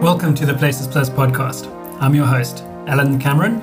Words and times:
Welcome 0.00 0.34
to 0.36 0.46
the 0.46 0.54
Places 0.54 0.86
Plus 0.86 1.10
podcast. 1.10 1.66
I'm 2.00 2.14
your 2.14 2.24
host, 2.24 2.64
Alan 2.86 3.18
Cameron. 3.18 3.60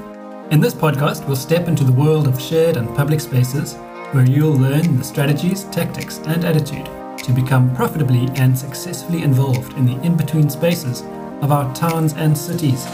In 0.52 0.62
this 0.62 0.76
podcast, 0.76 1.26
we'll 1.26 1.36
step 1.36 1.68
into 1.68 1.84
the 1.84 1.92
world 1.92 2.28
of 2.28 2.40
shared 2.40 2.78
and 2.78 2.96
public 2.96 3.20
spaces 3.22 3.74
where 4.12 4.24
you'll 4.24 4.54
learn 4.54 5.00
the 5.00 5.04
strategies, 5.04 5.64
tactics, 5.64 6.20
and 6.28 6.46
attitude 6.46 6.86
to 7.24 7.32
become 7.34 7.76
profitably 7.76 8.28
and 8.36 8.56
successfully 8.56 9.24
involved 9.24 9.74
in 9.80 9.88
the 9.88 10.00
in 10.04 10.16
between 10.16 10.48
spaces 10.48 11.02
of 11.42 11.52
our 11.52 11.74
towns 11.74 12.14
and 12.14 12.38
cities. 12.38 12.86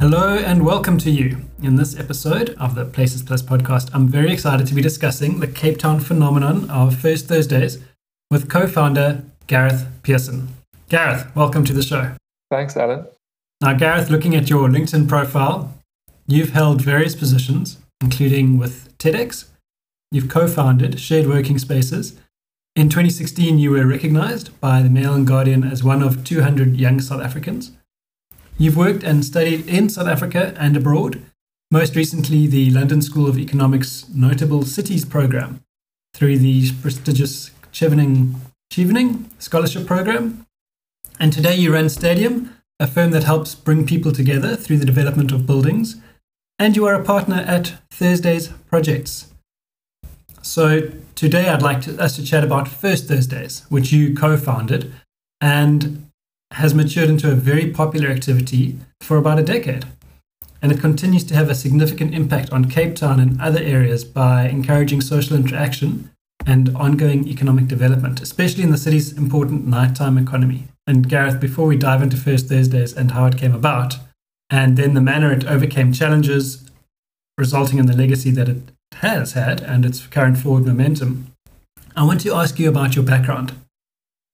Hello 0.00 0.38
and 0.38 0.64
welcome 0.64 0.96
to 0.96 1.10
you. 1.10 1.42
In 1.62 1.76
this 1.76 1.98
episode 1.98 2.56
of 2.58 2.76
the 2.76 2.86
Places 2.86 3.22
Plus 3.22 3.42
podcast, 3.42 3.90
I'm 3.92 4.08
very 4.08 4.32
excited 4.32 4.66
to 4.68 4.74
be 4.74 4.80
discussing 4.80 5.40
the 5.40 5.46
Cape 5.46 5.76
Town 5.76 6.00
phenomenon 6.00 6.70
of 6.70 6.96
First 6.96 7.28
Thursdays 7.28 7.76
with 8.30 8.48
co 8.48 8.66
founder 8.66 9.22
Gareth 9.46 9.86
Pearson. 10.02 10.48
Gareth, 10.88 11.34
welcome 11.34 11.64
to 11.64 11.72
the 11.72 11.82
show. 11.82 12.12
Thanks, 12.50 12.76
Alan. 12.76 13.06
Now, 13.60 13.74
Gareth, 13.74 14.10
looking 14.10 14.34
at 14.34 14.50
your 14.50 14.68
LinkedIn 14.68 15.08
profile, 15.08 15.74
you've 16.26 16.50
held 16.50 16.82
various 16.82 17.14
positions, 17.14 17.78
including 18.00 18.58
with 18.58 18.96
TEDx. 18.98 19.46
You've 20.10 20.28
co 20.28 20.46
founded 20.46 21.00
Shared 21.00 21.26
Working 21.26 21.58
Spaces. 21.58 22.18
In 22.74 22.88
2016, 22.88 23.58
you 23.58 23.70
were 23.70 23.86
recognized 23.86 24.58
by 24.60 24.82
the 24.82 24.90
Mail 24.90 25.14
and 25.14 25.26
Guardian 25.26 25.64
as 25.64 25.82
one 25.82 26.02
of 26.02 26.24
200 26.24 26.76
young 26.76 27.00
South 27.00 27.22
Africans. 27.22 27.72
You've 28.58 28.76
worked 28.76 29.02
and 29.02 29.24
studied 29.24 29.66
in 29.66 29.88
South 29.88 30.06
Africa 30.06 30.54
and 30.58 30.76
abroad, 30.76 31.22
most 31.70 31.96
recently, 31.96 32.46
the 32.46 32.70
London 32.70 33.02
School 33.02 33.28
of 33.28 33.40
Economics 33.40 34.06
Notable 34.14 34.62
Cities 34.64 35.04
program 35.04 35.64
through 36.14 36.38
the 36.38 36.72
prestigious 36.80 37.50
Chevening 37.72 38.36
Chevening 38.70 39.30
Scholarship 39.38 39.86
Program. 39.86 40.46
And 41.18 41.32
today 41.32 41.54
you 41.56 41.72
run 41.72 41.88
Stadium, 41.88 42.54
a 42.78 42.86
firm 42.86 43.10
that 43.12 43.24
helps 43.24 43.54
bring 43.54 43.86
people 43.86 44.12
together 44.12 44.54
through 44.54 44.78
the 44.78 44.84
development 44.84 45.32
of 45.32 45.46
buildings. 45.46 45.96
And 46.58 46.76
you 46.76 46.86
are 46.86 46.94
a 46.94 47.04
partner 47.04 47.44
at 47.46 47.74
Thursdays 47.90 48.48
Projects. 48.68 49.32
So 50.42 50.90
today 51.14 51.48
I'd 51.48 51.62
like 51.62 51.80
to, 51.82 51.98
us 52.00 52.16
to 52.16 52.24
chat 52.24 52.44
about 52.44 52.68
First 52.68 53.08
Thursdays, 53.08 53.64
which 53.68 53.92
you 53.92 54.14
co-founded 54.14 54.92
and 55.40 56.10
has 56.52 56.74
matured 56.74 57.08
into 57.08 57.30
a 57.30 57.34
very 57.34 57.70
popular 57.70 58.10
activity 58.10 58.78
for 59.00 59.16
about 59.16 59.38
a 59.38 59.42
decade. 59.42 59.86
And 60.60 60.72
it 60.72 60.80
continues 60.80 61.24
to 61.24 61.34
have 61.34 61.48
a 61.48 61.54
significant 61.54 62.14
impact 62.14 62.50
on 62.52 62.70
Cape 62.70 62.96
Town 62.96 63.20
and 63.20 63.40
other 63.40 63.60
areas 63.60 64.04
by 64.04 64.48
encouraging 64.48 65.00
social 65.00 65.36
interaction 65.36 66.10
and 66.44 66.74
ongoing 66.76 67.26
economic 67.28 67.66
development, 67.66 68.20
especially 68.20 68.62
in 68.62 68.70
the 68.70 68.78
city's 68.78 69.12
important 69.12 69.66
nighttime 69.66 70.18
economy. 70.18 70.68
And 70.86 71.08
Gareth, 71.08 71.40
before 71.40 71.66
we 71.66 71.76
dive 71.76 72.02
into 72.02 72.16
First 72.16 72.48
Thursdays 72.48 72.92
and 72.92 73.12
how 73.12 73.26
it 73.26 73.38
came 73.38 73.54
about, 73.54 73.96
and 74.50 74.76
then 74.76 74.94
the 74.94 75.00
manner 75.00 75.32
it 75.32 75.44
overcame 75.44 75.92
challenges, 75.92 76.70
resulting 77.36 77.78
in 77.78 77.86
the 77.86 77.96
legacy 77.96 78.30
that 78.30 78.48
it 78.48 78.62
has 78.96 79.32
had 79.32 79.60
and 79.60 79.84
its 79.84 80.06
current 80.06 80.38
forward 80.38 80.64
momentum, 80.64 81.32
I 81.96 82.04
want 82.04 82.20
to 82.20 82.34
ask 82.34 82.58
you 82.58 82.68
about 82.68 82.94
your 82.94 83.04
background. 83.04 83.52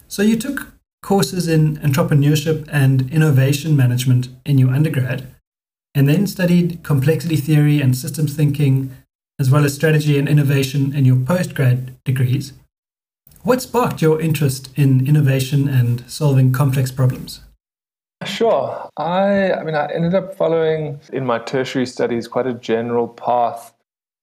So, 0.08 0.22
you 0.22 0.36
took 0.36 0.72
courses 1.02 1.48
in 1.48 1.78
entrepreneurship 1.78 2.68
and 2.70 3.10
innovation 3.10 3.76
management 3.76 4.28
in 4.44 4.58
your 4.58 4.70
undergrad, 4.70 5.26
and 5.94 6.08
then 6.08 6.26
studied 6.26 6.82
complexity 6.82 7.36
theory 7.36 7.80
and 7.80 7.96
systems 7.96 8.34
thinking 8.34 8.94
as 9.38 9.50
well 9.50 9.64
as 9.64 9.74
strategy 9.74 10.18
and 10.18 10.28
innovation 10.28 10.94
in 10.94 11.04
your 11.04 11.16
postgrad 11.16 11.94
degrees. 12.04 12.52
What 13.42 13.60
sparked 13.60 14.00
your 14.00 14.20
interest 14.20 14.70
in 14.76 15.06
innovation 15.06 15.68
and 15.68 16.08
solving 16.08 16.52
complex 16.52 16.92
problems? 16.92 17.40
Sure. 18.24 18.88
I, 18.96 19.52
I 19.52 19.64
mean, 19.64 19.74
I 19.74 19.92
ended 19.92 20.14
up 20.14 20.36
following 20.36 21.00
in 21.12 21.26
my 21.26 21.40
tertiary 21.40 21.86
studies 21.86 22.28
quite 22.28 22.46
a 22.46 22.54
general 22.54 23.08
path 23.08 23.74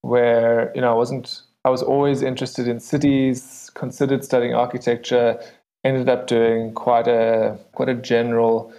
where, 0.01 0.71
you 0.73 0.81
know, 0.81 0.89
I 0.89 0.93
wasn't, 0.95 1.41
I 1.65 1.69
was 1.69 1.83
always 1.83 2.21
interested 2.21 2.67
in 2.67 2.79
cities, 2.79 3.69
considered 3.73 4.23
studying 4.23 4.53
architecture, 4.53 5.37
ended 5.83 6.07
up 6.07 6.27
doing 6.27 6.73
quite 6.73 7.07
a, 7.09 7.57
quite 7.73 7.89
a 7.89 7.95
general 7.95 8.73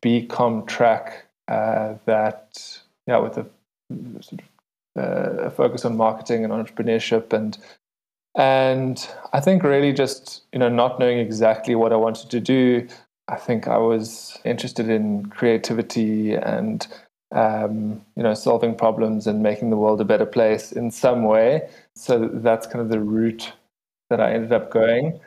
BCom 0.00 0.66
track 0.68 1.26
uh, 1.48 1.94
that, 2.04 2.80
yeah, 3.08 3.18
with 3.18 3.36
a 3.36 3.46
sort 4.20 4.42
of 4.42 4.55
uh, 4.96 5.46
a 5.46 5.50
focus 5.50 5.84
on 5.84 5.96
marketing 5.96 6.44
and 6.44 6.52
entrepreneurship 6.52 7.32
and 7.32 7.58
and 8.36 9.08
I 9.32 9.40
think 9.40 9.62
really 9.62 9.92
just 9.92 10.42
you 10.52 10.58
know 10.58 10.68
not 10.68 10.98
knowing 10.98 11.18
exactly 11.18 11.74
what 11.74 11.92
I 11.92 11.96
wanted 11.96 12.30
to 12.30 12.40
do. 12.40 12.86
I 13.28 13.36
think 13.36 13.66
I 13.66 13.78
was 13.78 14.38
interested 14.44 14.88
in 14.88 15.26
creativity 15.26 16.34
and 16.34 16.86
um, 17.34 18.04
you 18.16 18.22
know 18.22 18.34
solving 18.34 18.74
problems 18.74 19.26
and 19.26 19.42
making 19.42 19.70
the 19.70 19.76
world 19.76 20.00
a 20.00 20.04
better 20.04 20.26
place 20.26 20.72
in 20.72 20.90
some 20.90 21.24
way. 21.24 21.68
So 21.94 22.28
that's 22.32 22.66
kind 22.66 22.80
of 22.80 22.90
the 22.90 23.00
route 23.00 23.52
that 24.10 24.20
I 24.20 24.32
ended 24.32 24.52
up 24.52 24.70
going. 24.70 25.18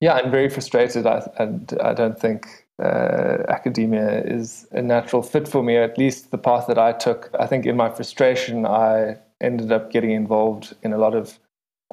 Yeah, 0.00 0.14
I'm 0.14 0.30
very 0.30 0.48
frustrated, 0.48 1.06
I, 1.06 1.28
and 1.38 1.76
I 1.82 1.92
don't 1.92 2.20
think 2.20 2.67
uh, 2.82 3.42
academia 3.48 4.22
is 4.22 4.66
a 4.72 4.82
natural 4.82 5.22
fit 5.22 5.48
for 5.48 5.62
me, 5.62 5.76
at 5.76 5.98
least 5.98 6.30
the 6.30 6.38
path 6.38 6.66
that 6.68 6.78
I 6.78 6.92
took. 6.92 7.30
I 7.38 7.46
think 7.46 7.66
in 7.66 7.76
my 7.76 7.90
frustration, 7.90 8.66
I 8.66 9.16
ended 9.40 9.72
up 9.72 9.90
getting 9.90 10.10
involved 10.10 10.74
in 10.82 10.92
a 10.92 10.98
lot 10.98 11.14
of 11.14 11.38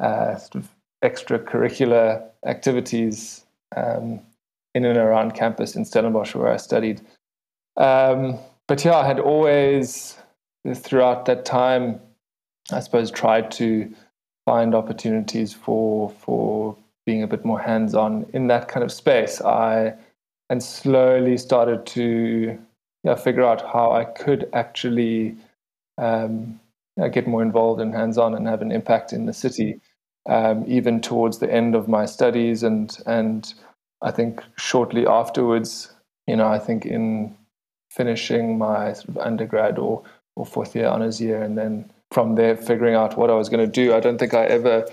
uh, 0.01 0.35
sort 0.38 0.56
of 0.56 0.69
extracurricular 1.03 2.23
activities 2.46 3.46
um, 3.75 4.19
in 4.73 4.85
and 4.85 4.97
around 4.97 5.34
campus 5.34 5.75
in 5.75 5.85
Stellenbosch, 5.85 6.35
where 6.35 6.51
I 6.51 6.57
studied. 6.57 7.02
Um, 7.78 8.38
but 8.67 8.84
yeah, 8.84 8.97
I 8.97 9.06
had 9.06 9.19
always, 9.19 10.17
throughout 10.75 11.25
that 11.25 11.46
time, 11.46 12.00
I 12.72 12.79
suppose, 12.79 13.12
tried 13.12 13.52
to 13.52 13.91
find 14.46 14.75
opportunities 14.75 15.53
for 15.53 16.09
for 16.09 16.78
being 17.06 17.23
a 17.23 17.28
bit 17.28 17.46
more 17.46 17.59
hands-on 17.59 18.25
in 18.34 18.47
that 18.47 18.67
kind 18.67 18.84
of 18.84 18.91
space. 18.91 19.40
I 19.41 19.94
and 20.50 20.61
slowly 20.61 21.38
started 21.38 21.85
to 21.88 22.57
yeah, 23.03 23.16
figure 23.16 23.44
out 23.44 23.61
how 23.61 23.91
I 23.91 24.03
could 24.03 24.50
actually 24.53 25.38
um, 25.97 26.59
get 27.11 27.28
more 27.28 27.44
involved 27.44 27.79
and 27.81 27.94
hands-on 27.94 28.33
and 28.33 28.47
have 28.47 28.61
an 28.61 28.72
impact 28.72 29.13
in 29.13 29.25
the 29.25 29.34
city. 29.34 29.79
Um, 30.28 30.66
even 30.67 31.01
towards 31.01 31.38
the 31.38 31.51
end 31.53 31.75
of 31.75 31.88
my 31.88 32.05
studies, 32.05 32.63
and 32.63 32.97
and 33.05 33.53
I 34.01 34.09
think 34.09 34.41
shortly 34.57 35.05
afterwards, 35.05 35.94
you 36.25 36.35
know, 36.35 36.47
I 36.47 36.57
think 36.57 36.84
in 36.84 37.35
finishing 37.91 38.57
my 38.57 38.94
sort 38.94 39.09
of 39.09 39.17
undergrad 39.19 39.78
or 39.78 40.01
or 40.35 40.45
fourth 40.47 40.75
year 40.75 40.88
honors 40.88 41.22
year, 41.22 41.44
and 41.44 41.55
then 41.55 41.91
from 42.11 42.34
there 42.34 42.57
figuring 42.57 42.95
out 42.95 43.17
what 43.17 43.29
I 43.29 43.35
was 43.35 43.50
going 43.50 43.63
to 43.63 43.72
do. 43.72 43.94
I 43.94 44.00
don't 44.00 44.17
think 44.17 44.34
I 44.34 44.45
ever 44.45 44.88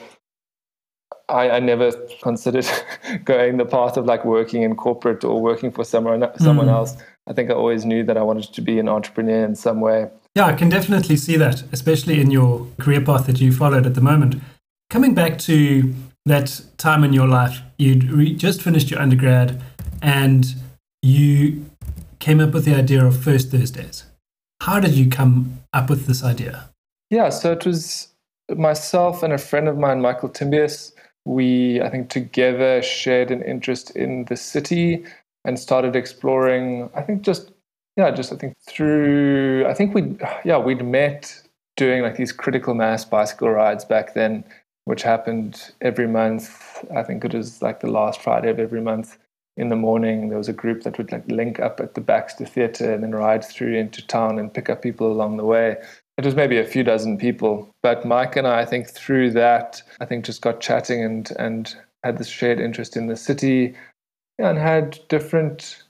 I, 1.32 1.56
I, 1.56 1.60
never 1.60 1.92
considered 2.22 2.66
going 3.24 3.56
the 3.56 3.64
path 3.64 3.96
of 3.96 4.04
like 4.04 4.24
working 4.24 4.62
in 4.62 4.76
corporate 4.76 5.24
or 5.24 5.40
working 5.40 5.70
for 5.70 5.84
someone 5.84 6.28
someone 6.38 6.66
mm. 6.66 6.72
else. 6.72 6.96
I 7.26 7.32
think 7.32 7.50
I 7.50 7.54
always 7.54 7.84
knew 7.84 8.04
that 8.04 8.16
I 8.16 8.22
wanted 8.22 8.52
to 8.52 8.60
be 8.60 8.78
an 8.78 8.88
entrepreneur 8.88 9.44
in 9.44 9.54
some 9.54 9.80
way. 9.80 10.10
Yeah, 10.34 10.46
I 10.46 10.54
can 10.54 10.68
definitely 10.68 11.16
see 11.16 11.36
that, 11.36 11.62
especially 11.72 12.20
in 12.20 12.30
your 12.30 12.66
career 12.80 13.00
path 13.00 13.26
that 13.26 13.40
you 13.40 13.52
followed 13.52 13.86
at 13.86 13.94
the 13.94 14.00
moment. 14.00 14.36
Coming 14.90 15.14
back 15.14 15.38
to 15.40 15.94
that 16.26 16.62
time 16.78 17.04
in 17.04 17.12
your 17.12 17.28
life, 17.28 17.60
you'd 17.78 18.04
re- 18.04 18.34
just 18.34 18.62
finished 18.62 18.90
your 18.90 19.00
undergrad 19.00 19.60
and 20.00 20.54
you 21.02 21.66
came 22.18 22.40
up 22.40 22.52
with 22.52 22.64
the 22.64 22.74
idea 22.74 23.04
of 23.04 23.22
First 23.22 23.50
Thursdays. 23.50 24.04
How 24.62 24.80
did 24.80 24.92
you 24.92 25.08
come 25.08 25.60
up 25.72 25.90
with 25.90 26.06
this 26.06 26.22
idea? 26.22 26.70
Yeah, 27.10 27.28
so 27.28 27.52
it 27.52 27.66
was 27.66 28.08
myself 28.56 29.22
and 29.22 29.32
a 29.32 29.38
friend 29.38 29.68
of 29.68 29.76
mine, 29.76 30.00
Michael 30.00 30.28
Tymbios, 30.28 30.92
we, 31.24 31.80
I 31.80 31.88
think, 31.88 32.10
together 32.10 32.82
shared 32.82 33.30
an 33.30 33.42
interest 33.42 33.90
in 33.96 34.24
the 34.26 34.36
city 34.36 35.04
and 35.44 35.58
started 35.58 35.96
exploring, 35.96 36.90
I 36.94 37.02
think, 37.02 37.22
just, 37.22 37.52
yeah, 37.96 38.10
just, 38.10 38.32
I 38.32 38.36
think, 38.36 38.56
through, 38.68 39.66
I 39.66 39.74
think 39.74 39.94
we, 39.94 40.16
yeah, 40.44 40.58
we'd 40.58 40.84
met 40.84 41.42
doing 41.76 42.02
like 42.02 42.16
these 42.16 42.32
critical 42.32 42.74
mass 42.74 43.04
bicycle 43.04 43.50
rides 43.50 43.84
back 43.84 44.14
then, 44.14 44.44
which 44.84 45.02
happened 45.02 45.72
every 45.80 46.06
month. 46.06 46.84
I 46.94 47.02
think 47.02 47.24
it 47.24 47.34
was 47.34 47.62
like 47.62 47.80
the 47.80 47.90
last 47.90 48.20
Friday 48.20 48.50
of 48.50 48.58
every 48.58 48.80
month 48.80 49.18
in 49.56 49.68
the 49.68 49.76
morning. 49.76 50.28
There 50.28 50.38
was 50.38 50.48
a 50.48 50.52
group 50.52 50.82
that 50.82 50.98
would 50.98 51.12
like 51.12 51.26
link 51.30 51.60
up 51.60 51.80
at 51.80 51.94
the 51.94 52.00
Baxter 52.00 52.46
Theatre 52.46 52.92
and 52.92 53.02
then 53.02 53.14
ride 53.14 53.44
through 53.44 53.74
into 53.74 54.06
town 54.06 54.38
and 54.38 54.52
pick 54.52 54.68
up 54.68 54.82
people 54.82 55.10
along 55.10 55.36
the 55.36 55.44
way 55.44 55.76
it 56.18 56.24
was 56.24 56.34
maybe 56.34 56.58
a 56.58 56.64
few 56.64 56.84
dozen 56.84 57.18
people. 57.18 57.74
But 57.82 58.04
Mike 58.04 58.36
and 58.36 58.46
I, 58.46 58.60
I 58.60 58.64
think 58.64 58.88
through 58.88 59.30
that, 59.32 59.82
I 60.00 60.04
think 60.04 60.24
just 60.24 60.42
got 60.42 60.60
chatting 60.60 61.02
and 61.02 61.30
and 61.38 61.74
had 62.04 62.18
this 62.18 62.28
shared 62.28 62.60
interest 62.60 62.96
in 62.96 63.06
the 63.06 63.16
city 63.16 63.74
and 64.38 64.58
had 64.58 64.98
different 65.08 65.82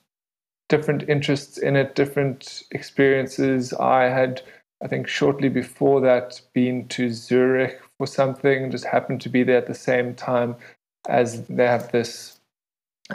different 0.69 1.09
interests 1.09 1.59
in 1.59 1.77
it, 1.77 1.95
different 1.95 2.63
experiences. 2.71 3.75
I 3.75 4.05
had, 4.05 4.41
I 4.83 4.89
think, 4.89 5.07
shortly 5.07 5.51
before 5.51 6.01
that, 6.01 6.41
been 6.55 6.89
to 6.89 7.11
Zurich 7.11 7.79
for 7.99 8.07
something, 8.07 8.71
just 8.71 8.87
happened 8.87 9.21
to 9.21 9.29
be 9.29 9.43
there 9.43 9.59
at 9.59 9.67
the 9.67 9.75
same 9.75 10.15
time 10.15 10.57
as 11.11 11.47
they 11.47 11.67
have 11.67 11.93
this 11.93 12.41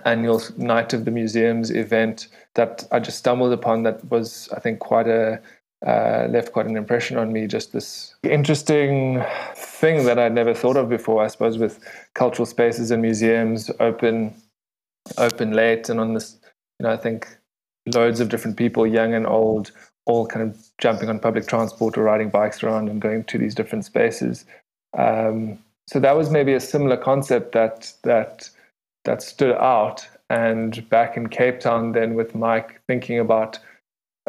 annual 0.05 0.39
Night 0.57 0.93
of 0.93 1.05
the 1.05 1.11
Museums 1.11 1.71
event 1.71 2.27
that 2.53 2.87
I 2.91 2.99
just 2.99 3.17
stumbled 3.17 3.53
upon 3.53 3.81
that 3.83 4.05
was, 4.11 4.49
I 4.55 4.59
think, 4.59 4.77
quite 4.77 5.07
a 5.07 5.41
uh, 5.85 6.27
left 6.29 6.51
quite 6.51 6.65
an 6.65 6.77
impression 6.77 7.17
on 7.17 7.31
me. 7.31 7.47
Just 7.47 7.73
this 7.73 8.15
interesting 8.23 9.23
thing 9.55 10.05
that 10.05 10.17
I'd 10.17 10.33
never 10.33 10.53
thought 10.53 10.77
of 10.77 10.89
before. 10.89 11.23
I 11.23 11.27
suppose 11.27 11.57
with 11.57 11.79
cultural 12.15 12.45
spaces 12.45 12.91
and 12.91 13.01
museums 13.01 13.69
open 13.79 14.33
open 15.17 15.51
late, 15.51 15.89
and 15.89 15.99
on 15.99 16.13
this, 16.13 16.37
you 16.79 16.83
know, 16.83 16.91
I 16.91 16.97
think 16.97 17.27
loads 17.93 18.19
of 18.19 18.29
different 18.29 18.57
people, 18.57 18.85
young 18.85 19.13
and 19.13 19.25
old, 19.27 19.71
all 20.05 20.25
kind 20.25 20.49
of 20.49 20.57
jumping 20.77 21.09
on 21.09 21.19
public 21.19 21.47
transport 21.47 21.97
or 21.97 22.03
riding 22.03 22.29
bikes 22.29 22.63
around 22.63 22.89
and 22.89 23.01
going 23.01 23.23
to 23.25 23.37
these 23.37 23.55
different 23.55 23.85
spaces. 23.85 24.45
Um, 24.97 25.59
so 25.87 25.99
that 25.99 26.17
was 26.17 26.29
maybe 26.29 26.53
a 26.53 26.59
similar 26.59 26.97
concept 26.97 27.51
that 27.53 27.93
that 28.03 28.49
that 29.05 29.21
stood 29.21 29.55
out. 29.55 30.07
And 30.29 30.87
back 30.89 31.15
in 31.15 31.29
Cape 31.29 31.61
Town, 31.61 31.93
then 31.93 32.15
with 32.15 32.35
Mike 32.35 32.81
thinking 32.87 33.17
about, 33.17 33.59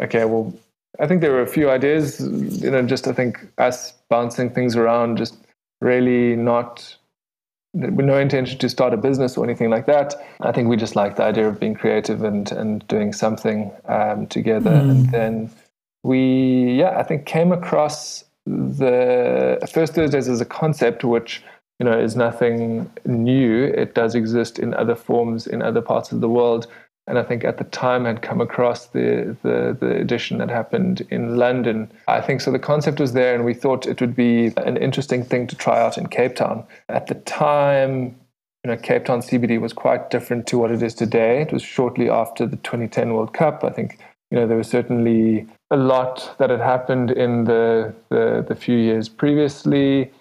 okay, 0.00 0.24
well, 0.24 0.54
I 1.00 1.06
think 1.06 1.20
there 1.20 1.32
were 1.32 1.42
a 1.42 1.46
few 1.46 1.70
ideas, 1.70 2.20
you 2.20 2.70
know, 2.70 2.82
just 2.82 3.06
I 3.06 3.12
think 3.12 3.46
us 3.58 3.92
bouncing 4.10 4.50
things 4.50 4.76
around, 4.76 5.16
just 5.16 5.36
really 5.80 6.34
not 6.34 6.96
with 7.74 8.04
no 8.04 8.18
intention 8.18 8.58
to 8.58 8.68
start 8.68 8.94
a 8.94 8.96
business 8.96 9.36
or 9.36 9.44
anything 9.44 9.70
like 9.70 9.86
that. 9.86 10.14
I 10.40 10.52
think 10.52 10.68
we 10.68 10.76
just 10.76 10.96
liked 10.96 11.18
the 11.18 11.24
idea 11.24 11.48
of 11.48 11.60
being 11.60 11.74
creative 11.74 12.24
and 12.24 12.50
and 12.52 12.86
doing 12.88 13.12
something 13.12 13.70
um, 13.86 14.26
together. 14.26 14.70
Mm. 14.70 14.90
And 14.90 15.10
then 15.10 15.50
we, 16.02 16.78
yeah, 16.78 16.98
I 16.98 17.02
think 17.02 17.26
came 17.26 17.52
across 17.52 18.24
the 18.46 19.58
First 19.70 19.94
Thursdays 19.94 20.28
as 20.28 20.40
a 20.40 20.46
concept, 20.46 21.04
which 21.04 21.42
you 21.78 21.84
know 21.84 21.98
is 21.98 22.16
nothing 22.16 22.90
new. 23.04 23.64
It 23.64 23.94
does 23.94 24.14
exist 24.14 24.58
in 24.58 24.74
other 24.74 24.96
forms 24.96 25.46
in 25.46 25.62
other 25.62 25.82
parts 25.82 26.10
of 26.10 26.20
the 26.20 26.28
world 26.28 26.66
and 27.08 27.18
I 27.18 27.22
think 27.22 27.42
at 27.42 27.56
the 27.56 27.64
time 27.64 28.04
had 28.04 28.20
come 28.20 28.40
across 28.40 28.88
the, 28.88 29.34
the, 29.42 29.76
the 29.80 29.96
edition 29.96 30.38
that 30.38 30.50
happened 30.50 31.06
in 31.10 31.36
London. 31.36 31.90
I 32.06 32.20
think 32.20 32.42
so. 32.42 32.52
The 32.52 32.58
concept 32.58 33.00
was 33.00 33.14
there, 33.14 33.34
and 33.34 33.46
we 33.46 33.54
thought 33.54 33.86
it 33.86 34.00
would 34.02 34.14
be 34.14 34.52
an 34.58 34.76
interesting 34.76 35.24
thing 35.24 35.46
to 35.46 35.56
try 35.56 35.80
out 35.80 35.96
in 35.96 36.08
Cape 36.08 36.36
Town. 36.36 36.64
At 36.90 37.06
the 37.06 37.14
time, 37.14 38.14
you 38.62 38.70
know, 38.70 38.76
Cape 38.76 39.06
Town 39.06 39.20
CBD 39.20 39.58
was 39.58 39.72
quite 39.72 40.10
different 40.10 40.46
to 40.48 40.58
what 40.58 40.70
it 40.70 40.82
is 40.82 40.94
today. 40.94 41.40
It 41.40 41.50
was 41.50 41.62
shortly 41.62 42.10
after 42.10 42.46
the 42.46 42.56
2010 42.56 43.14
World 43.14 43.32
Cup. 43.32 43.64
I 43.64 43.70
think 43.70 43.98
you 44.30 44.38
know 44.38 44.46
there 44.46 44.58
was 44.58 44.68
certainly 44.68 45.46
a 45.70 45.76
lot 45.78 46.36
that 46.38 46.50
had 46.50 46.60
happened 46.60 47.10
in 47.10 47.44
the 47.44 47.94
the, 48.10 48.44
the 48.46 48.54
few 48.54 48.76
years 48.76 49.08
previously, 49.08 50.12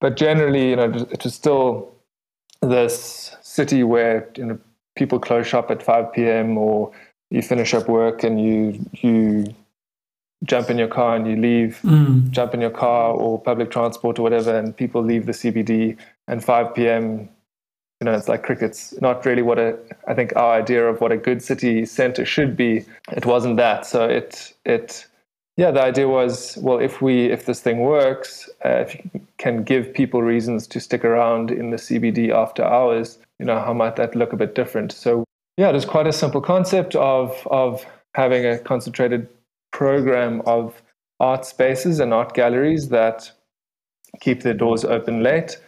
but 0.00 0.16
generally, 0.16 0.70
you 0.70 0.76
know, 0.76 0.92
it 1.10 1.24
was 1.24 1.34
still 1.34 1.92
this 2.62 3.36
city 3.42 3.82
where 3.82 4.28
you 4.36 4.46
know 4.46 4.58
people 4.98 5.18
close 5.18 5.46
shop 5.46 5.70
at 5.70 5.82
5 5.82 6.12
p.m. 6.12 6.58
or 6.58 6.92
you 7.30 7.40
finish 7.40 7.72
up 7.72 7.88
work 7.88 8.24
and 8.24 8.40
you 8.40 8.84
you 8.92 9.54
jump 10.44 10.70
in 10.70 10.78
your 10.78 10.88
car 10.88 11.16
and 11.16 11.26
you 11.26 11.36
leave, 11.36 11.80
mm. 11.82 12.30
jump 12.30 12.54
in 12.54 12.60
your 12.60 12.70
car 12.70 13.12
or 13.12 13.40
public 13.40 13.70
transport 13.70 14.18
or 14.18 14.22
whatever, 14.22 14.56
and 14.56 14.76
people 14.76 15.02
leave 15.02 15.26
the 15.26 15.32
CBD 15.32 15.96
and 16.28 16.44
5 16.44 16.74
p.m. 16.74 17.28
You 18.00 18.04
know, 18.04 18.12
it's 18.12 18.28
like 18.28 18.44
crickets. 18.44 18.94
Not 19.00 19.24
really 19.24 19.42
what 19.42 19.58
a 19.58 19.76
I 20.06 20.14
think 20.14 20.34
our 20.36 20.52
idea 20.52 20.86
of 20.88 21.00
what 21.00 21.12
a 21.12 21.16
good 21.16 21.42
city 21.42 21.84
center 21.86 22.24
should 22.24 22.56
be. 22.56 22.84
It 23.12 23.26
wasn't 23.26 23.56
that. 23.56 23.86
So 23.86 24.04
it 24.04 24.54
it 24.64 25.06
yeah, 25.56 25.72
the 25.72 25.82
idea 25.82 26.06
was 26.06 26.56
well, 26.58 26.78
if 26.78 27.02
we 27.02 27.26
if 27.32 27.46
this 27.46 27.60
thing 27.60 27.80
works, 27.80 28.48
uh, 28.64 28.84
if 28.86 28.94
you 28.94 29.20
can 29.38 29.64
give 29.64 29.92
people 29.92 30.22
reasons 30.22 30.68
to 30.68 30.80
stick 30.80 31.04
around 31.04 31.50
in 31.50 31.70
the 31.70 31.76
CBD 31.76 32.30
after 32.30 32.62
hours, 32.62 33.18
you 33.38 33.46
know, 33.46 33.58
how 33.58 33.72
might 33.72 33.96
that 33.96 34.14
look 34.14 34.32
a 34.32 34.36
bit 34.36 34.54
different? 34.54 34.92
So 34.92 35.24
yeah, 35.56 35.72
there's 35.72 35.84
quite 35.84 36.06
a 36.06 36.12
simple 36.12 36.40
concept 36.40 36.94
of 36.96 37.46
of 37.50 37.84
having 38.14 38.44
a 38.44 38.58
concentrated 38.58 39.28
program 39.72 40.42
of 40.46 40.82
art 41.20 41.44
spaces 41.44 42.00
and 42.00 42.14
art 42.14 42.34
galleries 42.34 42.88
that 42.88 43.30
keep 44.20 44.42
their 44.42 44.54
doors 44.54 44.84
open 44.84 45.22
late. 45.22 45.58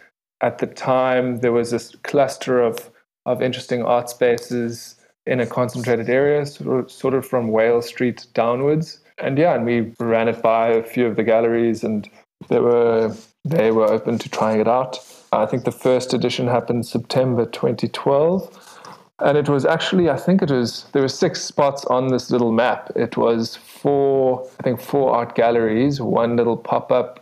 At 0.41 0.57
the 0.57 0.67
time, 0.67 1.37
there 1.37 1.51
was 1.51 1.71
this 1.71 1.95
cluster 2.03 2.61
of 2.61 2.89
of 3.25 3.41
interesting 3.41 3.83
art 3.83 4.09
spaces 4.09 4.95
in 5.27 5.39
a 5.39 5.45
concentrated 5.45 6.09
area, 6.09 6.43
sort 6.47 6.85
of, 6.85 6.91
sort 6.91 7.13
of 7.13 7.23
from 7.23 7.49
Wale 7.49 7.81
Street 7.83 8.25
downwards 8.33 9.01
and 9.21 9.37
yeah, 9.37 9.55
and 9.55 9.65
we 9.65 9.93
ran 9.99 10.27
it 10.27 10.41
by 10.41 10.69
a 10.69 10.83
few 10.83 11.05
of 11.05 11.15
the 11.15 11.23
galleries, 11.23 11.83
and 11.83 12.09
they 12.49 12.59
were 12.59 13.15
they 13.45 13.71
were 13.71 13.85
open 13.85 14.17
to 14.19 14.29
trying 14.29 14.59
it 14.59 14.67
out. 14.67 14.99
I 15.31 15.45
think 15.45 15.63
the 15.63 15.71
first 15.71 16.13
edition 16.13 16.47
happened 16.47 16.85
September 16.85 17.45
2012. 17.45 18.79
And 19.19 19.37
it 19.37 19.47
was 19.47 19.65
actually, 19.65 20.09
I 20.09 20.17
think 20.17 20.41
it 20.41 20.49
was, 20.49 20.85
there 20.93 21.01
were 21.01 21.07
six 21.07 21.41
spots 21.43 21.85
on 21.85 22.07
this 22.07 22.31
little 22.31 22.51
map. 22.51 22.91
It 22.95 23.17
was 23.17 23.55
four, 23.55 24.47
I 24.59 24.63
think, 24.63 24.81
four 24.81 25.13
art 25.15 25.35
galleries, 25.35 26.01
one 26.01 26.35
little 26.35 26.57
pop 26.57 26.91
up 26.91 27.19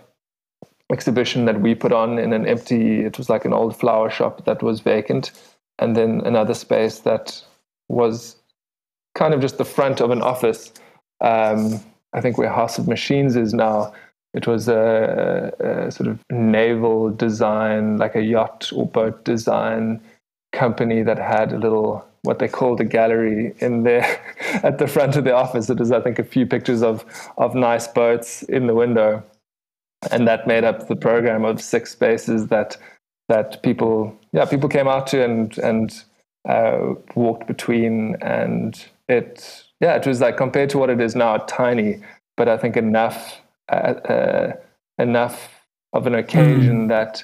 exhibition 0.92 1.46
that 1.46 1.62
we 1.62 1.76
put 1.76 1.92
on 1.92 2.18
in 2.18 2.34
an 2.34 2.48
empty, 2.48 3.02
it 3.02 3.18
was 3.18 3.30
like 3.30 3.46
an 3.46 3.54
old 3.54 3.78
flower 3.78 4.10
shop 4.10 4.46
that 4.46 4.64
was 4.64 4.80
vacant. 4.80 5.32
And 5.78 5.96
then 5.96 6.22
another 6.26 6.54
space 6.54 7.00
that 7.00 7.44
was 7.90 8.38
kind 9.14 9.34
of 9.34 9.42
just 9.42 9.58
the 9.58 9.66
front 9.66 10.02
of 10.02 10.10
an 10.10 10.22
office 10.22 10.72
um, 11.22 11.80
I 12.14 12.22
think 12.22 12.38
where 12.38 12.50
House 12.50 12.78
of 12.78 12.88
Machines 12.88 13.36
is 13.36 13.54
now, 13.54 13.94
it 14.40 14.48
was 14.48 14.70
a, 14.70 15.54
a, 15.60 15.92
sort 15.92 16.08
of 16.08 16.18
naval 16.32 17.10
design, 17.10 17.98
like 17.98 18.16
a 18.16 18.22
yacht 18.22 18.72
or 18.74 18.88
boat 18.88 19.26
design 19.26 20.00
company 20.54 21.04
that 21.04 21.18
had 21.18 21.52
a 21.52 21.58
little 21.58 22.06
what 22.22 22.40
they 22.40 22.48
called 22.48 22.80
a 22.80 22.86
gallery 22.86 23.54
in 23.60 23.84
there 23.84 24.08
at 24.64 24.78
the 24.78 24.88
front 24.88 25.18
of 25.18 25.26
the 25.26 25.36
office. 25.36 25.70
It 25.70 25.78
was, 25.78 25.92
I 25.92 26.00
think, 26.00 26.20
a 26.20 26.24
few 26.24 26.46
pictures 26.46 26.82
of 26.82 27.04
of 27.38 27.54
nice 27.54 27.86
boats 27.88 28.44
in 28.44 28.68
the 28.68 28.76
window, 28.76 29.22
and 30.10 30.26
that 30.30 30.48
made 30.48 30.64
up 30.64 30.88
the 30.88 30.96
program 30.96 31.44
of 31.44 31.62
six 31.62 31.92
spaces 31.92 32.48
that 32.48 32.78
that 33.28 33.62
people, 33.62 34.18
yeah, 34.32 34.46
people 34.46 34.70
came 34.70 34.88
out 34.88 35.06
to 35.08 35.22
and 35.22 35.58
and 35.58 36.04
uh, 36.48 36.94
walked 37.16 37.46
between, 37.46 38.16
and 38.22 38.88
it 39.10 39.66
yeah, 39.82 39.96
it 39.96 40.08
was 40.08 40.22
like 40.22 40.38
compared 40.38 40.70
to 40.70 40.78
what 40.78 40.90
it 40.90 41.02
is 41.02 41.14
now, 41.14 41.36
tiny, 41.40 42.00
but 42.38 42.48
I 42.48 42.56
think 42.56 42.78
enough, 42.78 43.42
uh, 43.76 44.54
enough 44.98 45.66
of 45.94 46.08
an 46.08 46.16
occasion 46.16 46.86
mm. 46.86 46.90
that 46.90 47.24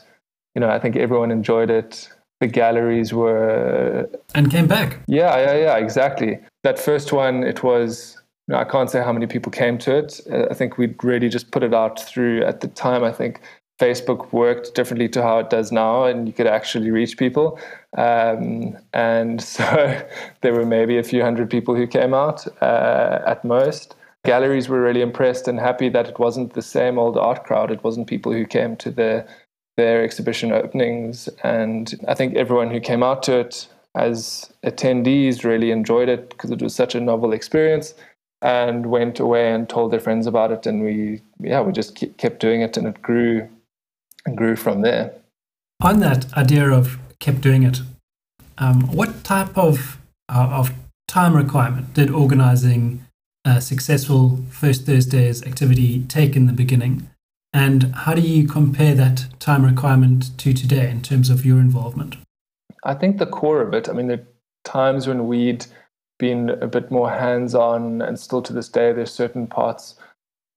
you 0.56 0.60
know 0.60 0.70
I 0.70 0.80
think 0.80 0.96
everyone 0.96 1.32
enjoyed 1.32 1.70
it. 1.70 2.10
The 2.42 2.48
galleries 2.48 3.14
were 3.14 4.10
and 4.34 4.52
came 4.52 4.68
back. 4.68 5.00
Yeah, 5.08 5.38
yeah, 5.38 5.56
yeah, 5.56 5.78
exactly. 5.78 6.40
That 6.64 6.80
first 6.80 7.12
one, 7.14 7.44
it 7.44 7.64
was. 7.64 8.18
You 8.48 8.54
know, 8.54 8.60
I 8.60 8.64
can't 8.64 8.92
say 8.92 9.02
how 9.02 9.12
many 9.12 9.26
people 9.26 9.52
came 9.52 9.80
to 9.80 9.98
it. 9.98 10.22
Uh, 10.32 10.46
I 10.52 10.54
think 10.54 10.78
we 10.78 10.94
really 11.02 11.30
just 11.30 11.50
put 11.50 11.64
it 11.64 11.74
out 11.74 12.00
through 12.00 12.44
at 12.44 12.62
the 12.62 12.68
time. 12.68 13.04
I 13.04 13.12
think 13.12 13.42
Facebook 13.80 14.32
worked 14.32 14.74
differently 14.74 15.10
to 15.10 15.22
how 15.22 15.40
it 15.40 15.50
does 15.50 15.72
now, 15.72 16.06
and 16.06 16.28
you 16.28 16.34
could 16.34 16.48
actually 16.48 16.92
reach 16.92 17.18
people. 17.18 17.60
Um, 17.98 18.78
and 18.94 19.42
so 19.56 20.02
there 20.42 20.54
were 20.54 20.66
maybe 20.66 20.98
a 20.98 21.04
few 21.04 21.22
hundred 21.22 21.50
people 21.50 21.76
who 21.76 21.88
came 21.88 22.14
out 22.14 22.46
uh, 22.62 23.22
at 23.26 23.44
most. 23.44 23.95
Galleries 24.26 24.68
were 24.68 24.82
really 24.82 25.02
impressed 25.02 25.48
and 25.48 25.60
happy 25.60 25.90
that 25.90 26.08
it 26.08 26.20
wasn't 26.20 26.54
the 26.54 26.62
same 26.62 26.98
old 26.98 27.18
art 27.18 27.44
crowd. 27.44 27.72
It 27.72 27.84
wasn't 27.84 28.08
people 28.08 28.34
who 28.34 28.46
came 28.46 28.76
to 28.78 28.92
their 28.92 29.28
their 29.78 30.04
exhibition 30.04 30.54
openings, 30.54 31.28
and 31.44 31.94
I 32.08 32.14
think 32.14 32.36
everyone 32.36 32.72
who 32.72 32.80
came 32.80 33.04
out 33.04 33.24
to 33.24 33.40
it 33.40 33.68
as 33.94 34.52
attendees 34.64 35.44
really 35.44 35.72
enjoyed 35.72 36.10
it 36.10 36.30
because 36.30 36.52
it 36.52 36.62
was 36.62 36.74
such 36.74 36.96
a 36.96 37.02
novel 37.02 37.34
experience 37.34 37.94
and 38.42 38.86
went 38.88 39.20
away 39.20 39.52
and 39.52 39.68
told 39.68 39.92
their 39.92 40.00
friends 40.00 40.28
about 40.28 40.52
it 40.52 40.66
and 40.66 40.84
we 40.84 41.22
yeah 41.40 41.62
we 41.62 41.72
just 41.72 41.96
kept 42.18 42.40
doing 42.40 42.62
it 42.62 42.78
and 42.78 42.88
it 42.88 43.02
grew 43.02 43.48
and 44.26 44.38
grew 44.38 44.56
from 44.56 44.82
there. 44.82 45.14
On 45.82 46.00
that 46.00 46.34
idea 46.34 46.70
of 46.70 46.98
kept 47.20 47.42
doing 47.42 47.64
it, 47.64 47.82
um, 48.58 48.88
what 48.88 49.24
type 49.24 49.58
of 49.58 50.00
uh, 50.30 50.50
of 50.52 50.74
time 51.08 51.36
requirement 51.36 51.94
did 51.94 52.10
organizing 52.10 53.05
a 53.46 53.62
successful 53.62 54.40
First 54.50 54.86
Thursdays 54.86 55.44
activity 55.44 56.04
take 56.08 56.36
in 56.36 56.48
the 56.48 56.54
beginning? 56.54 57.10
And 57.54 57.96
how 57.96 58.14
do 58.14 58.22
you 58.22 58.48
compare 58.48 58.96
that 58.96 59.28
time 59.40 59.64
requirement 59.64 60.38
to 60.40 60.54
today 60.54 60.90
in 60.90 61.02
terms 61.02 61.30
of 61.30 61.46
your 61.46 61.60
involvement? 61.60 62.18
I 62.84 62.96
think 62.96 63.18
the 63.18 63.26
core 63.26 63.62
of 63.62 63.74
it, 63.74 63.88
I 63.88 63.94
mean, 63.94 64.12
are 64.12 64.28
times 64.66 65.08
when 65.08 65.28
we'd 65.28 65.66
been 66.18 66.50
a 66.50 66.68
bit 66.68 66.92
more 66.92 67.10
hands 67.10 67.56
on, 67.56 68.02
and 68.02 68.20
still 68.20 68.42
to 68.42 68.54
this 68.54 68.68
day, 68.68 68.92
there's 68.92 69.14
certain 69.14 69.48
parts 69.48 69.96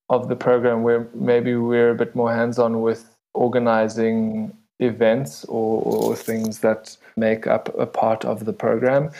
of 0.08 0.28
the 0.28 0.36
program 0.36 0.82
where 0.82 1.06
maybe 1.14 1.54
we're 1.54 1.90
a 1.90 1.94
bit 1.94 2.16
more 2.16 2.34
hands 2.34 2.58
on 2.58 2.80
with 2.80 3.14
organizing 3.34 4.56
events 4.80 5.44
or, 5.44 5.82
or 5.82 6.16
things 6.16 6.60
that 6.60 6.96
make 7.16 7.46
up 7.46 7.76
a 7.78 7.86
part 7.86 8.24
of 8.24 8.44
the 8.44 8.52
program. 8.52 9.10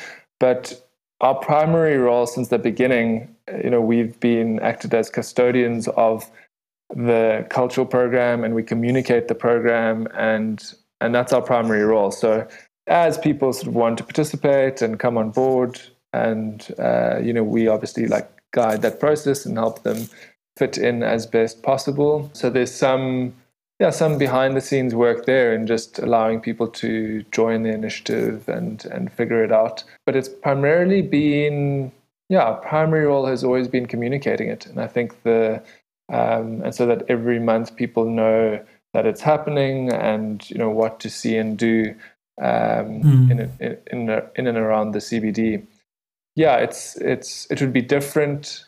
But 0.41 0.85
our 1.21 1.35
primary 1.35 1.99
role 1.99 2.27
since 2.27 2.49
the 2.49 2.59
beginning, 2.59 3.35
you 3.63 3.71
know, 3.71 3.81
we've 3.81 4.19
been 4.21 4.61
acted 4.61 4.95
as 4.95 5.11
custodians 5.11 5.89
of 5.89 6.31
the 6.95 7.47
cultural 7.51 7.87
program 7.87 8.45
and 8.45 8.55
we 8.55 8.63
communicate 8.63 9.29
the 9.29 9.35
program 9.35 10.09
and 10.15 10.75
and 11.01 11.15
that's 11.15 11.33
our 11.33 11.43
primary 11.43 11.85
role. 11.85 12.11
So 12.11 12.47
as 12.89 13.19
people 13.19 13.53
sort 13.53 13.69
of 13.69 13.75
want 13.75 13.99
to 13.99 14.05
participate 14.05 14.83
and 14.83 14.99
come 14.99 15.17
on 15.17 15.31
board, 15.31 15.81
and 16.13 16.67
uh, 16.79 17.19
you 17.23 17.33
know, 17.33 17.45
we 17.45 17.69
obviously 17.69 18.07
like 18.07 18.29
guide 18.53 18.83
that 18.83 18.99
process 18.99 19.45
and 19.47 19.57
help 19.57 19.83
them 19.83 20.09
fit 20.57 20.79
in 20.79 21.03
as 21.03 21.27
best 21.27 21.63
possible. 21.63 22.31
So 22.33 22.51
there's 22.51 22.75
some 22.75 23.35
yeah, 23.79 23.91
some 23.91 24.19
behind 24.19 24.57
the 24.57 24.61
scenes 24.61 24.93
work 24.93 25.25
there 25.25 25.53
and 25.53 25.69
just 25.69 26.01
allowing 26.01 26.41
people 26.41 26.67
to 26.67 27.23
join 27.31 27.63
the 27.63 27.71
initiative 27.71 28.49
and 28.49 28.85
and 28.87 29.13
figure 29.13 29.45
it 29.45 29.53
out. 29.53 29.85
But 30.05 30.17
it's 30.17 30.29
primarily 30.29 31.03
been 31.03 31.93
yeah, 32.29 32.43
our 32.43 32.57
primary 32.57 33.07
role 33.07 33.27
has 33.27 33.43
always 33.43 33.69
been 33.69 33.87
communicating 33.87 34.49
it, 34.49 34.67
and 34.67 34.81
I 34.81 34.87
think 34.87 35.23
the 35.23 35.63
um, 36.11 36.63
and 36.63 36.75
so 36.75 36.87
that 36.87 37.03
every 37.09 37.39
month 37.39 37.77
people 37.77 38.05
know 38.05 38.65
that 38.95 39.07
it's 39.07 39.21
happening 39.21 39.93
and 39.93 40.49
you 40.51 40.57
know 40.57 40.71
what 40.71 41.01
to 41.01 41.11
see 41.11 41.37
and 41.37 41.59
do 41.59 41.95
um, 42.41 43.03
mm. 43.03 43.31
in, 43.31 43.41
in 43.61 43.79
in 43.91 44.23
in 44.37 44.47
and 44.47 44.59
around 44.59 44.93
the 44.93 44.99
CBD. 44.99 45.67
Yeah, 46.37 46.57
it's 46.57 46.97
it's 46.97 47.47
it 47.51 47.61
would 47.61 47.73
be 47.73 47.83
different 47.83 48.65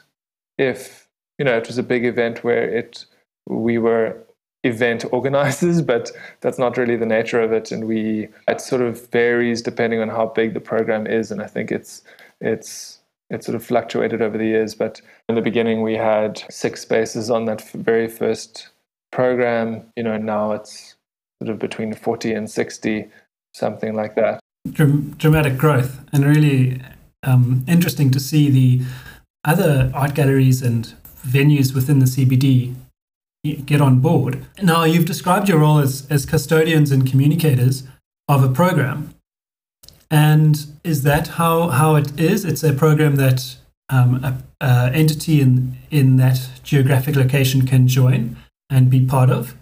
if 0.58 1.08
you 1.38 1.44
know 1.44 1.56
it 1.56 1.66
was 1.66 1.78
a 1.78 1.82
big 1.82 2.04
event 2.04 2.44
where 2.44 2.68
it 2.68 3.04
we 3.46 3.78
were 3.78 4.16
event 4.62 5.04
organizers, 5.12 5.82
but 5.92 6.10
that's 6.40 6.58
not 6.58 6.76
really 6.76 6.96
the 6.96 7.06
nature 7.06 7.40
of 7.40 7.52
it. 7.52 7.72
And 7.72 7.86
we 7.86 8.28
it 8.48 8.60
sort 8.60 8.82
of 8.82 9.10
varies 9.10 9.62
depending 9.62 10.00
on 10.00 10.08
how 10.08 10.26
big 10.26 10.54
the 10.54 10.60
program 10.60 11.06
is. 11.06 11.30
And 11.30 11.42
I 11.42 11.46
think 11.46 11.70
it's 11.70 12.02
it's 12.40 12.99
it's 13.30 13.46
sort 13.46 13.56
of 13.56 13.64
fluctuated 13.64 14.20
over 14.20 14.36
the 14.36 14.44
years. 14.44 14.74
But 14.74 15.00
in 15.28 15.34
the 15.34 15.42
beginning, 15.42 15.82
we 15.82 15.94
had 15.94 16.44
six 16.50 16.82
spaces 16.82 17.30
on 17.30 17.44
that 17.46 17.62
very 17.70 18.08
first 18.08 18.68
program. 19.12 19.82
You 19.96 20.02
know, 20.02 20.18
now 20.18 20.52
it's 20.52 20.96
sort 21.42 21.50
of 21.50 21.58
between 21.58 21.94
forty 21.94 22.32
and 22.32 22.50
sixty, 22.50 23.08
something 23.54 23.94
like 23.94 24.14
that. 24.16 24.40
Dramatic 24.72 25.56
growth, 25.56 26.00
and 26.12 26.24
really 26.24 26.82
um, 27.22 27.64
interesting 27.66 28.10
to 28.10 28.20
see 28.20 28.50
the 28.50 28.84
other 29.44 29.90
art 29.94 30.14
galleries 30.14 30.62
and 30.62 30.94
venues 31.26 31.74
within 31.74 31.98
the 31.98 32.06
CBD 32.06 32.74
get 33.64 33.80
on 33.80 34.00
board. 34.00 34.46
Now, 34.62 34.84
you've 34.84 35.06
described 35.06 35.48
your 35.48 35.60
role 35.60 35.78
as, 35.78 36.06
as 36.10 36.26
custodians 36.26 36.92
and 36.92 37.08
communicators 37.08 37.84
of 38.28 38.44
a 38.44 38.48
program. 38.48 39.14
And 40.10 40.66
is 40.82 41.02
that 41.04 41.28
how, 41.28 41.68
how 41.68 41.94
it 41.94 42.18
is? 42.18 42.44
It's 42.44 42.64
a 42.64 42.72
program 42.72 43.16
that 43.16 43.56
um, 43.88 44.42
entity 44.60 45.40
in, 45.40 45.76
in 45.90 46.16
that 46.16 46.48
geographic 46.62 47.16
location 47.16 47.66
can 47.66 47.86
join 47.86 48.36
and 48.68 48.90
be 48.90 49.04
part 49.04 49.30
of? 49.30 49.54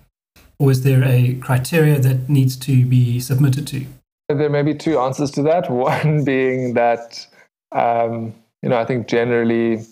Or 0.59 0.71
is 0.71 0.83
there 0.83 1.05
a 1.05 1.35
criteria 1.35 1.99
that 2.01 2.29
needs 2.29 2.57
to 2.57 2.85
be 2.85 3.21
submitted 3.21 3.67
to? 3.69 3.87
There 4.29 4.51
may 4.51 4.63
be 4.63 4.75
two 4.75 4.99
answers 4.99 5.31
to 5.33 5.43
that. 5.43 5.71
One 5.71 6.25
being 6.25 6.75
that, 6.75 7.27
um, 7.73 8.35
you 8.63 8.69
know, 8.69 8.79
I 8.79 8.85
think 8.85 9.07
generally 9.07 9.85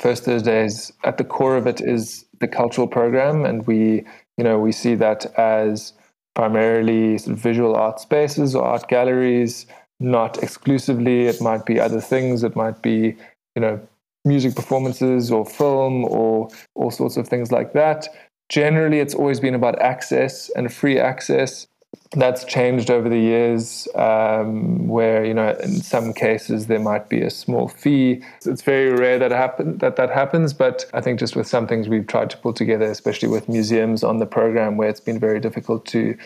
First 0.00 0.24
Thursdays 0.24 0.92
at 1.04 1.18
the 1.18 1.24
core 1.24 1.56
of 1.56 1.66
it 1.66 1.80
is 1.80 2.24
the 2.40 2.48
cultural 2.48 2.86
program, 2.86 3.44
and 3.44 3.66
we 3.66 4.04
you 4.36 4.44
know 4.44 4.58
we 4.58 4.72
see 4.72 4.94
that 4.96 5.26
as 5.38 5.92
primarily 6.34 7.18
sort 7.18 7.36
of 7.36 7.42
visual 7.42 7.76
art 7.76 8.00
spaces 8.00 8.54
or 8.54 8.64
art 8.64 8.88
galleries, 8.88 9.66
not 10.00 10.42
exclusively. 10.42 11.26
It 11.26 11.40
might 11.40 11.66
be 11.66 11.78
other 11.78 12.00
things. 12.00 12.42
It 12.42 12.56
might 12.56 12.82
be 12.82 13.16
you 13.54 13.60
know 13.60 13.80
music 14.24 14.54
performances 14.54 15.30
or 15.30 15.44
film 15.44 16.04
or 16.04 16.48
all 16.74 16.90
sorts 16.90 17.16
of 17.16 17.28
things 17.28 17.50
like 17.52 17.72
that. 17.72 18.08
Generally, 18.48 19.00
it's 19.00 19.14
always 19.14 19.40
been 19.40 19.54
about 19.54 19.80
access 19.80 20.50
and 20.50 20.72
free 20.72 20.98
access 20.98 21.66
that's 22.12 22.44
changed 22.44 22.90
over 22.90 23.08
the 23.08 23.18
years 23.18 23.88
um, 23.94 24.86
where 24.88 25.24
you 25.24 25.34
know 25.34 25.50
in 25.62 25.80
some 25.80 26.12
cases 26.12 26.66
there 26.66 26.78
might 26.78 27.08
be 27.08 27.22
a 27.22 27.30
small 27.30 27.68
fee. 27.68 28.22
It's 28.44 28.62
very 28.62 28.92
rare 28.92 29.18
that 29.18 29.30
happen 29.30 29.78
that 29.78 29.96
that 29.96 30.10
happens 30.10 30.52
but 30.52 30.84
i 30.92 31.00
think 31.00 31.18
just 31.18 31.36
with 31.36 31.46
some 31.46 31.66
things 31.66 31.88
we've 31.88 32.06
tried 32.06 32.30
to 32.30 32.36
pull 32.36 32.52
together 32.52 32.86
especially 32.86 33.28
with 33.28 33.48
museums 33.48 34.04
on 34.04 34.18
the 34.18 34.26
program 34.26 34.76
where 34.76 34.88
it's 34.88 35.00
been 35.00 35.18
very 35.18 35.40
difficult 35.40 35.86
to 35.86 36.16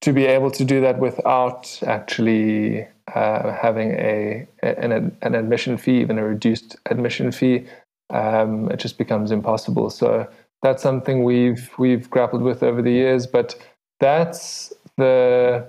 to 0.00 0.12
be 0.12 0.26
able 0.26 0.50
to 0.50 0.64
do 0.64 0.80
that 0.82 0.98
without 0.98 1.80
actually 1.86 2.86
uh, 3.14 3.52
having 3.52 3.92
a 3.92 4.46
an, 4.62 5.16
an 5.22 5.34
admission 5.34 5.78
fee 5.78 6.00
even 6.00 6.18
a 6.18 6.24
reduced 6.24 6.76
admission 6.90 7.32
fee 7.32 7.66
um, 8.10 8.70
it 8.70 8.76
just 8.78 8.98
becomes 8.98 9.30
impossible. 9.30 9.90
So 9.90 10.28
that's 10.62 10.82
something 10.82 11.24
we've 11.24 11.70
we've 11.78 12.08
grappled 12.10 12.42
with 12.42 12.62
over 12.62 12.80
the 12.82 12.92
years 12.92 13.26
but 13.26 13.54
that's 14.00 14.72
the 14.96 15.66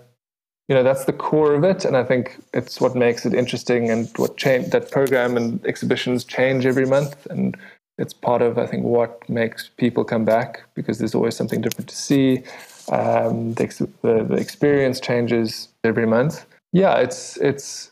you 0.67 0.75
know 0.75 0.83
that's 0.83 1.05
the 1.05 1.13
core 1.13 1.53
of 1.53 1.63
it. 1.63 1.85
And 1.85 1.95
i 1.95 2.03
think 2.03 2.37
it's 2.53 2.81
what 2.81 2.95
makes 2.95 3.25
it 3.25 3.33
interesting 3.33 3.89
and 3.89 4.09
what 4.17 4.37
change 4.37 4.69
that 4.71 4.91
program 4.91 5.37
and 5.37 5.63
exhibitions 5.65 6.23
change 6.23 6.65
every 6.65 6.85
month. 6.85 7.25
And 7.29 7.57
it's 7.97 8.13
part 8.13 8.41
of 8.41 8.57
i 8.57 8.65
think 8.65 8.83
what 8.83 9.27
makes 9.29 9.69
people 9.77 10.03
come 10.03 10.25
back 10.25 10.63
because 10.73 10.97
there's 10.97 11.15
always 11.15 11.35
something 11.35 11.61
different 11.61 11.89
to 11.89 11.95
see. 11.95 12.43
Um, 12.91 13.55
the, 13.55 13.89
the, 14.03 14.23
the 14.25 14.35
experience 14.35 14.99
changes 14.99 15.69
every 15.83 16.05
month. 16.05 16.45
Yeah 16.71 16.97
it's 16.97 17.37
it's 17.37 17.91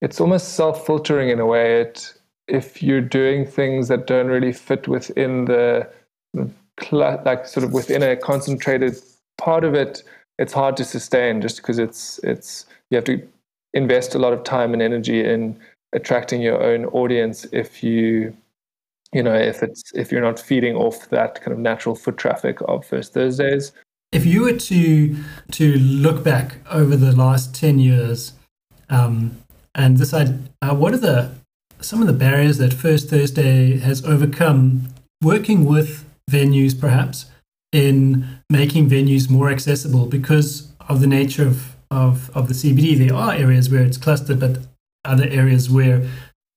it's 0.00 0.20
almost 0.20 0.54
self-filtering 0.54 1.30
in 1.30 1.40
a 1.40 1.46
way. 1.46 1.80
It 1.80 2.14
if 2.46 2.82
you're 2.82 3.00
doing 3.00 3.46
things 3.46 3.88
that 3.88 4.06
don't 4.06 4.26
really 4.26 4.52
fit 4.52 4.86
within 4.86 5.46
the 5.46 5.88
like 6.90 7.46
sort 7.46 7.64
of 7.64 7.72
within 7.72 8.02
a 8.02 8.16
concentrated 8.16 8.96
part 9.38 9.64
of 9.64 9.74
it 9.74 10.02
it's 10.38 10.52
hard 10.52 10.76
to 10.76 10.84
sustain 10.84 11.40
just 11.40 11.58
because 11.58 11.78
it's 11.78 12.18
it's 12.22 12.66
you 12.90 12.96
have 12.96 13.04
to 13.04 13.22
invest 13.72 14.14
a 14.14 14.18
lot 14.18 14.32
of 14.32 14.44
time 14.44 14.72
and 14.72 14.82
energy 14.82 15.24
in 15.24 15.58
attracting 15.92 16.40
your 16.40 16.62
own 16.62 16.86
audience 16.86 17.46
if 17.52 17.82
you 17.82 18.36
you 19.12 19.22
know 19.22 19.34
if 19.34 19.62
it's 19.62 19.92
if 19.94 20.10
you're 20.10 20.20
not 20.20 20.38
feeding 20.38 20.74
off 20.74 21.08
that 21.10 21.40
kind 21.40 21.52
of 21.52 21.58
natural 21.58 21.94
foot 21.94 22.16
traffic 22.16 22.58
of 22.66 22.86
first 22.86 23.12
thursdays. 23.12 23.72
If 24.12 24.24
you 24.24 24.42
were 24.42 24.52
to 24.52 25.16
to 25.52 25.78
look 25.78 26.22
back 26.22 26.56
over 26.70 26.96
the 26.96 27.14
last 27.14 27.54
10 27.54 27.78
years 27.78 28.32
um, 28.88 29.38
and 29.74 29.98
decide 29.98 30.50
uh, 30.62 30.74
what 30.74 30.94
are 30.94 30.98
the 30.98 31.32
some 31.80 32.00
of 32.00 32.06
the 32.06 32.12
barriers 32.12 32.58
that 32.58 32.72
first 32.72 33.10
thursday 33.10 33.78
has 33.78 34.04
overcome 34.04 34.88
working 35.20 35.64
with 35.64 36.04
venues 36.30 36.78
perhaps 36.78 37.26
in 37.74 38.24
making 38.48 38.88
venues 38.88 39.28
more 39.28 39.50
accessible 39.50 40.06
because 40.06 40.72
of 40.88 41.00
the 41.00 41.08
nature 41.08 41.44
of, 41.44 41.74
of, 41.90 42.30
of 42.34 42.46
the 42.46 42.54
CBD. 42.54 42.96
There 42.96 43.16
are 43.16 43.32
areas 43.34 43.68
where 43.68 43.82
it's 43.82 43.98
clustered, 43.98 44.38
but 44.38 44.58
other 45.04 45.26
areas 45.28 45.68
where 45.68 46.08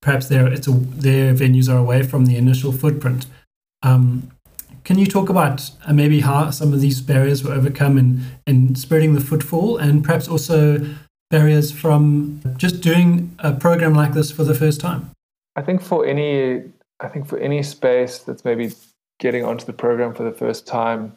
perhaps 0.01 0.27
their, 0.29 0.45
it's 0.47 0.67
a, 0.67 0.71
their 0.71 1.33
venues 1.33 1.67
are 1.74 1.77
away 1.77 2.03
from 2.03 2.27
the 2.27 2.38
initial 2.38 2.71
footprint. 2.71 3.25
Um, 3.81 4.31
can 4.83 5.00
you 5.00 5.07
talk 5.07 5.27
about 5.27 5.71
uh, 5.88 5.91
maybe 5.91 6.19
how 6.19 6.51
some 6.51 6.71
of 6.71 6.81
these 6.81 7.01
barriers 7.01 7.43
were 7.43 7.51
overcome 7.51 7.97
in, 7.97 8.21
in 8.45 8.75
spreading 8.75 9.15
the 9.15 9.19
footfall 9.19 9.77
and 9.77 10.03
perhaps 10.03 10.27
also 10.27 10.79
barriers 11.31 11.71
from 11.71 12.41
just 12.57 12.81
doing 12.81 13.36
a 13.39 13.53
program 13.53 13.95
like 13.95 14.13
this 14.13 14.29
for 14.31 14.43
the 14.43 14.53
first 14.53 14.79
time? 14.79 15.09
I 15.55 15.63
think 15.63 15.81
for 15.81 16.05
any 16.05 16.63
I 17.00 17.07
think 17.09 17.27
for 17.27 17.38
any 17.38 17.63
space 17.63 18.19
that's 18.19 18.45
maybe 18.45 18.71
getting 19.19 19.43
onto 19.43 19.65
the 19.65 19.74
program 19.74 20.13
for 20.13 20.24
the 20.24 20.31
first 20.31 20.67
time, 20.67 21.15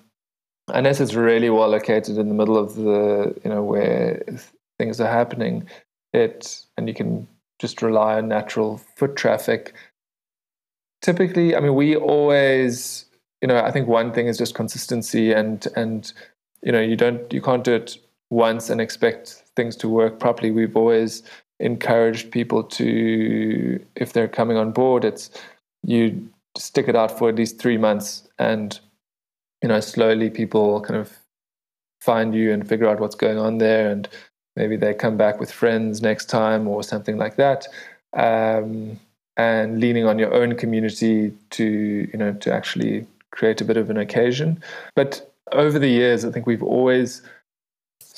unless 0.69 1.01
it's 1.01 1.15
really 1.15 1.51
well 1.51 1.69
located 1.69 2.19
in 2.19 2.29
the 2.29 2.35
middle 2.35 2.57
of 2.57 2.75
the, 2.75 3.35
you 3.45 3.51
know, 3.51 3.63
where 3.63 4.23
things 4.79 5.01
are 5.01 5.11
happening, 5.11 5.69
it 6.13 6.65
and 6.77 6.89
you 6.89 6.95
can 6.95 7.27
just 7.59 7.83
rely 7.83 8.17
on 8.17 8.29
natural 8.29 8.79
foot 8.97 9.17
traffic. 9.17 9.75
Typically, 11.03 11.55
I 11.55 11.61
mean, 11.61 11.75
we 11.75 11.97
always, 11.97 13.07
you 13.43 13.49
know, 13.49 13.59
I 13.59 13.71
think 13.71 13.89
one 13.89 14.13
thing 14.13 14.27
is 14.27 14.39
just 14.39 14.55
consistency 14.55 15.33
and 15.33 15.67
and 15.77 16.13
you 16.63 16.73
know, 16.73 16.81
you 16.81 16.97
don't 16.97 17.33
you 17.33 17.41
can't 17.41 17.65
do 17.65 17.75
it 17.75 17.99
once 18.31 18.71
and 18.71 18.81
expect 18.81 19.43
things 19.57 19.77
to 19.77 19.89
work 19.89 20.19
properly. 20.21 20.51
We've 20.51 20.77
always 20.77 21.23
encouraged 21.59 22.31
people 22.31 22.63
to, 22.63 23.85
if 23.97 24.13
they're 24.13 24.29
coming 24.29 24.57
on 24.57 24.73
board, 24.73 25.05
it's 25.05 25.31
you 25.83 26.29
stick 26.57 26.89
it 26.89 26.97
out 26.97 27.17
for 27.17 27.29
at 27.29 27.37
least 27.37 27.61
three 27.61 27.79
months 27.79 28.29
and 28.39 28.81
you 29.63 29.69
know 29.69 29.81
slowly 29.81 30.31
people 30.31 30.81
kind 30.81 30.99
of 30.99 31.19
find 32.01 32.35
you 32.35 32.53
and 32.53 32.69
figure 32.69 32.89
out 32.89 33.01
what's 33.01 33.15
going 33.15 33.39
on 33.39 33.59
there 33.59 33.91
and 33.91 34.09
maybe 34.57 34.77
they 34.77 34.95
come 34.95 35.17
back 35.17 35.39
with 35.39 35.53
friends 35.53 36.03
next 36.03 36.27
time 36.27 36.67
or 36.67 36.83
something 36.83 37.17
like 37.17 37.37
that 37.37 37.67
um, 38.15 38.99
and 39.37 39.81
leaning 39.81 40.07
on 40.07 40.19
your 40.19 40.35
own 40.35 40.57
community 40.57 41.33
to 41.51 42.09
you 42.13 42.19
know 42.19 42.33
to 42.35 42.53
actually 42.53 43.07
create 43.31 43.61
a 43.61 43.65
bit 43.65 43.77
of 43.77 43.91
an 43.91 43.97
occasion. 43.97 44.61
But 44.97 45.31
over 45.53 45.79
the 45.79 45.89
years 45.89 46.25
i 46.25 46.31
think 46.31 46.47
we've 46.47 46.63
always 46.63 47.23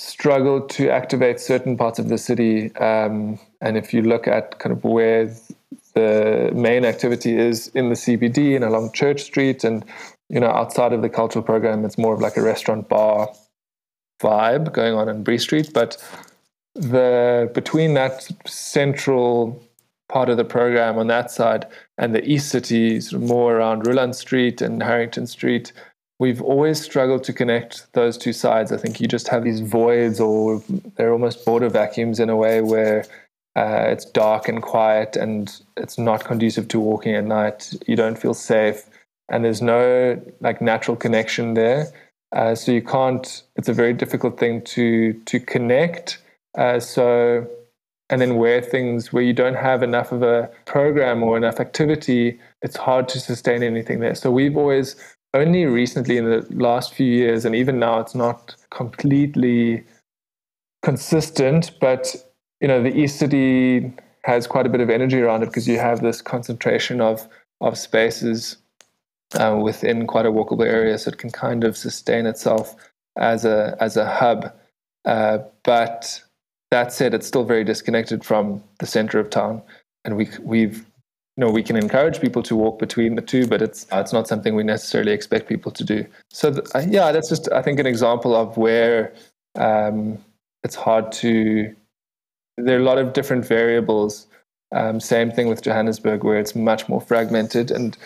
struggled 0.02 0.68
to 0.70 0.90
activate 0.90 1.38
certain 1.38 1.76
parts 1.76 1.98
of 1.98 2.08
the 2.08 2.18
city 2.18 2.74
um, 2.76 3.38
and 3.60 3.76
if 3.76 3.94
you 3.94 4.02
look 4.02 4.26
at 4.26 4.58
kind 4.58 4.72
of 4.72 4.82
where 4.84 5.32
the 5.94 6.50
main 6.54 6.84
activity 6.84 7.36
is 7.36 7.68
in 7.68 7.88
the 7.88 7.94
CBD 7.94 8.56
and 8.56 8.64
along 8.64 8.92
Church 8.92 9.22
Street, 9.22 9.64
and 9.64 9.84
you 10.28 10.40
know 10.40 10.50
outside 10.50 10.92
of 10.92 11.02
the 11.02 11.08
cultural 11.08 11.44
program, 11.44 11.84
it's 11.84 11.98
more 11.98 12.14
of 12.14 12.20
like 12.20 12.36
a 12.36 12.42
restaurant 12.42 12.88
bar 12.88 13.28
vibe 14.20 14.72
going 14.72 14.94
on 14.94 15.08
in 15.08 15.22
Bree 15.22 15.38
Street. 15.38 15.70
But 15.72 16.02
the 16.74 17.50
between 17.54 17.94
that 17.94 18.28
central 18.46 19.62
part 20.08 20.28
of 20.28 20.36
the 20.36 20.44
program 20.44 20.98
on 20.98 21.06
that 21.06 21.30
side 21.30 21.66
and 21.98 22.14
the 22.14 22.24
east 22.24 22.48
city, 22.48 23.00
sort 23.00 23.22
of 23.22 23.28
more 23.28 23.56
around 23.56 23.84
Roeland 23.84 24.14
Street 24.14 24.60
and 24.60 24.82
Harrington 24.82 25.26
Street, 25.26 25.72
we've 26.22 26.40
always 26.40 26.80
struggled 26.80 27.24
to 27.24 27.32
connect 27.32 27.92
those 27.94 28.16
two 28.16 28.32
sides. 28.32 28.70
I 28.70 28.76
think 28.76 29.00
you 29.00 29.08
just 29.08 29.26
have 29.26 29.42
these 29.42 29.58
voids, 29.58 30.20
or 30.20 30.62
they're 30.94 31.12
almost 31.12 31.44
border 31.44 31.68
vacuums 31.68 32.20
in 32.20 32.30
a 32.30 32.36
way 32.36 32.60
where 32.60 33.04
uh, 33.56 33.86
it's 33.92 34.04
dark 34.04 34.48
and 34.48 34.62
quiet, 34.62 35.16
and 35.16 35.52
it's 35.76 35.98
not 35.98 36.24
conducive 36.24 36.68
to 36.68 36.78
walking 36.78 37.16
at 37.16 37.24
night. 37.24 37.74
You 37.88 37.96
don't 37.96 38.16
feel 38.16 38.34
safe, 38.34 38.88
and 39.28 39.44
there's 39.44 39.60
no 39.60 40.22
like 40.40 40.62
natural 40.62 40.96
connection 40.96 41.54
there. 41.54 41.88
Uh, 42.30 42.54
so 42.54 42.70
you 42.70 42.82
can't. 42.82 43.42
It's 43.56 43.68
a 43.68 43.74
very 43.74 43.92
difficult 43.92 44.38
thing 44.38 44.62
to 44.76 45.14
to 45.30 45.40
connect. 45.40 46.18
Uh, 46.56 46.78
so 46.78 47.48
and 48.10 48.20
then 48.20 48.36
where 48.36 48.60
things 48.60 49.12
where 49.12 49.22
you 49.22 49.32
don't 49.32 49.56
have 49.56 49.82
enough 49.82 50.12
of 50.12 50.22
a 50.22 50.50
program 50.66 51.22
or 51.22 51.34
enough 51.38 51.58
activity 51.60 52.38
it's 52.60 52.76
hard 52.76 53.08
to 53.08 53.18
sustain 53.18 53.62
anything 53.62 54.00
there 54.00 54.14
so 54.14 54.30
we've 54.30 54.58
always 54.58 54.96
only 55.34 55.64
recently 55.64 56.16
in 56.16 56.24
the 56.24 56.46
last 56.50 56.94
few 56.94 57.06
years 57.06 57.44
and 57.44 57.54
even 57.54 57.78
now 57.78 57.98
it's 58.00 58.14
not 58.14 58.54
completely 58.70 59.84
consistent 60.82 61.70
but 61.80 62.14
you 62.60 62.68
know 62.68 62.82
the 62.82 62.94
east 62.94 63.18
city 63.18 63.92
has 64.24 64.46
quite 64.46 64.66
a 64.66 64.68
bit 64.68 64.80
of 64.80 64.90
energy 64.90 65.20
around 65.20 65.42
it 65.42 65.46
because 65.46 65.66
you 65.66 65.78
have 65.78 66.00
this 66.00 66.20
concentration 66.20 67.00
of 67.00 67.26
of 67.60 67.78
spaces 67.78 68.56
uh, 69.34 69.58
within 69.62 70.06
quite 70.06 70.26
a 70.26 70.30
walkable 70.30 70.66
area 70.66 70.98
so 70.98 71.10
it 71.10 71.18
can 71.18 71.30
kind 71.30 71.64
of 71.64 71.76
sustain 71.76 72.26
itself 72.26 72.76
as 73.16 73.44
a 73.44 73.76
as 73.80 73.96
a 73.96 74.06
hub. 74.06 74.52
Uh, 75.04 75.38
but 75.64 76.22
that 76.70 76.92
said, 76.92 77.14
it's 77.14 77.26
still 77.26 77.44
very 77.44 77.64
disconnected 77.64 78.24
from 78.24 78.62
the 78.78 78.86
center 78.86 79.18
of 79.18 79.30
town, 79.30 79.62
and 80.04 80.16
we 80.16 80.28
we've 80.40 80.86
you 81.36 81.44
know 81.44 81.50
we 81.50 81.62
can 81.62 81.76
encourage 81.76 82.20
people 82.20 82.42
to 82.42 82.56
walk 82.56 82.78
between 82.78 83.14
the 83.14 83.22
two, 83.22 83.46
but 83.46 83.62
it's 83.62 83.86
it's 83.92 84.12
not 84.12 84.28
something 84.28 84.54
we 84.54 84.62
necessarily 84.62 85.12
expect 85.12 85.48
people 85.48 85.72
to 85.72 85.84
do. 85.84 86.06
So 86.30 86.50
the, 86.50 86.70
uh, 86.76 86.84
yeah, 86.88 87.12
that's 87.12 87.28
just 87.28 87.50
I 87.52 87.62
think 87.62 87.78
an 87.78 87.86
example 87.86 88.34
of 88.34 88.56
where 88.56 89.12
um, 89.56 90.18
it's 90.62 90.74
hard 90.74 91.10
to. 91.12 91.74
There 92.58 92.76
are 92.76 92.80
a 92.80 92.84
lot 92.84 92.98
of 92.98 93.14
different 93.14 93.46
variables. 93.46 94.26
Um, 94.74 95.00
same 95.00 95.30
thing 95.30 95.48
with 95.48 95.62
Johannesburg, 95.62 96.22
where 96.24 96.38
it's 96.38 96.54
much 96.54 96.88
more 96.88 97.00
fragmented 97.00 97.70
and 97.70 97.96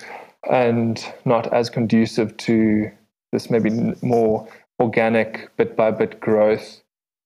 and 0.48 1.04
not 1.24 1.52
as 1.52 1.68
conducive 1.68 2.36
to 2.36 2.90
this 3.32 3.50
maybe 3.50 3.70
more 4.02 4.48
organic 4.80 5.50
bit 5.56 5.76
by 5.76 5.90
bit 5.90 6.20
growth 6.20 6.80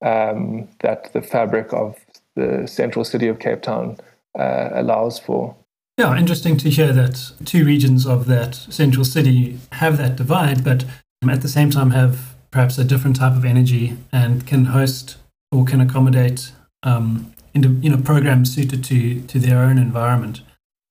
um, 0.04 0.68
that 0.80 1.12
the 1.12 1.20
fabric 1.20 1.72
of 1.72 1.98
the 2.36 2.66
central 2.66 3.04
city 3.04 3.28
of 3.28 3.38
Cape 3.38 3.62
Town 3.62 3.98
uh, 4.38 4.70
allows 4.72 5.18
for. 5.18 5.54
Yeah, 6.00 6.16
interesting 6.16 6.56
to 6.56 6.70
hear 6.70 6.94
that 6.94 7.32
two 7.44 7.62
regions 7.62 8.06
of 8.06 8.24
that 8.24 8.54
central 8.54 9.04
city 9.04 9.58
have 9.72 9.98
that 9.98 10.16
divide, 10.16 10.64
but 10.64 10.86
at 11.28 11.42
the 11.42 11.48
same 11.48 11.68
time 11.68 11.90
have 11.90 12.34
perhaps 12.50 12.78
a 12.78 12.84
different 12.84 13.16
type 13.16 13.36
of 13.36 13.44
energy 13.44 13.98
and 14.10 14.46
can 14.46 14.64
host 14.64 15.18
or 15.52 15.66
can 15.66 15.78
accommodate 15.78 16.52
um, 16.84 17.34
you 17.52 17.90
know 17.90 17.98
programs 17.98 18.54
suited 18.54 18.82
to 18.84 19.20
to 19.20 19.38
their 19.38 19.58
own 19.58 19.76
environment. 19.76 20.40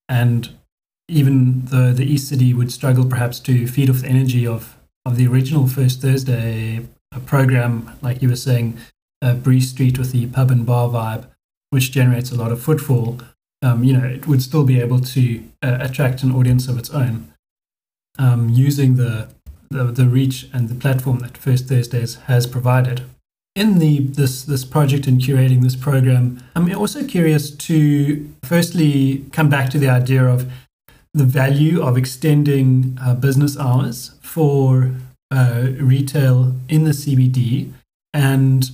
And 0.08 0.50
even 1.08 1.66
though 1.66 1.92
the 1.92 2.06
East 2.06 2.30
City 2.30 2.54
would 2.54 2.72
struggle 2.72 3.06
perhaps 3.08 3.40
to 3.40 3.66
feed 3.66 3.90
off 3.90 4.02
the 4.02 4.10
energy 4.10 4.46
of 4.46 4.78
of 5.08 5.16
the 5.16 5.26
original 5.26 5.68
First 5.68 6.04
Thursday 6.04 6.86
program, 7.26 7.98
like 8.04 8.22
you 8.22 8.30
were 8.30 8.36
saying, 8.36 8.78
uh, 9.24 9.34
Bree 9.34 9.60
Street 9.60 9.98
with 9.98 10.12
the 10.12 10.28
pub 10.28 10.52
and 10.52 10.68
bar 10.68 10.88
vibe, 10.88 11.26
which 11.72 11.92
generates 11.92 12.32
a 12.32 12.36
lot 12.36 12.52
of 12.52 12.62
footfall, 12.62 13.20
um, 13.62 13.84
you 13.84 13.94
know, 13.94 14.06
it 14.06 14.28
would 14.28 14.42
still 14.42 14.64
be 14.64 14.80
able 14.80 15.00
to 15.00 15.44
uh, 15.62 15.78
attract 15.82 16.24
an 16.24 16.32
audience 16.32 16.68
of 16.68 16.78
its 16.78 16.90
own 16.90 17.32
um, 18.18 18.50
using 18.50 18.96
the, 18.96 19.30
the, 19.70 19.86
the 19.86 20.08
reach 20.08 20.48
and 20.54 20.70
the 20.70 20.76
platform 20.76 21.20
that 21.20 21.38
First 21.38 21.68
Thursdays 21.68 22.16
has 22.28 22.48
provided. 22.48 23.04
In 23.56 23.80
the 23.80 24.00
this 24.00 24.44
this 24.44 24.64
project 24.64 25.08
and 25.08 25.20
curating 25.20 25.64
this 25.64 25.76
program, 25.76 26.42
I'm 26.56 26.74
also 26.76 27.06
curious 27.06 27.50
to 27.52 28.34
firstly 28.44 29.26
come 29.34 29.50
back 29.50 29.70
to 29.72 29.80
the 29.80 29.90
idea 29.90 30.24
of 30.24 30.50
the 31.14 31.26
value 31.26 31.82
of 31.82 31.98
extending 31.98 32.98
uh, 33.02 33.16
business 33.16 33.58
hours 33.58 34.12
for 34.22 34.92
uh, 35.32 35.70
retail 35.80 36.56
in 36.70 36.84
the 36.86 36.92
CBD 36.92 37.74
and 38.14 38.70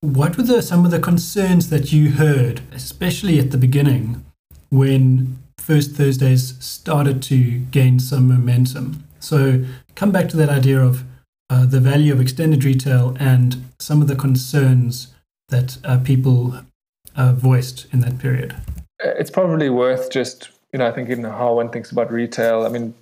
what 0.00 0.36
were 0.36 0.44
the, 0.44 0.62
some 0.62 0.84
of 0.84 0.90
the 0.90 0.98
concerns 0.98 1.68
that 1.68 1.92
you 1.92 2.12
heard, 2.12 2.62
especially 2.72 3.38
at 3.38 3.50
the 3.50 3.58
beginning 3.58 4.24
when 4.70 5.38
First 5.58 5.92
Thursdays 5.92 6.56
started 6.64 7.22
to 7.24 7.58
gain 7.70 8.00
some 8.00 8.28
momentum? 8.28 9.04
So, 9.20 9.64
come 9.94 10.10
back 10.10 10.28
to 10.30 10.36
that 10.38 10.48
idea 10.48 10.80
of 10.80 11.04
uh, 11.50 11.66
the 11.66 11.80
value 11.80 12.12
of 12.12 12.20
extended 12.20 12.64
retail 12.64 13.16
and 13.20 13.64
some 13.78 14.00
of 14.00 14.08
the 14.08 14.16
concerns 14.16 15.14
that 15.48 15.78
uh, 15.84 15.98
people 15.98 16.54
uh, 17.16 17.32
voiced 17.32 17.86
in 17.92 18.00
that 18.00 18.18
period. 18.18 18.56
It's 19.00 19.30
probably 19.30 19.68
worth 19.68 20.10
just, 20.10 20.50
you 20.72 20.78
know, 20.78 20.86
I 20.86 20.92
think 20.92 21.08
in 21.08 21.24
how 21.24 21.54
one 21.54 21.70
thinks 21.70 21.90
about 21.90 22.12
retail. 22.12 22.64
I 22.64 22.68
mean, 22.68 22.94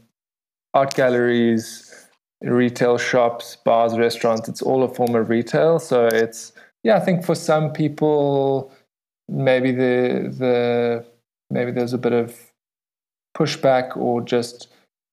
art 0.74 0.94
galleries, 0.94 2.09
retail 2.40 2.98
shops, 2.98 3.57
bars, 3.57 3.96
restaurants, 3.98 4.48
it's 4.48 4.62
all 4.62 4.83
a 4.83 4.88
form 4.88 5.14
of 5.14 5.28
retail. 5.28 5.78
So 5.78 6.07
it's 6.07 6.52
yeah, 6.85 6.96
I 6.96 7.00
think 7.00 7.24
for 7.24 7.35
some 7.35 7.72
people, 7.72 8.72
maybe 9.28 9.72
the 9.72 10.35
the 10.38 11.04
maybe 11.50 11.70
there's 11.70 11.92
a 11.92 11.98
bit 11.98 12.12
of 12.12 12.52
pushback 13.37 13.96
or 13.96 14.20
just 14.20 14.68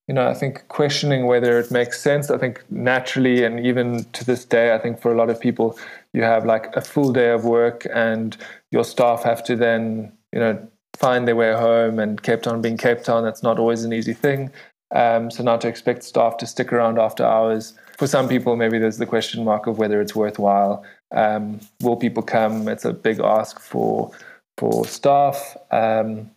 you 0.07 0.13
know, 0.13 0.27
I 0.27 0.33
think 0.35 0.67
questioning 0.67 1.25
whether 1.25 1.59
it 1.59 1.71
makes 1.71 1.99
sense. 1.99 2.29
I 2.29 2.37
think 2.37 2.63
naturally, 2.69 3.43
and 3.43 3.65
even 3.65 4.03
to 4.13 4.23
this 4.23 4.45
day, 4.45 4.73
I 4.73 4.77
think 4.77 5.01
for 5.01 5.11
a 5.11 5.17
lot 5.17 5.29
of 5.29 5.39
people, 5.39 5.79
you 6.13 6.21
have 6.21 6.45
like 6.45 6.75
a 6.75 6.81
full 6.81 7.11
day 7.11 7.29
of 7.31 7.43
work, 7.43 7.87
and 7.91 8.37
your 8.71 8.83
staff 8.83 9.23
have 9.23 9.43
to 9.45 9.55
then, 9.55 10.11
you 10.31 10.39
know, 10.39 10.67
find 10.95 11.27
their 11.27 11.35
way 11.35 11.53
home. 11.53 11.97
And 11.97 12.21
Cape 12.21 12.43
Town 12.43 12.61
being 12.61 12.77
Cape 12.77 13.03
Town, 13.03 13.23
that's 13.23 13.41
not 13.41 13.57
always 13.57 13.83
an 13.83 13.93
easy 13.93 14.13
thing. 14.13 14.51
Um, 14.93 15.31
so 15.31 15.41
now 15.43 15.57
to 15.57 15.67
expect 15.67 16.03
staff 16.03 16.37
to 16.37 16.45
stick 16.45 16.71
around 16.71 16.99
after 16.99 17.23
hours, 17.25 17.73
for 17.97 18.05
some 18.05 18.27
people, 18.29 18.55
maybe 18.55 18.77
there's 18.77 18.97
the 18.97 19.05
question 19.07 19.43
mark 19.43 19.65
of 19.65 19.79
whether 19.79 19.99
it's 20.01 20.15
worthwhile. 20.15 20.85
Um, 21.15 21.59
will 21.81 21.95
people 21.95 22.21
come? 22.21 22.67
It's 22.67 22.85
a 22.85 22.93
big 22.93 23.19
ask 23.19 23.59
for 23.59 24.11
for 24.57 24.85
staff, 24.85 25.57
um, 25.71 26.31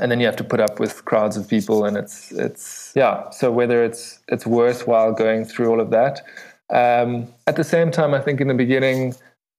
and 0.00 0.10
then 0.10 0.20
you 0.20 0.26
have 0.26 0.36
to 0.36 0.44
put 0.44 0.60
up 0.60 0.78
with 0.78 1.04
crowds 1.04 1.36
of 1.36 1.48
people, 1.48 1.84
and 1.84 1.96
it's 1.96 2.32
it's 2.32 2.92
yeah. 2.94 3.28
So 3.30 3.50
whether 3.50 3.84
it's 3.84 4.20
it's 4.28 4.46
worthwhile 4.46 5.12
going 5.12 5.44
through 5.44 5.68
all 5.68 5.80
of 5.80 5.90
that. 5.90 6.22
Um, 6.70 7.26
at 7.46 7.56
the 7.56 7.64
same 7.64 7.90
time, 7.90 8.14
I 8.14 8.20
think 8.20 8.40
in 8.40 8.48
the 8.48 8.54
beginning, 8.54 9.14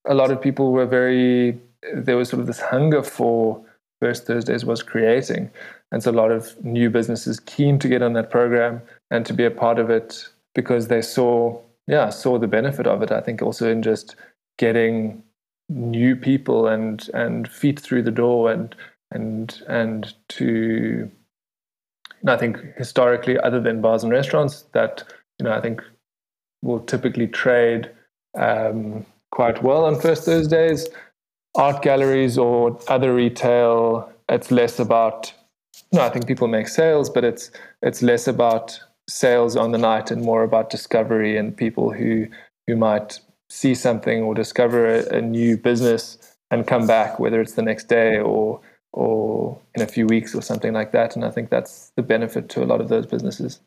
a 0.05 0.13
lot 0.13 0.31
of 0.31 0.41
people 0.41 0.71
were 0.71 0.85
very 0.85 1.59
there 1.93 2.15
was 2.15 2.29
sort 2.29 2.39
of 2.39 2.47
this 2.47 2.59
hunger 2.59 3.03
for 3.03 3.63
First 3.99 4.25
Thursdays 4.25 4.65
was 4.65 4.81
creating, 4.81 5.51
and 5.91 6.01
so 6.01 6.11
a 6.11 6.13
lot 6.13 6.31
of 6.31 6.63
new 6.63 6.89
businesses 6.89 7.39
keen 7.39 7.77
to 7.79 7.87
get 7.87 8.01
on 8.01 8.13
that 8.13 8.31
program 8.31 8.81
and 9.11 9.25
to 9.25 9.33
be 9.33 9.45
a 9.45 9.51
part 9.51 9.77
of 9.77 9.89
it 9.89 10.27
because 10.55 10.87
they 10.87 11.01
saw 11.01 11.59
yeah 11.87 12.09
saw 12.09 12.39
the 12.39 12.47
benefit 12.47 12.87
of 12.87 13.01
it. 13.03 13.11
I 13.11 13.21
think 13.21 13.41
also 13.41 13.69
in 13.69 13.81
just 13.81 14.15
getting 14.57 15.23
new 15.71 16.15
people 16.15 16.67
and 16.67 17.09
and 17.13 17.47
feet 17.47 17.79
through 17.79 18.03
the 18.03 18.11
door 18.11 18.51
and 18.51 18.75
and 19.11 19.61
and 19.67 20.13
to 20.27 21.09
I 22.27 22.37
think 22.37 22.57
historically 22.77 23.39
other 23.39 23.59
than 23.59 23.81
bars 23.81 24.03
and 24.03 24.11
restaurants 24.11 24.63
that 24.73 25.03
you 25.39 25.45
know 25.45 25.53
I 25.53 25.61
think 25.61 25.81
will 26.61 26.81
typically 26.81 27.27
trade 27.27 27.89
um, 28.37 29.05
quite 29.31 29.63
well 29.63 29.85
on 29.85 29.99
first 29.99 30.25
Thursdays. 30.25 30.87
Art 31.55 31.81
galleries 31.81 32.37
or 32.37 32.79
other 32.87 33.13
retail 33.13 34.09
it's 34.29 34.51
less 34.51 34.79
about 34.79 35.33
no 35.91 36.01
I 36.01 36.09
think 36.09 36.27
people 36.27 36.47
make 36.47 36.67
sales 36.67 37.09
but 37.09 37.23
it's 37.23 37.51
it's 37.81 38.01
less 38.01 38.27
about 38.27 38.79
sales 39.09 39.55
on 39.57 39.71
the 39.71 39.77
night 39.77 40.11
and 40.11 40.21
more 40.21 40.43
about 40.43 40.69
discovery 40.69 41.37
and 41.37 41.55
people 41.55 41.91
who 41.91 42.27
who 42.67 42.77
might 42.77 43.19
see 43.51 43.75
something 43.75 44.23
or 44.23 44.33
discover 44.33 44.87
a, 44.87 45.17
a, 45.17 45.21
new 45.21 45.57
business 45.57 46.17
and 46.51 46.65
come 46.65 46.87
back, 46.87 47.19
whether 47.19 47.41
it's 47.41 47.53
the 47.53 47.61
next 47.61 47.89
day 47.89 48.17
or 48.17 48.61
or 48.93 49.59
in 49.75 49.81
a 49.81 49.87
few 49.87 50.05
weeks 50.05 50.33
or 50.33 50.41
something 50.41 50.73
like 50.73 50.91
that. 50.91 51.15
And 51.15 51.23
I 51.23 51.31
think 51.31 51.49
that's 51.49 51.91
the 51.95 52.01
benefit 52.01 52.49
to 52.49 52.63
a 52.63 52.65
lot 52.65 52.81
of 52.81 52.89
those 52.89 53.05
businesses. 53.05 53.59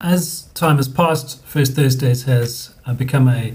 As 0.00 0.44
time 0.54 0.76
has 0.76 0.88
passed, 0.88 1.44
First 1.44 1.74
Thursdays 1.74 2.24
has 2.24 2.74
uh, 2.86 2.94
become 2.94 3.28
a 3.28 3.54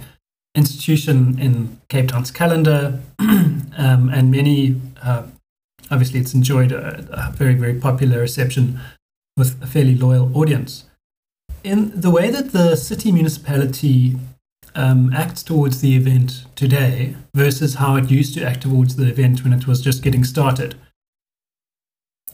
institution 0.56 1.39
in 1.39 1.80
Cape 1.89 2.10
Town's 2.10 2.32
calendar, 2.32 3.00
um, 3.19 4.10
and 4.13 4.30
many 4.30 4.80
uh, 5.02 5.23
obviously 5.89 6.19
it's 6.19 6.34
enjoyed 6.34 6.71
a, 6.73 7.08
a 7.12 7.32
very 7.32 7.54
very 7.54 7.80
popular 7.80 8.19
reception 8.19 8.80
with 9.38 9.62
a 9.63 9.67
fairly 9.67 9.95
loyal 9.95 10.36
audience. 10.38 10.84
In 11.63 12.00
the 12.00 12.10
way 12.10 12.30
that 12.30 12.52
the 12.52 12.76
city 12.76 13.12
municipality 13.12 14.17
um, 14.77 15.11
acts 15.13 15.43
towards 15.43 15.81
the 15.81 15.95
event 15.95 16.45
today 16.55 17.15
versus 17.33 17.75
how 17.75 17.95
it 17.95 18.11
used 18.11 18.35
to 18.35 18.45
act 18.45 18.61
towards 18.61 18.95
the 18.95 19.09
event 19.09 19.43
when 19.43 19.51
it 19.51 19.67
was 19.67 19.81
just 19.81 20.03
getting 20.03 20.23
started. 20.23 20.75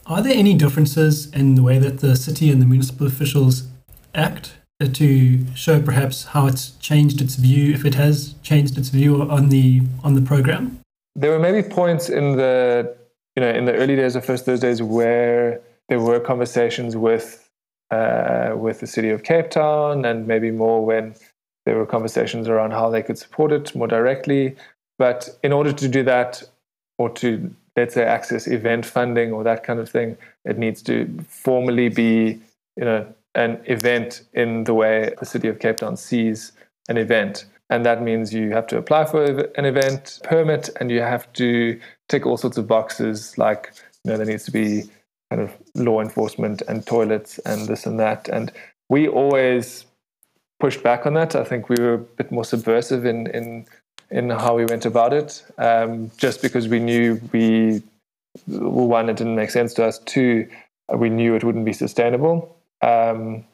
Are 0.06 0.22
there 0.22 0.36
any 0.36 0.52
differences 0.52 1.32
in 1.32 1.54
the 1.54 1.62
way 1.62 1.78
that 1.78 2.00
the 2.00 2.14
city 2.14 2.50
and 2.50 2.60
the 2.60 2.66
municipal 2.66 3.06
officials 3.06 3.66
act 4.14 4.52
to 4.92 5.54
show 5.54 5.80
perhaps 5.80 6.26
how 6.26 6.46
it's 6.46 6.72
changed 6.72 7.22
its 7.22 7.36
view, 7.36 7.72
if 7.72 7.86
it 7.86 7.94
has 7.94 8.34
changed 8.42 8.76
its 8.76 8.90
view 8.90 9.22
on 9.22 9.48
the 9.48 9.80
on 10.02 10.12
the 10.12 10.20
program? 10.20 10.80
There 11.16 11.30
were 11.30 11.38
maybe 11.38 11.66
points 11.66 12.10
in 12.10 12.36
the 12.36 12.94
you 13.34 13.40
know 13.40 13.48
in 13.48 13.64
the 13.64 13.72
early 13.72 13.96
days 13.96 14.14
of 14.14 14.24
First 14.26 14.44
Thursdays 14.44 14.82
where 14.82 15.62
there 15.88 16.00
were 16.00 16.20
conversations 16.20 16.96
with 16.96 17.48
uh, 17.90 18.52
with 18.56 18.80
the 18.80 18.86
city 18.86 19.08
of 19.08 19.22
Cape 19.22 19.48
Town, 19.48 20.04
and 20.04 20.26
maybe 20.26 20.50
more 20.50 20.84
when 20.84 21.14
there 21.66 21.76
were 21.76 21.86
conversations 21.86 22.48
around 22.48 22.72
how 22.72 22.90
they 22.90 23.02
could 23.02 23.18
support 23.18 23.52
it 23.52 23.74
more 23.74 23.88
directly. 23.88 24.56
But 24.98 25.28
in 25.42 25.52
order 25.52 25.72
to 25.72 25.88
do 25.88 26.02
that, 26.04 26.42
or 26.98 27.10
to 27.10 27.54
let's 27.76 27.94
say 27.94 28.04
access 28.04 28.46
event 28.46 28.86
funding 28.86 29.32
or 29.32 29.42
that 29.44 29.64
kind 29.64 29.80
of 29.80 29.88
thing, 29.88 30.16
it 30.44 30.58
needs 30.58 30.82
to 30.82 31.08
formally 31.28 31.88
be 31.88 32.38
you 32.76 32.84
know 32.84 33.06
an 33.34 33.60
event 33.64 34.22
in 34.32 34.64
the 34.64 34.74
way 34.74 35.12
the 35.18 35.26
city 35.26 35.48
of 35.48 35.58
Cape 35.58 35.78
Town 35.78 35.96
sees 35.96 36.52
an 36.88 36.96
event. 36.96 37.46
And 37.70 37.84
that 37.86 38.02
means 38.02 38.32
you 38.32 38.50
have 38.52 38.66
to 38.68 38.78
apply 38.78 39.06
for 39.06 39.24
an 39.24 39.64
event 39.64 40.20
permit 40.22 40.68
and 40.78 40.90
you 40.90 41.00
have 41.00 41.32
to 41.34 41.80
tick 42.08 42.26
all 42.26 42.36
sorts 42.36 42.58
of 42.58 42.66
boxes 42.66 43.36
like, 43.38 43.72
you 44.04 44.10
know, 44.10 44.18
there 44.18 44.26
needs 44.26 44.44
to 44.44 44.52
be 44.52 44.84
kind 45.30 45.42
of 45.42 45.52
law 45.74 46.00
enforcement 46.00 46.62
and 46.68 46.86
toilets 46.86 47.38
and 47.40 47.66
this 47.66 47.86
and 47.86 47.98
that. 47.98 48.28
And 48.28 48.52
we 48.88 49.08
always 49.08 49.86
pushed 50.60 50.82
back 50.82 51.06
on 51.06 51.14
that. 51.14 51.34
I 51.34 51.44
think 51.44 51.68
we 51.68 51.76
were 51.78 51.94
a 51.94 51.98
bit 51.98 52.30
more 52.30 52.44
subversive 52.44 53.06
in, 53.06 53.26
in, 53.28 53.66
in 54.10 54.30
how 54.30 54.56
we 54.56 54.64
went 54.64 54.86
about 54.86 55.12
it, 55.12 55.44
um, 55.58 56.10
just 56.16 56.42
because 56.42 56.68
we 56.68 56.78
knew 56.78 57.20
we, 57.32 57.82
one, 58.46 59.08
it 59.08 59.16
didn't 59.16 59.36
make 59.36 59.50
sense 59.50 59.74
to 59.74 59.84
us. 59.84 59.98
Two, 60.00 60.48
we 60.94 61.08
knew 61.08 61.34
it 61.34 61.44
wouldn't 61.44 61.64
be 61.64 61.72
sustainable 61.72 62.54
um, 62.84 63.44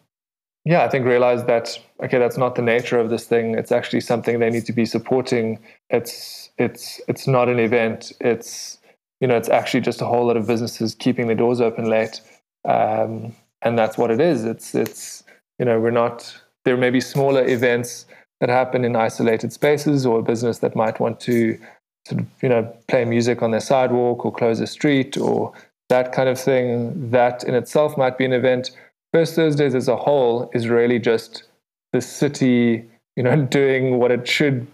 yeah, 0.65 0.85
I 0.85 0.89
think 0.89 1.07
realized 1.07 1.47
that 1.47 1.79
okay, 2.03 2.19
that's 2.19 2.37
not 2.37 2.55
the 2.55 2.63
nature 2.63 2.99
of 2.99 3.11
this 3.11 3.25
thing. 3.27 3.55
It's 3.55 3.73
actually 3.73 4.01
something 4.01 4.39
they 4.39 4.51
need 4.51 4.67
to 4.67 4.73
be 4.73 4.85
supporting. 4.85 5.59
It's 5.89 6.51
it's 6.59 7.01
it's 7.09 7.27
not 7.27 7.49
an 7.49 7.59
event. 7.59 8.13
It's 8.21 8.79
you 9.21 9.29
know, 9.29 9.37
it's 9.37 9.49
actually 9.49 9.81
just 9.81 10.01
a 10.01 10.07
whole 10.07 10.27
lot 10.27 10.37
of 10.37 10.47
businesses 10.47 10.95
keeping 10.95 11.27
their 11.27 11.37
doors 11.37 11.61
open 11.61 11.89
late, 11.89 12.21
um, 12.67 13.35
and 13.63 13.79
that's 13.79 13.97
what 13.97 14.11
it 14.11 14.21
is. 14.21 14.45
It's 14.45 14.75
it's 14.75 15.25
you 15.59 15.65
know, 15.65 15.81
we're 15.81 15.91
not. 15.91 16.35
There 16.64 16.77
may 16.77 16.90
be 16.90 17.01
smaller 17.01 17.46
events 17.46 18.07
that 18.40 18.49
happen 18.49 18.85
in 18.85 18.96
isolated 18.96 19.53
spaces, 19.53 20.07
or 20.07 20.18
a 20.20 20.23
business 20.23 20.59
that 20.59 20.77
might 20.77 21.01
want 21.01 21.20
to 21.20 21.59
sort 22.07 22.23
of 22.23 22.27
you 22.42 22.49
know 22.49 22.75
play 22.88 23.05
music 23.05 23.42
on 23.42 23.51
their 23.51 23.61
sidewalk 23.61 24.25
or 24.25 24.33
close 24.33 24.61
a 24.61 24.66
street 24.66 25.16
or 25.16 25.53
that 25.88 26.12
kind 26.12 26.29
of 26.29 26.38
thing. 26.40 27.11
That 27.11 27.44
in 27.44 27.55
itself 27.55 27.96
might 27.96 28.16
be 28.18 28.25
an 28.25 28.33
event 28.33 28.70
First 29.12 29.35
Thursdays 29.35 29.75
as 29.75 29.88
a 29.88 29.96
whole 29.96 30.51
is 30.55 30.68
really 30.68 30.99
just 30.99 31.44
the 31.92 32.01
city, 32.01 32.85
you 33.16 33.23
know, 33.23 33.37
doing 33.51 33.99
what 33.99 34.11
it 34.11 34.27
should, 34.29 34.66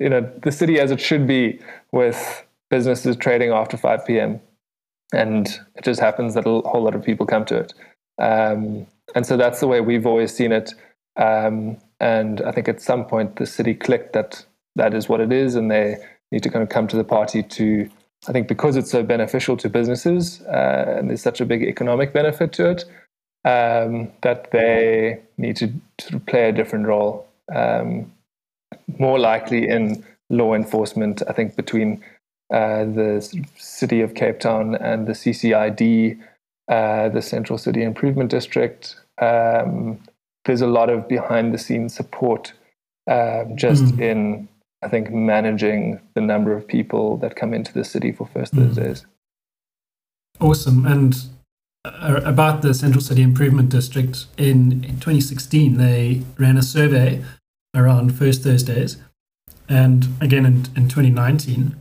you 0.00 0.08
know, 0.08 0.30
the 0.42 0.52
city 0.52 0.80
as 0.80 0.90
it 0.90 1.00
should 1.00 1.26
be 1.26 1.60
with 1.92 2.44
businesses 2.70 3.16
trading 3.16 3.50
after 3.50 3.76
5 3.76 4.04
p.m. 4.06 4.40
And 5.12 5.46
it 5.76 5.84
just 5.84 6.00
happens 6.00 6.34
that 6.34 6.46
a 6.46 6.60
whole 6.68 6.82
lot 6.82 6.96
of 6.96 7.04
people 7.04 7.26
come 7.26 7.44
to 7.46 7.56
it. 7.58 7.74
Um, 8.18 8.86
and 9.14 9.24
so 9.24 9.36
that's 9.36 9.60
the 9.60 9.68
way 9.68 9.80
we've 9.80 10.06
always 10.06 10.34
seen 10.34 10.50
it. 10.50 10.74
Um, 11.16 11.78
and 12.00 12.42
I 12.42 12.52
think 12.52 12.68
at 12.68 12.82
some 12.82 13.06
point 13.06 13.36
the 13.36 13.46
city 13.46 13.74
clicked 13.74 14.12
that 14.12 14.44
that 14.76 14.92
is 14.94 15.08
what 15.08 15.20
it 15.20 15.32
is, 15.32 15.54
and 15.54 15.70
they 15.70 15.96
need 16.30 16.42
to 16.42 16.50
kind 16.50 16.62
of 16.62 16.68
come 16.68 16.86
to 16.88 16.96
the 16.96 17.04
party 17.04 17.42
to. 17.42 17.88
I 18.28 18.32
think 18.32 18.48
because 18.48 18.76
it's 18.76 18.90
so 18.90 19.04
beneficial 19.04 19.56
to 19.58 19.68
businesses 19.68 20.40
uh, 20.42 20.96
and 20.96 21.08
there's 21.08 21.22
such 21.22 21.40
a 21.40 21.44
big 21.44 21.62
economic 21.62 22.12
benefit 22.12 22.52
to 22.54 22.70
it, 22.70 22.84
um, 23.44 24.10
that 24.22 24.50
they 24.50 25.20
need 25.38 25.56
to 25.56 25.72
of 26.12 26.26
play 26.26 26.48
a 26.48 26.52
different 26.52 26.86
role, 26.86 27.28
um, 27.54 28.10
more 28.98 29.18
likely 29.18 29.68
in 29.68 30.04
law 30.28 30.54
enforcement. 30.54 31.22
I 31.28 31.32
think 31.32 31.54
between 31.54 32.02
uh, 32.52 32.84
the 32.84 33.44
city 33.56 34.00
of 34.00 34.14
Cape 34.14 34.40
Town 34.40 34.74
and 34.74 35.06
the 35.06 35.12
CCID, 35.12 36.18
uh, 36.68 37.08
the 37.08 37.22
Central 37.22 37.58
City 37.58 37.82
Improvement 37.82 38.30
District. 38.30 38.96
Um, 39.18 40.00
there's 40.46 40.62
a 40.62 40.66
lot 40.66 40.90
of 40.90 41.08
behind 41.08 41.52
the 41.52 41.58
scenes 41.58 41.94
support 41.94 42.52
um, 43.10 43.56
just 43.56 43.84
mm. 43.84 44.00
in, 44.00 44.48
I 44.82 44.88
think, 44.88 45.10
managing 45.10 46.00
the 46.14 46.20
number 46.20 46.56
of 46.56 46.66
people 46.66 47.16
that 47.18 47.36
come 47.36 47.52
into 47.54 47.72
the 47.72 47.84
city 47.84 48.12
for 48.12 48.26
First 48.26 48.54
mm. 48.54 48.66
Thursdays. 48.66 49.06
Awesome. 50.40 50.86
And 50.86 51.16
uh, 51.86 52.20
about 52.24 52.62
the 52.62 52.74
Central 52.74 53.00
City 53.00 53.22
Improvement 53.22 53.68
District 53.68 54.26
in, 54.36 54.84
in 54.84 54.98
2016. 54.98 55.76
They 55.76 56.22
ran 56.36 56.56
a 56.56 56.62
survey 56.62 57.24
around 57.76 58.16
First 58.16 58.42
Thursdays 58.42 58.96
and 59.68 60.08
again 60.20 60.44
in, 60.44 60.54
in 60.74 60.88
2019. 60.88 61.76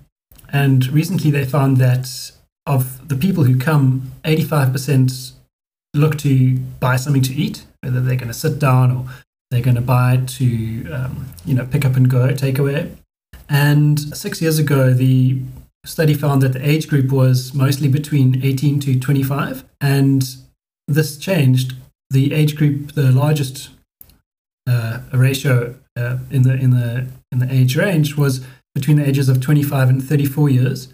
And 0.53 0.87
recently 0.87 1.31
they 1.31 1.43
found 1.43 1.77
that 1.77 2.31
of 2.67 3.07
the 3.07 3.15
people 3.15 3.45
who 3.45 3.57
come, 3.57 4.11
85% 4.23 5.31
look 5.95 6.17
to 6.19 6.57
buy 6.79 6.97
something 6.97 7.23
to 7.23 7.33
eat, 7.33 7.65
whether 7.85 8.01
they're 8.01 8.17
going 8.17 8.27
to 8.27 8.33
sit 8.33 8.59
down 8.59 8.91
or 8.91 9.05
they're 9.51 9.61
going 9.61 9.75
to 9.75 9.81
buy 9.81 10.21
to, 10.25 10.91
um, 10.91 11.27
you 11.45 11.53
know, 11.53 11.65
pick 11.65 11.85
up 11.85 11.95
and 11.95 12.09
go, 12.09 12.27
takeaway. 12.33 12.93
And 13.47 13.99
six 14.17 14.41
years 14.41 14.59
ago, 14.59 14.93
the 14.93 15.39
study 15.85 16.13
found 16.13 16.41
that 16.41 16.53
the 16.53 16.67
age 16.67 16.87
group 16.87 17.11
was 17.11 17.53
mostly 17.53 17.87
between 17.87 18.43
18 18.43 18.79
to 18.81 18.99
25, 18.99 19.63
and 19.79 20.23
this 20.87 21.17
changed. 21.17 21.75
The 22.09 22.33
age 22.33 22.55
group, 22.55 22.93
the 22.93 23.11
largest 23.11 23.69
uh, 24.67 24.99
ratio 25.13 25.75
uh, 25.95 26.17
in 26.29 26.43
the 26.43 26.53
in 26.53 26.71
the 26.71 27.07
in 27.31 27.39
the 27.39 27.51
age 27.51 27.75
range 27.75 28.15
was 28.15 28.45
between 28.73 28.97
the 28.97 29.07
ages 29.07 29.29
of 29.29 29.41
25 29.41 29.89
and 29.89 30.03
34 30.03 30.49
years. 30.49 30.89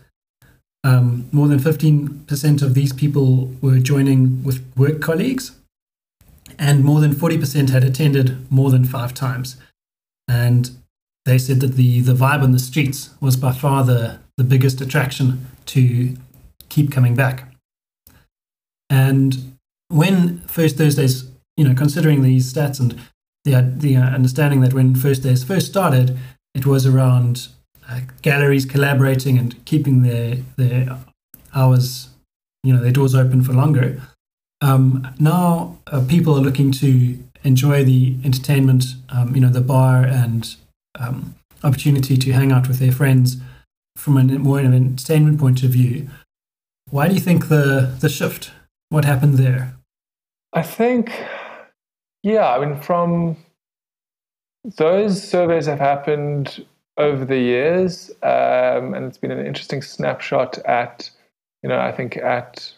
Um, 0.83 1.27
more 1.31 1.47
than 1.47 1.59
15% 1.59 2.61
of 2.63 2.73
these 2.73 2.91
people 2.91 3.51
were 3.61 3.77
joining 3.77 4.43
with 4.43 4.63
work 4.75 4.99
colleagues, 4.99 5.51
and 6.61 6.83
more 6.83 7.01
than 7.01 7.15
40% 7.15 7.71
had 7.71 7.83
attended 7.83 8.49
more 8.51 8.69
than 8.69 8.85
five 8.85 9.15
times. 9.15 9.57
And 10.27 10.69
they 11.25 11.39
said 11.39 11.59
that 11.61 11.73
the, 11.73 12.01
the 12.01 12.13
vibe 12.13 12.43
on 12.43 12.51
the 12.51 12.59
streets 12.59 13.09
was 13.19 13.35
by 13.35 13.51
far 13.51 13.83
the, 13.83 14.19
the 14.37 14.43
biggest 14.43 14.79
attraction 14.79 15.47
to 15.65 16.15
keep 16.69 16.91
coming 16.91 17.15
back. 17.15 17.51
And 18.91 19.57
when 19.87 20.41
First 20.41 20.77
Thursdays, 20.77 21.29
you 21.57 21.67
know, 21.67 21.73
considering 21.73 22.21
these 22.21 22.53
stats 22.53 22.79
and 22.79 22.91
the, 23.43 23.73
the 23.75 23.95
uh, 23.95 24.01
understanding 24.01 24.61
that 24.61 24.73
when 24.73 24.93
First 24.93 25.23
Days 25.23 25.43
first 25.43 25.65
started, 25.65 26.17
it 26.53 26.67
was 26.67 26.85
around 26.85 27.47
uh, 27.89 28.01
galleries 28.21 28.65
collaborating 28.65 29.39
and 29.39 29.65
keeping 29.65 30.03
their, 30.03 30.37
their 30.57 30.99
hours, 31.55 32.09
you 32.63 32.71
know, 32.71 32.81
their 32.81 32.91
doors 32.91 33.15
open 33.15 33.41
for 33.43 33.53
longer. 33.53 33.99
Um, 34.61 35.07
now 35.19 35.77
uh, 35.87 36.05
people 36.07 36.37
are 36.37 36.41
looking 36.41 36.71
to 36.73 37.17
enjoy 37.43 37.83
the 37.83 38.17
entertainment, 38.23 38.83
um, 39.09 39.33
you 39.33 39.41
know, 39.41 39.49
the 39.49 39.61
bar 39.61 40.03
and 40.03 40.55
um, 40.99 41.35
opportunity 41.63 42.17
to 42.17 42.31
hang 42.31 42.51
out 42.51 42.67
with 42.67 42.79
their 42.79 42.91
friends 42.91 43.37
from 43.95 44.17
a 44.17 44.23
more 44.23 44.59
an 44.59 44.73
entertainment 44.73 45.39
point 45.39 45.63
of 45.63 45.71
view. 45.71 46.07
Why 46.89 47.07
do 47.07 47.13
you 47.13 47.19
think 47.19 47.47
the 47.47 47.95
the 47.99 48.09
shift? 48.09 48.51
What 48.89 49.05
happened 49.05 49.35
there? 49.35 49.73
I 50.53 50.63
think, 50.63 51.11
yeah, 52.23 52.49
I 52.49 52.63
mean, 52.63 52.79
from 52.81 53.37
those 54.77 55.23
surveys 55.23 55.65
have 55.65 55.79
happened 55.79 56.65
over 56.97 57.23
the 57.23 57.37
years, 57.37 58.11
um, 58.21 58.93
and 58.93 59.05
it's 59.05 59.17
been 59.17 59.31
an 59.31 59.45
interesting 59.45 59.81
snapshot 59.81 60.57
at, 60.65 61.09
you 61.63 61.69
know, 61.69 61.79
I 61.79 61.93
think 61.93 62.17
at 62.17 62.73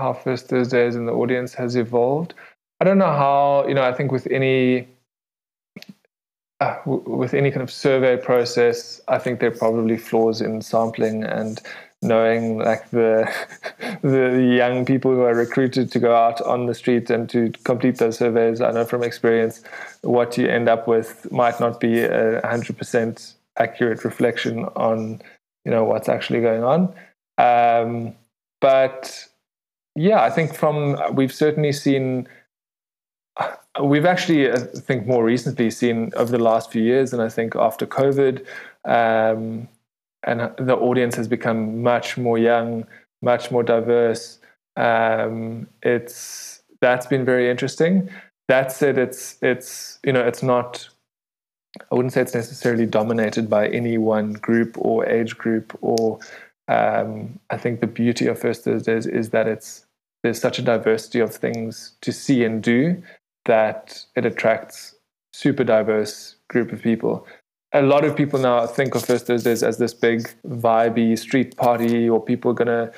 how 0.00 0.12
First 0.12 0.48
Thursdays 0.48 0.96
and 0.96 1.06
the 1.06 1.12
audience 1.12 1.54
has 1.54 1.76
evolved. 1.76 2.34
I 2.80 2.84
don't 2.84 2.98
know 2.98 3.06
how, 3.06 3.66
you 3.68 3.74
know, 3.74 3.84
I 3.84 3.92
think 3.92 4.10
with 4.10 4.26
any 4.28 4.88
uh, 6.60 6.76
w- 6.84 7.02
with 7.06 7.34
any 7.34 7.50
kind 7.50 7.62
of 7.62 7.70
survey 7.70 8.16
process, 8.16 9.00
I 9.08 9.18
think 9.18 9.40
there 9.40 9.50
are 9.50 9.56
probably 9.56 9.96
flaws 9.96 10.40
in 10.40 10.60
sampling 10.62 11.24
and 11.24 11.60
knowing 12.02 12.58
like 12.58 12.88
the 12.90 13.30
the 14.02 14.42
young 14.42 14.84
people 14.84 15.12
who 15.12 15.22
are 15.22 15.34
recruited 15.34 15.92
to 15.92 15.98
go 15.98 16.14
out 16.14 16.40
on 16.42 16.66
the 16.66 16.74
street 16.74 17.10
and 17.10 17.28
to 17.30 17.52
complete 17.64 17.98
those 17.98 18.18
surveys. 18.18 18.60
I 18.60 18.72
know 18.72 18.84
from 18.84 19.02
experience 19.02 19.62
what 20.02 20.36
you 20.38 20.48
end 20.48 20.68
up 20.68 20.86
with 20.88 21.30
might 21.30 21.60
not 21.60 21.80
be 21.80 22.00
a 22.00 22.46
hundred 22.46 22.78
percent 22.78 23.34
accurate 23.58 24.04
reflection 24.04 24.64
on 24.76 25.20
you 25.64 25.70
know 25.70 25.84
what's 25.84 26.08
actually 26.08 26.40
going 26.40 26.64
on. 26.64 26.94
Um, 27.38 28.14
but 28.60 29.26
yeah, 29.94 30.22
I 30.22 30.30
think 30.30 30.54
from 30.54 31.14
we've 31.14 31.32
certainly 31.32 31.72
seen 31.72 32.28
we've 33.82 34.06
actually, 34.06 34.50
I 34.50 34.56
think, 34.56 35.06
more 35.06 35.24
recently 35.24 35.70
seen 35.70 36.12
over 36.16 36.30
the 36.30 36.42
last 36.42 36.70
few 36.70 36.82
years, 36.82 37.12
and 37.12 37.22
I 37.22 37.28
think 37.28 37.54
after 37.56 37.86
COVID, 37.86 38.44
um, 38.84 39.68
and 40.24 40.40
the 40.58 40.76
audience 40.76 41.14
has 41.16 41.28
become 41.28 41.82
much 41.82 42.18
more 42.18 42.38
young, 42.38 42.86
much 43.22 43.50
more 43.50 43.62
diverse. 43.62 44.38
Um, 44.76 45.68
it's 45.82 46.62
that's 46.80 47.06
been 47.06 47.24
very 47.24 47.50
interesting. 47.50 48.10
That 48.48 48.72
said, 48.72 48.98
it's 48.98 49.38
it's 49.42 49.98
you 50.04 50.12
know 50.12 50.26
it's 50.26 50.42
not. 50.42 50.88
I 51.90 51.94
wouldn't 51.94 52.12
say 52.12 52.22
it's 52.22 52.34
necessarily 52.34 52.84
dominated 52.84 53.48
by 53.48 53.68
any 53.68 53.96
one 53.96 54.32
group 54.34 54.76
or 54.78 55.06
age 55.06 55.38
group 55.38 55.76
or. 55.80 56.18
Um, 56.70 57.38
I 57.50 57.56
think 57.56 57.80
the 57.80 57.86
beauty 57.86 58.26
of 58.26 58.38
First 58.38 58.64
Thursdays 58.64 59.06
is 59.06 59.30
that 59.30 59.48
it's 59.48 59.86
there's 60.22 60.40
such 60.40 60.58
a 60.58 60.62
diversity 60.62 61.20
of 61.20 61.34
things 61.34 61.96
to 62.02 62.12
see 62.12 62.44
and 62.44 62.62
do 62.62 63.02
that 63.46 64.04
it 64.16 64.26
attracts 64.26 64.94
super 65.32 65.64
diverse 65.64 66.36
group 66.48 66.72
of 66.72 66.82
people 66.82 67.26
a 67.72 67.82
lot 67.82 68.04
of 68.04 68.16
people 68.16 68.38
now 68.38 68.66
think 68.66 68.94
of 68.94 69.04
First 69.04 69.26
Thursdays 69.26 69.62
as 69.62 69.78
this 69.78 69.94
big 69.94 70.28
vibey 70.46 71.18
street 71.18 71.56
party, 71.56 72.08
or 72.08 72.22
people 72.22 72.52
gonna 72.52 72.90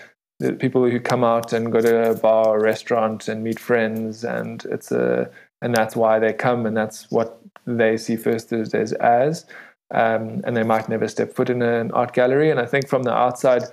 people 0.59 0.89
who 0.89 0.99
come 0.99 1.23
out 1.23 1.53
and 1.53 1.71
go 1.71 1.81
to 1.81 2.11
a 2.11 2.15
bar 2.15 2.49
or 2.49 2.61
restaurant 2.61 3.29
and 3.29 3.45
meet 3.45 3.61
friends, 3.61 4.25
and 4.25 4.65
it's 4.71 4.91
a 4.91 5.31
and 5.61 5.75
that's 5.75 5.95
why 5.95 6.19
they 6.19 6.33
come, 6.33 6.67
and 6.67 6.77
that's 6.77 7.11
what 7.11 7.39
they 7.67 7.97
see 7.97 8.17
First 8.17 8.49
Thursdays 8.49 8.93
as. 8.95 9.47
Um, 9.93 10.41
and 10.45 10.57
they 10.57 10.63
might 10.63 10.89
never 10.89 11.07
step 11.07 11.35
foot 11.35 11.51
in 11.51 11.61
an 11.63 11.91
art 11.93 12.15
gallery. 12.15 12.51
And 12.51 12.59
I 12.59 12.67
think 12.67 12.89
from 12.89 13.03
the 13.03 13.13
outside, 13.13 13.65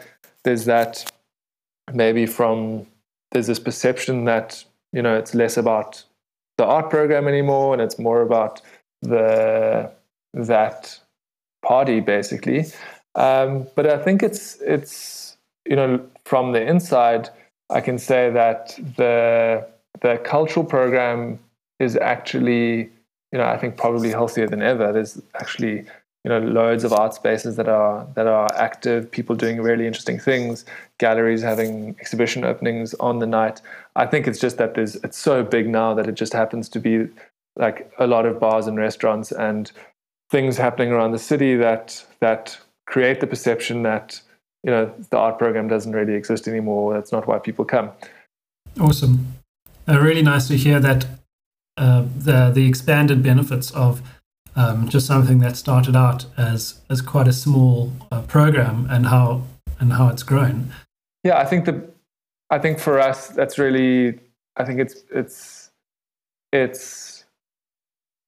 there's 0.44 0.66
that 0.66 1.10
maybe 1.94 2.26
from 2.26 2.86
there's 3.32 3.48
this 3.48 3.60
perception 3.60 4.26
that 4.26 4.64
you 4.92 5.02
know 5.02 5.16
it's 5.16 5.34
less 5.34 5.58
about 5.58 6.04
the 6.58 6.66
art 6.66 6.90
program 6.90 7.28
anymore, 7.28 7.74
and 7.74 7.82
it's 7.82 7.98
more 8.00 8.22
about 8.22 8.62
the 9.02 9.92
that 10.34 11.00
party 11.66 12.00
basically. 12.00 12.66
Um, 13.16 13.68
but 13.76 13.88
I 13.88 13.98
think 13.98 14.24
it's 14.24 14.60
it's 14.62 15.38
you 15.66 15.76
know 15.76 16.06
from 16.26 16.52
the 16.52 16.62
inside, 16.62 17.30
I 17.70 17.82
can 17.82 17.98
say 17.98 18.30
that 18.32 18.78
the 18.98 19.66
the 20.02 20.18
cultural 20.24 20.66
program 20.66 21.40
is 21.80 21.96
actually 21.96 22.90
you 23.32 23.38
know 23.38 23.46
I 23.46 23.58
think 23.58 23.78
probably 23.78 24.10
healthier 24.10 24.48
than 24.48 24.62
ever. 24.62 24.92
There's 24.92 25.22
actually 25.36 25.86
you 26.30 26.40
know 26.40 26.48
loads 26.48 26.84
of 26.84 26.94
art 26.94 27.14
spaces 27.16 27.56
that 27.56 27.68
are 27.68 28.08
that 28.14 28.28
are 28.28 28.48
active 28.54 29.10
people 29.10 29.36
doing 29.36 29.62
really 29.62 29.88
interesting 29.88 30.20
things 30.20 30.64
galleries 31.00 31.42
having 31.42 31.96
exhibition 32.00 32.44
openings 32.44 32.94
on 32.96 33.18
the 33.18 33.26
night 33.26 33.62
i 33.96 34.06
think 34.06 34.28
it's 34.28 34.40
just 34.40 34.58
that 34.58 34.76
there's 34.76 34.96
it's 34.98 35.18
so 35.18 35.44
big 35.44 35.68
now 35.68 35.94
that 35.96 36.08
it 36.08 36.14
just 36.14 36.34
happens 36.34 36.70
to 36.70 36.80
be 36.80 37.08
like 37.56 37.92
a 37.98 38.06
lot 38.06 38.26
of 38.26 38.40
bars 38.40 38.68
and 38.68 38.78
restaurants 38.78 39.32
and 39.32 39.72
things 40.30 40.58
happening 40.58 40.92
around 40.92 41.12
the 41.12 41.20
city 41.20 41.56
that 41.56 42.06
that 42.20 42.58
create 42.86 43.20
the 43.20 43.28
perception 43.28 43.84
that 43.84 44.22
you 44.64 44.72
know 44.72 44.92
the 45.10 45.18
art 45.18 45.38
program 45.38 45.68
doesn't 45.68 45.94
really 45.94 46.14
exist 46.14 46.48
anymore. 46.48 46.94
That's 46.94 47.12
not 47.12 47.28
why 47.28 47.40
people 47.40 47.66
come. 47.66 47.92
Awesome. 48.80 49.34
Uh, 49.88 50.00
really 50.00 50.22
nice 50.22 50.48
to 50.48 50.58
hear 50.58 50.80
that 50.80 51.06
uh, 51.78 52.06
the 52.16 52.52
the 52.54 52.68
expanded 52.68 53.24
benefits 53.24 53.72
of 53.72 54.02
um, 54.56 54.90
just 54.90 55.08
something 55.08 55.40
that 55.40 55.56
started 55.56 55.96
out 55.96 56.26
as 56.38 56.82
as 56.90 57.02
quite 57.02 57.28
a 57.28 57.34
small 57.34 57.92
uh, 58.12 58.22
program 58.22 58.88
and 58.90 59.08
how 59.08 59.44
and 59.80 59.94
how 59.94 60.10
it's 60.10 60.24
grown. 60.24 60.72
Yeah, 61.24 61.38
I 61.38 61.46
think 61.46 61.66
the 61.66 61.90
I 62.50 62.60
think 62.60 62.80
for 62.80 63.00
us 63.00 63.28
that's 63.30 63.58
really 63.58 64.20
I 64.58 64.66
think 64.66 64.80
it's 64.80 65.04
it's 65.12 65.72
it's 66.52 67.20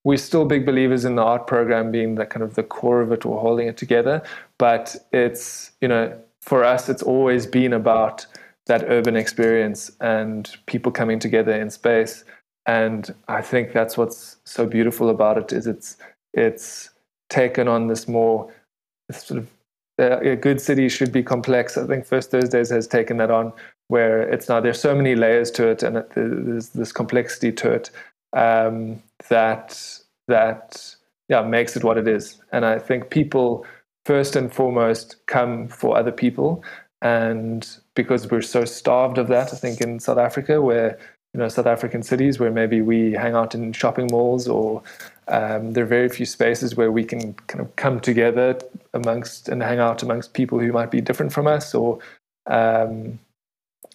we're 0.04 0.18
still 0.18 0.46
big 0.46 0.66
believers 0.66 1.06
in 1.06 1.16
the 1.16 1.22
art 1.22 1.48
program 1.48 1.92
being 1.92 2.16
the 2.16 2.26
kind 2.26 2.44
of 2.44 2.56
the 2.56 2.64
core 2.64 3.02
of 3.02 3.12
it 3.12 3.26
or 3.26 3.40
holding 3.40 3.68
it 3.68 3.78
together. 3.78 4.24
But 4.58 4.96
it's, 5.12 5.72
you 5.80 5.88
know, 5.88 6.18
for 6.42 6.64
us, 6.64 6.90
it's 6.90 7.04
always 7.04 7.46
been 7.46 7.74
about 7.74 8.26
that 8.66 8.84
urban 8.88 9.16
experience 9.16 9.92
and 10.00 10.50
people 10.66 10.92
coming 10.92 11.20
together 11.20 11.52
in 11.52 11.70
space. 11.70 12.24
And 12.66 13.14
I 13.28 13.42
think 13.42 13.74
that's 13.74 13.98
what's 13.98 14.38
so 14.46 14.66
beautiful 14.66 15.10
about 15.10 15.38
it 15.38 15.52
is 15.52 15.68
it's 15.68 15.98
it's 16.34 16.90
taken 17.30 17.68
on 17.68 17.88
this 17.88 18.08
more 18.08 18.54
sort 19.12 19.40
of 19.40 19.48
a 19.98 20.36
good 20.36 20.60
city 20.62 20.90
should 20.90 21.12
be 21.12 21.24
complex. 21.24 21.78
I 21.78 21.86
think 21.86 22.06
First 22.06 22.32
Thursdays 22.32 22.70
has 22.70 22.88
taken 22.88 23.18
that 23.18 23.30
on, 23.30 23.54
where 23.88 24.22
it's 24.22 24.50
now 24.50 24.60
there's 24.60 24.80
so 24.80 24.96
many 24.96 25.16
layers 25.16 25.52
to 25.52 25.68
it, 25.68 25.84
and 25.84 26.04
there's 26.16 26.70
this 26.70 26.92
complexity 26.92 27.52
to 27.52 27.72
it 27.72 27.92
um, 28.34 29.02
that 29.30 30.00
that 30.28 30.96
yeah 31.30 31.42
makes 31.42 31.76
it 31.76 31.84
what 31.84 31.98
it 31.98 32.08
is. 32.08 32.42
And 32.52 32.66
I 32.66 32.80
think 32.80 33.10
people 33.10 33.66
first 34.06 34.36
and 34.36 34.52
foremost 34.52 35.18
come 35.28 35.68
for 35.68 35.98
other 35.98 36.12
people, 36.12 36.64
and 37.02 37.68
because 37.96 38.30
we're 38.30 38.42
so 38.42 38.66
starved 38.66 39.18
of 39.18 39.28
that, 39.28 39.54
I 39.54 39.58
think 39.58 39.82
in 39.82 40.00
South 40.00 40.18
Africa, 40.18 40.62
where 40.62 40.98
you 41.34 41.40
know 41.40 41.48
South 41.48 41.68
African 41.68 42.04
cities 42.04 42.40
where 42.40 42.52
maybe 42.52 42.82
we 42.82 43.14
hang 43.14 43.36
out 43.36 43.56
in 43.56 43.74
shopping 43.74 44.08
malls 44.12 44.48
or 44.48 44.84
um, 45.28 45.74
there 45.74 45.84
are 45.84 45.88
very 45.88 46.10
few 46.10 46.26
spaces 46.26 46.76
where 46.76 46.92
we 46.92 47.06
can 47.06 47.34
kind 47.48 47.62
of 47.62 47.76
come 47.76 48.00
together 48.00 48.60
amongst 48.94 49.48
and 49.48 49.64
hang 49.64 49.80
out 49.80 50.04
amongst 50.04 50.34
people 50.34 50.60
who 50.60 50.72
might 50.72 50.92
be 50.92 51.00
different 51.00 51.32
from 51.32 51.48
us 51.48 51.74
or 51.74 52.00
um, 52.48 53.20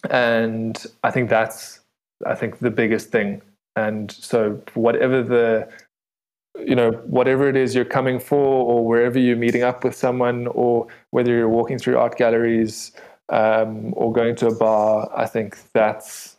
and 0.09 0.85
I 1.03 1.11
think 1.11 1.29
that's 1.29 1.79
I 2.25 2.35
think 2.35 2.59
the 2.59 2.71
biggest 2.71 3.09
thing. 3.09 3.41
And 3.75 4.11
so, 4.11 4.61
whatever 4.73 5.21
the 5.21 5.67
you 6.59 6.75
know 6.75 6.91
whatever 7.05 7.47
it 7.47 7.55
is 7.55 7.75
you're 7.75 7.85
coming 7.85 8.19
for 8.19 8.65
or 8.65 8.85
wherever 8.85 9.19
you're 9.19 9.37
meeting 9.37 9.61
up 9.61 9.83
with 9.83 9.95
someone 9.95 10.47
or 10.47 10.87
whether 11.11 11.31
you're 11.31 11.49
walking 11.49 11.77
through 11.77 11.97
art 11.97 12.17
galleries 12.17 12.93
um, 13.29 13.93
or 13.95 14.11
going 14.11 14.35
to 14.37 14.47
a 14.47 14.55
bar 14.55 15.07
i 15.15 15.27
think 15.27 15.55
that's 15.73 16.36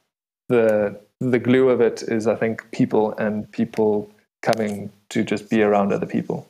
the 0.49 0.99
the 1.21 1.39
glue 1.39 1.69
of 1.69 1.81
it 1.81 2.03
is 2.03 2.27
i 2.27 2.35
think 2.35 2.71
people 2.71 3.13
and 3.19 3.51
people 3.53 4.11
coming 4.43 4.91
to 5.09 5.25
just 5.25 5.51
be 5.51 5.63
around 5.63 5.93
other 5.93 6.07
people 6.07 6.49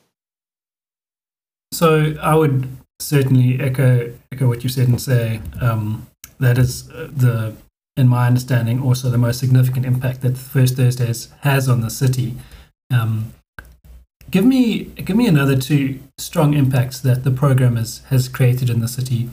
so 1.73 2.13
i 2.21 2.35
would 2.35 2.67
certainly 2.99 3.59
echo 3.59 4.11
echo 4.31 4.47
what 4.47 4.63
you 4.63 4.69
said 4.69 4.87
and 4.87 5.01
say 5.01 5.41
um, 5.61 6.05
that 6.39 6.57
is 6.57 6.89
uh, 6.91 7.09
the 7.11 7.53
in 7.99 8.07
my 8.07 8.27
understanding, 8.27 8.81
also 8.81 9.09
the 9.09 9.17
most 9.17 9.39
significant 9.39 9.85
impact 9.85 10.21
that 10.21 10.37
First 10.37 10.77
Thursdays 10.77 11.27
has 11.41 11.67
on 11.67 11.81
the 11.81 11.89
city. 11.89 12.35
Um, 12.89 13.33
give 14.31 14.45
me 14.45 14.85
give 14.85 15.17
me 15.17 15.27
another 15.27 15.57
two 15.57 15.99
strong 16.17 16.53
impacts 16.53 17.01
that 17.01 17.25
the 17.25 17.31
program 17.31 17.75
has, 17.75 17.99
has 18.07 18.29
created 18.29 18.69
in 18.69 18.79
the 18.79 18.87
city. 18.87 19.29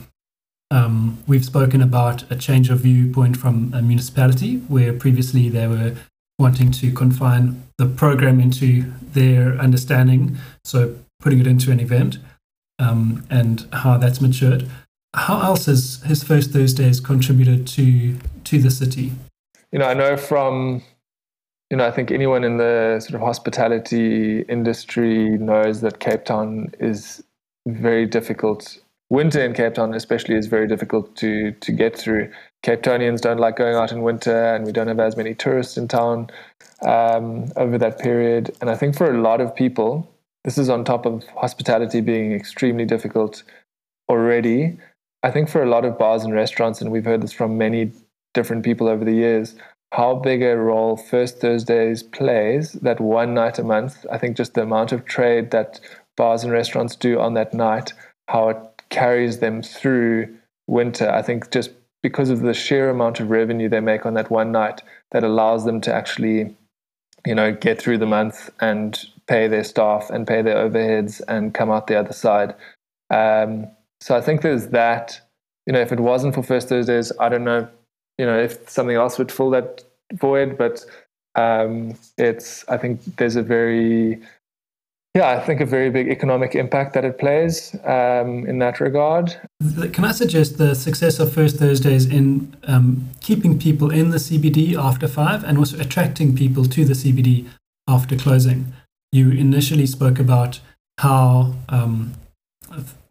Um, 0.69 1.23
we've 1.27 1.45
spoken 1.45 1.81
about 1.81 2.29
a 2.31 2.35
change 2.35 2.69
of 2.69 2.81
viewpoint 2.81 3.37
from 3.37 3.73
a 3.73 3.81
municipality, 3.81 4.57
where 4.67 4.93
previously 4.93 5.49
they 5.49 5.67
were 5.67 5.95
wanting 6.39 6.71
to 6.71 6.91
confine 6.91 7.63
the 7.77 7.85
program 7.85 8.39
into 8.39 8.91
their 9.13 9.57
understanding, 9.57 10.37
so 10.63 10.95
putting 11.19 11.39
it 11.39 11.47
into 11.47 11.71
an 11.71 11.79
event, 11.79 12.17
um, 12.79 13.25
and 13.29 13.67
how 13.71 13.97
that's 13.97 14.21
matured 14.21 14.69
how 15.17 15.41
else 15.41 15.65
has 15.65 16.01
his 16.05 16.23
first 16.23 16.51
Thursdays 16.51 16.99
contributed 16.99 17.67
to 17.67 18.17
to 18.45 18.59
the 18.59 18.71
city? 18.71 19.11
You 19.71 19.79
know, 19.79 19.85
I 19.85 19.93
know 19.93 20.15
from 20.15 20.83
you 21.69 21.75
know, 21.75 21.85
I 21.85 21.91
think 21.91 22.11
anyone 22.11 22.45
in 22.45 22.57
the 22.57 22.99
sort 23.01 23.15
of 23.15 23.21
hospitality 23.21 24.41
industry 24.43 25.37
knows 25.37 25.81
that 25.81 25.99
Cape 25.99 26.23
Town 26.23 26.71
is 26.79 27.21
very 27.67 28.05
difficult. 28.05 28.77
Winter 29.09 29.43
in 29.43 29.53
Cape 29.53 29.75
Town, 29.75 29.93
especially, 29.93 30.35
is 30.35 30.47
very 30.47 30.67
difficult 30.67 31.15
to 31.17 31.51
to 31.51 31.71
get 31.71 31.97
through. 31.97 32.29
Cape 32.61 32.81
Townians 32.81 33.21
don't 33.21 33.39
like 33.39 33.55
going 33.55 33.75
out 33.75 33.91
in 33.91 34.01
winter, 34.01 34.53
and 34.53 34.65
we 34.65 34.71
don't 34.71 34.87
have 34.87 34.99
as 34.99 35.15
many 35.15 35.33
tourists 35.33 35.77
in 35.77 35.87
town 35.87 36.29
um, 36.85 37.45
over 37.55 37.77
that 37.77 37.99
period. 37.99 38.55
And 38.59 38.69
I 38.69 38.75
think 38.75 38.97
for 38.97 39.09
a 39.13 39.21
lot 39.21 39.39
of 39.39 39.55
people, 39.55 40.11
this 40.43 40.57
is 40.57 40.69
on 40.69 40.83
top 40.83 41.05
of 41.05 41.23
hospitality 41.35 42.01
being 42.01 42.33
extremely 42.33 42.85
difficult 42.85 43.43
already. 44.09 44.77
I 45.23 45.31
think 45.31 45.49
for 45.49 45.63
a 45.63 45.69
lot 45.69 45.85
of 45.85 45.97
bars 45.97 46.23
and 46.23 46.33
restaurants, 46.33 46.81
and 46.81 46.91
we've 46.91 47.05
heard 47.05 47.21
this 47.21 47.33
from 47.33 47.57
many 47.57 47.91
different 48.33 48.63
people 48.63 48.87
over 48.87 49.05
the 49.05 49.13
years, 49.13 49.55
how 49.93 50.15
big 50.15 50.43
a 50.43 50.57
role 50.57 50.97
First 50.97 51.39
Thursdays 51.39 52.03
plays 52.03 52.73
that 52.73 52.99
one 52.99 53.33
night 53.33 53.57
a 53.57 53.63
month. 53.63 54.05
I 54.11 54.17
think 54.17 54.35
just 54.35 54.53
the 54.53 54.63
amount 54.63 54.91
of 54.91 55.05
trade 55.05 55.51
that 55.51 55.79
bars 56.17 56.43
and 56.43 56.51
restaurants 56.51 56.95
do 56.95 57.19
on 57.19 57.33
that 57.35 57.53
night, 57.53 57.93
how 58.27 58.49
it 58.49 58.57
carries 58.89 59.39
them 59.39 59.61
through 59.61 60.35
winter. 60.67 61.09
I 61.09 61.21
think 61.21 61.51
just 61.51 61.71
because 62.03 62.29
of 62.29 62.41
the 62.41 62.53
sheer 62.53 62.89
amount 62.89 63.19
of 63.19 63.29
revenue 63.29 63.69
they 63.69 63.79
make 63.79 64.05
on 64.05 64.13
that 64.13 64.29
one 64.31 64.51
night, 64.51 64.81
that 65.11 65.23
allows 65.23 65.65
them 65.65 65.81
to 65.81 65.93
actually, 65.93 66.55
you 67.25 67.35
know, 67.35 67.51
get 67.53 67.81
through 67.81 67.97
the 67.97 68.05
month 68.05 68.49
and 68.59 69.05
pay 69.27 69.47
their 69.47 69.63
staff 69.63 70.09
and 70.09 70.27
pay 70.27 70.41
their 70.41 70.55
overheads 70.55 71.21
and 71.27 71.53
come 71.53 71.71
out 71.71 71.87
the 71.87 71.99
other 71.99 72.13
side. 72.13 72.55
Um, 73.09 73.67
so 73.99 74.15
I 74.15 74.21
think 74.21 74.41
there's 74.41 74.67
that. 74.67 75.19
You 75.65 75.73
know, 75.73 75.81
if 75.81 75.91
it 75.91 75.99
wasn't 75.99 76.35
for 76.35 76.43
First 76.43 76.69
Thursdays, 76.69 77.11
I 77.19 77.29
don't 77.29 77.43
know, 77.43 77.67
you 78.17 78.25
know, 78.25 78.39
if 78.39 78.69
something 78.69 78.95
else 78.95 79.17
would 79.17 79.31
fill 79.31 79.49
that 79.51 79.83
void. 80.13 80.57
But 80.57 80.85
Um, 81.35 81.93
it's 82.17 82.65
I 82.67 82.77
think 82.77 83.01
there's 83.17 83.35
a 83.35 83.43
very 83.43 84.19
yeah, 85.15 85.29
I 85.29 85.39
think 85.39 85.61
a 85.61 85.65
very 85.65 85.89
big 85.89 86.09
economic 86.09 86.53
impact 86.53 86.93
that 86.93 87.03
it 87.03 87.17
plays 87.17 87.75
um, 87.85 88.45
in 88.45 88.59
that 88.59 88.79
regard. 88.79 89.35
Can 89.91 90.05
I 90.05 90.11
suggest 90.11 90.59
the 90.59 90.75
success 90.75 91.19
of 91.19 91.33
First 91.33 91.57
Thursdays 91.57 92.05
in 92.05 92.55
um, 92.65 93.09
keeping 93.19 93.57
people 93.57 93.89
in 93.89 94.11
the 94.11 94.17
CBD 94.17 94.75
after 94.75 95.07
five 95.07 95.43
and 95.43 95.57
also 95.57 95.79
attracting 95.79 96.35
people 96.35 96.65
to 96.65 96.85
the 96.85 96.93
CBD 96.93 97.49
after 97.87 98.15
closing? 98.15 98.73
You 99.11 99.31
initially 99.31 99.87
spoke 99.87 100.19
about 100.19 100.59
how 100.99 101.55
um, 101.69 102.13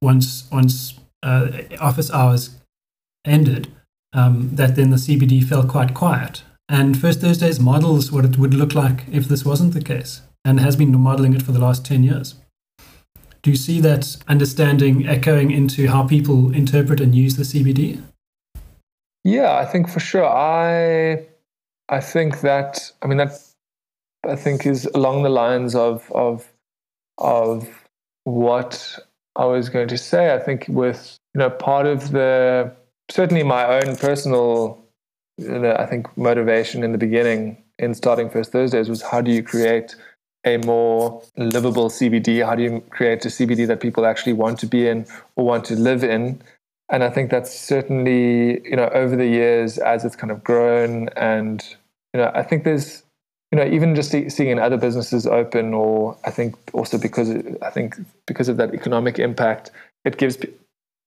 once 0.01 0.49
once 0.53 0.95
uh, 1.25 1.49
office 1.81 2.11
hours 2.13 2.51
ended, 3.25 3.67
um, 4.13 4.55
that 4.55 4.77
then 4.77 4.91
the 4.91 4.97
CBD 4.97 5.43
felt 5.43 5.67
quite 5.67 5.93
quiet. 5.93 6.45
And 6.69 7.01
First 7.01 7.21
Thursdays 7.21 7.59
models 7.59 8.13
what 8.13 8.25
it 8.25 8.39
would 8.39 8.55
look 8.55 8.75
like 8.77 9.09
if 9.11 9.27
this 9.27 9.45
wasn't 9.45 9.75
the 9.75 9.83
case 9.83 10.21
and 10.47 10.61
has 10.61 10.77
been 10.77 10.97
modeling 10.99 11.35
it 11.35 11.43
for 11.43 11.53
the 11.53 11.59
last 11.59 11.85
10 11.85 12.05
years. 12.05 12.37
Do 13.43 13.51
you 13.51 13.57
see 13.57 13.81
that 13.81 14.17
understanding 14.29 15.07
echoing 15.07 15.51
into 15.51 15.89
how 15.89 16.07
people 16.07 16.53
interpret 16.55 17.01
and 17.01 17.15
use 17.15 17.37
the 17.37 17.43
CBD? 17.43 18.03
Yeah, 19.25 19.57
I 19.57 19.65
think 19.65 19.89
for 19.89 20.01
sure. 20.01 20.25
I 20.27 21.27
I 21.89 22.01
think 22.01 22.41
that 22.41 22.93
I 23.03 23.07
mean 23.07 23.19
that 23.19 23.33
I 24.25 24.37
think 24.37 24.67
is 24.67 24.87
along 24.95 25.23
the 25.25 25.29
lines 25.29 25.75
of 25.75 26.11
of 26.13 26.49
of 27.19 27.69
what 28.25 28.99
I 29.37 29.45
was 29.45 29.69
going 29.69 29.89
to 29.89 29.99
say. 29.99 30.35
I 30.35 30.39
think 30.39 30.67
with 30.69 31.17
you 31.35 31.41
know 31.41 31.51
part 31.51 31.87
of 31.87 32.13
the 32.13 32.73
certainly 33.11 33.43
my 33.43 33.65
own 33.65 33.97
personal 33.97 34.79
you 35.39 35.59
know, 35.59 35.77
I 35.79 35.87
think 35.87 36.17
motivation 36.17 36.83
in 36.83 36.93
the 36.93 36.99
beginning 36.99 37.63
in 37.79 37.95
starting 37.95 38.31
First 38.31 38.53
Thursdays 38.53 38.89
was 38.89 39.03
how 39.03 39.21
do 39.21 39.31
you 39.31 39.43
create 39.43 39.95
a 40.47 40.59
more 40.59 41.23
livable 41.37 41.91
CBD? 41.91 42.45
How 42.47 42.55
do 42.55 42.63
you 42.63 42.81
create 42.91 43.25
a 43.25 43.29
CBD 43.29 43.67
that 43.67 43.81
people 43.81 44.07
actually 44.07 44.33
want 44.33 44.59
to 44.61 44.67
be 44.67 44.89
in 44.89 45.07
or 45.35 45.45
want 45.45 45.65
to 45.67 45.77
live 45.77 46.05
in? 46.05 46.41
And 46.89 47.03
I 47.03 47.11
think 47.11 47.31
that's 47.31 47.53
certainly, 47.53 48.63
you 48.65 48.77
know, 48.77 48.89
over 48.95 49.17
the 49.17 49.27
years 49.27 49.77
as 49.77 50.05
it's 50.05 50.15
kind 50.15 50.31
of 50.31 50.45
grown 50.45 51.09
and, 51.17 51.63
you 52.15 52.21
know, 52.21 52.31
I 52.33 52.45
think 52.45 52.63
there's, 52.63 53.03
you 53.51 53.59
know, 53.59 53.67
even 53.67 53.97
just 53.97 54.11
seeing 54.11 54.51
in 54.51 54.59
other 54.61 54.77
businesses 54.77 55.27
open 55.27 55.75
or 55.75 56.17
I 56.25 56.31
think 56.31 56.55
also 56.73 56.97
because, 56.97 57.31
I 57.61 57.71
think 57.71 57.97
because 58.27 58.49
of 58.49 58.57
that 58.59 58.73
economic 58.73 59.19
impact, 59.19 59.73
it 60.05 60.17
gives 60.17 60.39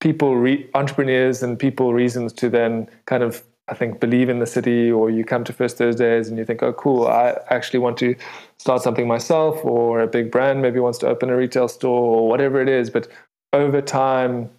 people, 0.01 0.35
re- 0.35 0.69
entrepreneurs 0.73 1.41
and 1.43 1.57
people 1.57 1.93
reasons 1.93 2.33
to 2.33 2.49
then 2.49 2.89
kind 3.05 3.23
of 3.23 3.41
I 3.69 3.75
think 3.75 3.99
believe 3.99 4.29
in 4.29 4.39
the 4.39 4.47
city 4.47 4.91
or 4.91 5.09
you 5.09 5.23
come 5.23 5.43
to 5.43 5.53
First 5.53 5.77
Thursdays 5.77 6.27
and 6.27 6.37
you 6.37 6.45
think, 6.45 6.63
oh, 6.63 6.73
cool, 6.73 7.07
I 7.07 7.37
actually 7.49 7.79
want 7.79 7.97
to 7.99 8.15
start 8.57 8.81
something 8.81 9.07
myself 9.07 9.63
or 9.63 10.01
a 10.01 10.07
big 10.07 10.31
brand 10.31 10.61
maybe 10.61 10.79
wants 10.79 10.97
to 10.99 11.07
open 11.07 11.29
a 11.29 11.37
retail 11.37 11.67
store 11.67 12.15
or 12.15 12.27
whatever 12.27 12.61
it 12.61 12.67
is. 12.67 12.89
But 12.89 13.07
over 13.53 13.81
time, 13.81 14.49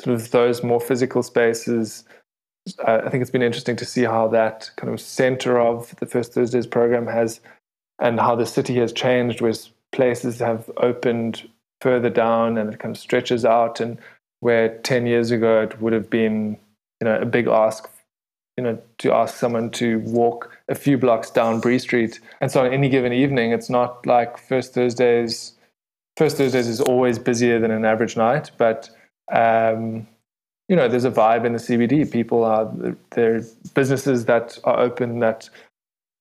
sort 0.00 0.14
of 0.14 0.30
those 0.30 0.62
more 0.62 0.80
physical 0.80 1.22
spaces, 1.22 2.04
I 2.86 3.10
think 3.10 3.20
it's 3.20 3.30
been 3.30 3.42
interesting 3.42 3.76
to 3.76 3.84
see 3.84 4.04
how 4.04 4.28
that 4.28 4.70
kind 4.76 4.92
of 4.92 5.00
center 5.00 5.60
of 5.60 5.94
the 5.96 6.06
First 6.06 6.32
Thursdays 6.32 6.66
program 6.66 7.06
has 7.06 7.40
and 7.98 8.18
how 8.18 8.34
the 8.34 8.46
city 8.46 8.76
has 8.76 8.92
changed, 8.92 9.40
where 9.40 9.52
places 9.92 10.38
have 10.38 10.70
opened 10.78 11.48
further 11.82 12.10
down 12.10 12.56
and 12.56 12.72
it 12.72 12.80
kind 12.80 12.96
of 12.96 13.00
stretches 13.00 13.44
out. 13.44 13.80
And 13.80 13.98
where 14.40 14.78
10 14.78 15.06
years 15.06 15.30
ago 15.30 15.62
it 15.62 15.80
would 15.80 15.92
have 15.92 16.08
been 16.08 16.58
you 17.02 17.04
know 17.04 17.18
a 17.18 17.26
big 17.26 17.48
ask 17.48 17.90
you 18.56 18.62
know 18.62 18.78
to 18.98 19.12
ask 19.12 19.36
someone 19.36 19.70
to 19.70 19.98
walk 20.20 20.56
a 20.68 20.74
few 20.76 20.96
blocks 20.96 21.30
down 21.30 21.58
Bree 21.58 21.80
Street. 21.80 22.20
And 22.40 22.48
so 22.48 22.64
on 22.64 22.72
any 22.72 22.88
given 22.88 23.12
evening 23.12 23.50
it's 23.50 23.68
not 23.68 24.06
like 24.06 24.38
first 24.38 24.72
Thursdays 24.72 25.54
first 26.16 26.36
Thursdays 26.36 26.68
is 26.68 26.80
always 26.80 27.18
busier 27.18 27.58
than 27.58 27.72
an 27.72 27.84
average 27.84 28.16
night 28.16 28.52
but 28.56 28.88
um, 29.32 30.06
you 30.68 30.76
know 30.76 30.86
there's 30.86 31.04
a 31.04 31.10
vibe 31.10 31.44
in 31.44 31.54
the 31.54 31.58
CBD 31.58 32.08
people 32.08 32.44
are 32.44 32.72
there 33.10 33.42
businesses 33.74 34.26
that 34.26 34.56
are 34.62 34.78
open 34.78 35.18
that 35.18 35.50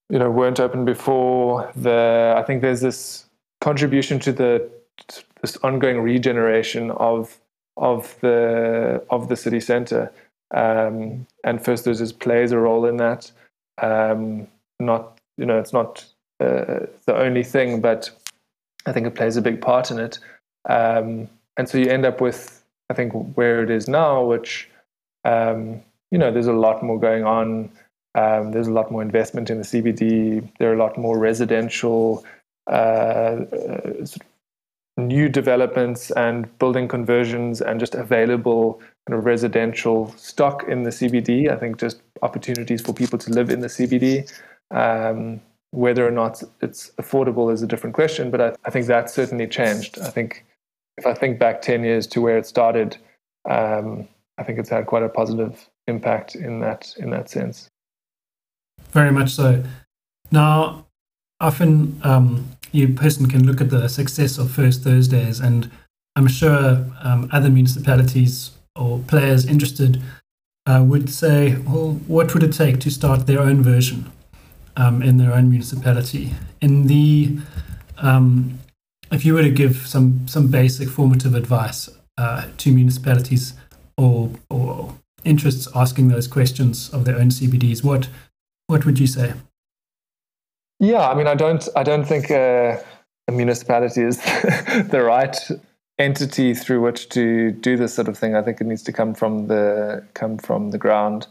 you 0.09 0.17
know 0.17 0.31
weren't 0.31 0.59
open 0.59 0.83
before. 0.83 1.71
The 1.75 2.33
I 2.35 2.41
think 2.41 2.63
there's 2.63 2.81
this 2.81 3.25
contribution 3.61 4.17
to 4.21 4.31
the 4.31 4.67
this 5.41 5.57
ongoing 5.57 6.01
regeneration 6.01 6.89
of 6.89 7.39
of 7.77 8.15
the 8.21 9.05
of 9.11 9.29
the 9.29 9.35
city 9.35 9.59
center 9.59 10.11
um, 10.53 11.25
and 11.43 11.63
First 11.63 11.85
Thursdays 11.85 12.11
plays 12.11 12.51
a 12.51 12.57
role 12.57 12.85
in 12.85 12.97
that. 12.97 13.31
Um, 13.81 14.47
not 14.79 15.17
you 15.37 15.45
know 15.45 15.57
it's 15.57 15.73
not 15.73 16.05
uh, 16.39 16.85
the 17.05 17.15
only 17.15 17.43
thing, 17.43 17.81
but 17.81 18.09
I 18.85 18.91
think 18.91 19.07
it 19.07 19.15
plays 19.15 19.37
a 19.37 19.41
big 19.41 19.61
part 19.61 19.91
in 19.91 19.99
it. 19.99 20.19
Um, 20.69 21.27
and 21.57 21.67
so 21.67 21.77
you 21.77 21.87
end 21.87 22.05
up 22.05 22.21
with 22.21 22.63
I 22.89 22.93
think 22.93 23.13
where 23.35 23.63
it 23.63 23.69
is 23.69 23.87
now, 23.87 24.23
which 24.23 24.69
um, 25.25 25.81
you 26.11 26.17
know 26.17 26.31
there's 26.31 26.47
a 26.47 26.53
lot 26.53 26.83
more 26.83 26.99
going 26.99 27.23
on. 27.23 27.71
Um, 28.13 28.51
there's 28.51 28.67
a 28.67 28.73
lot 28.73 28.91
more 28.91 29.01
investment 29.01 29.49
in 29.49 29.57
the 29.57 29.63
CBD. 29.63 30.47
There 30.59 30.69
are 30.69 30.75
a 30.75 30.77
lot 30.77 30.97
more 30.97 31.17
residential 31.17 32.25
uh, 32.69 32.73
uh, 32.73 34.05
new 34.97 35.29
developments 35.29 36.11
and 36.11 36.57
building 36.59 36.87
conversions 36.87 37.61
and 37.61 37.79
just 37.79 37.95
available 37.95 38.81
kind 39.07 39.17
of 39.17 39.25
residential 39.25 40.13
stock 40.17 40.63
in 40.67 40.83
the 40.83 40.89
CBD. 40.89 41.49
I 41.49 41.57
think 41.57 41.79
just 41.79 42.01
opportunities 42.21 42.81
for 42.81 42.93
people 42.93 43.17
to 43.19 43.31
live 43.31 43.49
in 43.49 43.59
the 43.59 43.67
CBD. 43.67 44.31
Um, 44.71 45.41
whether 45.71 46.05
or 46.05 46.11
not 46.11 46.43
it's 46.61 46.91
affordable 46.99 47.51
is 47.51 47.61
a 47.61 47.67
different 47.67 47.95
question, 47.95 48.29
but 48.29 48.41
I, 48.41 48.55
I, 48.65 48.69
think 48.69 48.87
that 48.87 49.09
certainly 49.09 49.47
changed. 49.47 49.99
I 49.99 50.09
think 50.09 50.45
if 50.97 51.05
I 51.05 51.13
think 51.13 51.39
back 51.39 51.61
10 51.61 51.83
years 51.83 52.07
to 52.07 52.21
where 52.21 52.37
it 52.37 52.45
started, 52.45 52.97
um, 53.49 54.07
I 54.37 54.43
think 54.43 54.59
it's 54.59 54.69
had 54.69 54.85
quite 54.85 55.03
a 55.03 55.09
positive 55.09 55.69
impact 55.87 56.35
in 56.35 56.59
that 56.59 56.93
in 56.97 57.09
that 57.11 57.29
sense. 57.29 57.69
Very 58.91 59.11
much 59.11 59.31
so. 59.31 59.63
Now, 60.31 60.85
often 61.39 61.99
um, 62.03 62.49
you 62.71 62.89
person 62.89 63.27
can 63.27 63.45
look 63.45 63.61
at 63.61 63.69
the 63.69 63.87
success 63.87 64.37
of 64.37 64.51
First 64.51 64.83
Thursdays, 64.83 65.39
and 65.39 65.71
I'm 66.15 66.27
sure 66.27 66.85
um, 67.01 67.29
other 67.31 67.49
municipalities 67.49 68.51
or 68.75 68.99
players 68.99 69.45
interested 69.45 70.01
uh, 70.65 70.83
would 70.85 71.09
say, 71.09 71.57
well, 71.67 71.93
what 72.07 72.33
would 72.33 72.43
it 72.43 72.53
take 72.53 72.79
to 72.79 72.91
start 72.91 73.27
their 73.27 73.39
own 73.39 73.61
version 73.61 74.11
um, 74.75 75.01
in 75.01 75.17
their 75.17 75.33
own 75.33 75.49
municipality? 75.49 76.33
In 76.61 76.87
the 76.87 77.39
um, 77.97 78.59
if 79.11 79.25
you 79.25 79.33
were 79.33 79.41
to 79.41 79.49
give 79.49 79.87
some 79.87 80.27
some 80.27 80.47
basic 80.47 80.89
formative 80.89 81.35
advice 81.35 81.89
uh, 82.17 82.47
to 82.57 82.71
municipalities 82.71 83.53
or 83.97 84.31
or 84.49 84.95
interests 85.23 85.67
asking 85.75 86.07
those 86.07 86.27
questions 86.27 86.89
of 86.89 87.05
their 87.05 87.17
own 87.17 87.29
CBDs, 87.29 87.83
what 87.83 88.07
what 88.67 88.85
would 88.85 88.99
you 88.99 89.07
say? 89.07 89.33
Yeah, 90.79 91.07
I 91.07 91.15
mean, 91.15 91.27
I 91.27 91.35
don't 91.35 91.67
I 91.75 91.83
don't 91.83 92.05
think 92.05 92.31
uh, 92.31 92.77
a 93.27 93.31
municipality 93.31 94.01
is 94.01 94.17
the 94.89 95.01
right 95.03 95.37
entity 96.01 96.53
through 96.53 96.81
which 96.81 97.09
to 97.09 97.51
do 97.51 97.77
this 97.77 97.93
sort 97.93 98.07
of 98.07 98.17
thing. 98.17 98.35
I 98.35 98.41
think 98.41 98.59
it 98.59 98.67
needs 98.67 98.83
to 98.83 98.91
come 98.91 99.13
from 99.13 99.47
the 99.47 100.03
come 100.13 100.37
from 100.37 100.71
the 100.71 100.77
ground. 100.77 101.27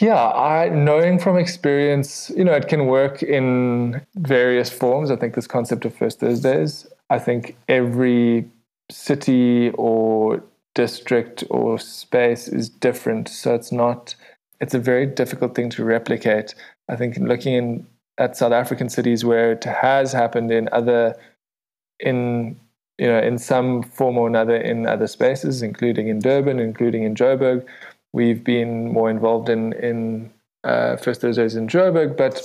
Yeah, 0.00 0.28
I 0.28 0.68
knowing 0.68 1.18
from 1.18 1.36
experience, 1.36 2.30
you 2.36 2.44
know, 2.44 2.52
it 2.52 2.68
can 2.68 2.86
work 2.86 3.22
in 3.22 4.00
various 4.14 4.70
forms. 4.70 5.10
I 5.10 5.16
think 5.16 5.34
this 5.34 5.46
concept 5.46 5.84
of 5.84 5.94
First 5.94 6.20
Thursdays. 6.20 6.86
I 7.10 7.18
think 7.18 7.56
every 7.68 8.48
city 8.90 9.70
or 9.74 10.42
district 10.74 11.44
or 11.50 11.78
space 11.78 12.48
is 12.48 12.68
different, 12.68 13.28
so 13.28 13.54
it's 13.54 13.72
not. 13.72 14.14
It's 14.60 14.74
a 14.74 14.78
very 14.78 15.06
difficult 15.06 15.54
thing 15.54 15.68
to 15.70 15.84
replicate. 15.84 16.54
I 16.88 16.96
think 16.96 17.18
looking 17.18 17.54
in, 17.54 17.86
at 18.18 18.36
South 18.36 18.52
African 18.52 18.88
cities 18.88 19.24
where 19.24 19.52
it 19.52 19.64
has 19.64 20.12
happened 20.12 20.50
in 20.52 20.68
other 20.72 21.16
in 21.98 22.56
you 22.98 23.06
know, 23.06 23.18
in 23.18 23.38
some 23.38 23.82
form 23.82 24.18
or 24.18 24.26
another 24.26 24.56
in 24.56 24.86
other 24.86 25.06
spaces, 25.06 25.62
including 25.62 26.08
in 26.08 26.18
Durban, 26.18 26.58
including 26.58 27.02
in 27.04 27.14
Joburg. 27.14 27.64
We've 28.12 28.44
been 28.44 28.92
more 28.92 29.10
involved 29.10 29.48
in 29.48 29.72
in 29.74 30.30
uh, 30.64 30.96
First 30.96 31.22
Thursdays 31.22 31.56
in 31.56 31.68
Joburg, 31.68 32.16
but 32.16 32.42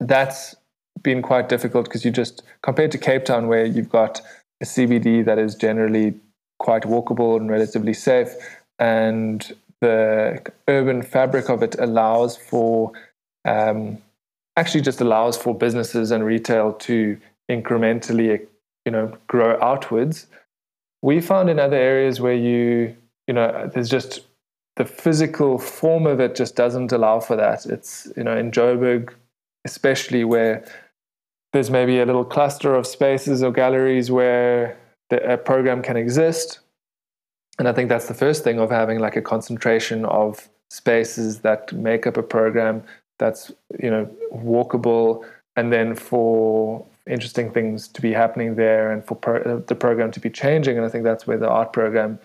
that's 0.00 0.54
been 1.02 1.22
quite 1.22 1.48
difficult 1.48 1.86
because 1.86 2.04
you 2.04 2.10
just 2.10 2.42
compared 2.62 2.92
to 2.92 2.98
Cape 2.98 3.24
Town, 3.24 3.48
where 3.48 3.64
you've 3.64 3.88
got 3.88 4.20
a 4.60 4.64
CBD 4.64 5.24
that 5.24 5.38
is 5.38 5.54
generally 5.54 6.14
quite 6.58 6.82
walkable 6.82 7.36
and 7.36 7.50
relatively 7.50 7.94
safe, 7.94 8.34
and 8.78 9.52
the 9.80 10.42
urban 10.68 11.02
fabric 11.02 11.48
of 11.48 11.62
it 11.62 11.76
allows 11.78 12.36
for 12.36 12.92
um, 13.44 13.98
actually 14.56 14.80
just 14.80 15.00
allows 15.00 15.36
for 15.36 15.54
businesses 15.54 16.10
and 16.10 16.24
retail 16.24 16.72
to 16.72 17.18
incrementally 17.50 18.46
you 18.84 18.92
know 18.92 19.16
grow 19.26 19.58
outwards 19.60 20.26
we 21.04 21.20
found 21.20 21.50
in 21.50 21.60
other 21.60 21.76
areas 21.76 22.18
where 22.18 22.34
you 22.34 22.96
you 23.26 23.34
know 23.34 23.70
there's 23.74 23.90
just 23.90 24.22
the 24.76 24.86
physical 24.86 25.58
form 25.58 26.06
of 26.06 26.18
it 26.18 26.34
just 26.34 26.56
doesn't 26.56 26.92
allow 26.92 27.20
for 27.20 27.36
that. 27.36 27.66
It's 27.66 28.10
you 28.16 28.24
know 28.24 28.34
in 28.34 28.50
Joburg, 28.50 29.12
especially 29.66 30.24
where 30.24 30.64
there's 31.52 31.70
maybe 31.70 32.00
a 32.00 32.06
little 32.06 32.24
cluster 32.24 32.74
of 32.74 32.86
spaces 32.86 33.42
or 33.42 33.52
galleries 33.52 34.10
where 34.10 34.78
the, 35.10 35.34
a 35.34 35.36
program 35.36 35.82
can 35.82 35.96
exist. 35.96 36.60
And 37.58 37.68
I 37.68 37.72
think 37.72 37.90
that's 37.90 38.08
the 38.08 38.14
first 38.14 38.42
thing 38.42 38.58
of 38.58 38.70
having 38.70 38.98
like 38.98 39.14
a 39.14 39.22
concentration 39.22 40.06
of 40.06 40.48
spaces 40.70 41.40
that 41.40 41.70
make 41.72 42.06
up 42.06 42.16
a 42.16 42.22
program 42.22 42.82
that's 43.18 43.52
you 43.78 43.90
know 43.90 44.08
walkable, 44.32 45.22
and 45.54 45.70
then 45.70 45.94
for 45.94 46.86
interesting 47.08 47.50
things 47.50 47.88
to 47.88 48.00
be 48.00 48.12
happening 48.12 48.54
there 48.54 48.90
and 48.90 49.04
for 49.04 49.14
pro- 49.14 49.42
uh, 49.42 49.60
the 49.66 49.74
program 49.74 50.10
to 50.12 50.20
be 50.20 50.30
changing. 50.30 50.76
And 50.76 50.86
I 50.86 50.88
think 50.88 51.04
that's 51.04 51.26
where 51.26 51.38
the 51.38 51.48
art 51.48 51.72
program, 51.72 52.18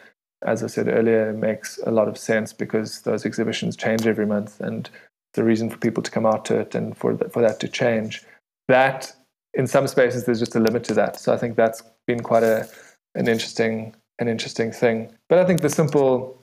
as 0.46 0.64
I 0.64 0.68
said 0.68 0.88
earlier, 0.88 1.34
makes 1.34 1.80
a 1.86 1.92
lot 1.92 2.08
of 2.08 2.18
sense 2.18 2.54
because 2.54 3.02
those 3.02 3.26
exhibitions 3.26 3.76
change 3.76 4.08
every 4.08 4.26
month 4.26 4.62
and 4.62 4.90
the 5.34 5.44
reason 5.44 5.70
for 5.70 5.78
people 5.78 6.02
to 6.02 6.12
come 6.12 6.26
out 6.26 6.46
to 6.46 6.60
it 6.60 6.76
and 6.76 6.98
for, 6.98 7.18
for 7.30 7.42
that 7.42 7.60
to 7.60 7.68
change. 7.68 8.24
That 8.68 9.14
in 9.54 9.68
some 9.68 9.88
spaces 9.88 10.26
there's 10.26 10.40
just 10.40 10.56
a 10.56 10.60
limit 10.60 10.84
to 10.86 10.94
that. 10.94 11.20
So 11.20 11.34
I 11.34 11.38
think 11.38 11.56
that's 11.56 11.84
been 12.08 12.22
quite 12.22 12.44
a 12.44 12.68
an 13.16 13.28
interesting 13.28 13.96
an 14.20 14.28
interesting 14.28 14.72
thing. 14.72 15.12
But 15.28 15.40
I 15.40 15.46
think 15.46 15.62
the 15.62 15.70
simple 15.70 16.42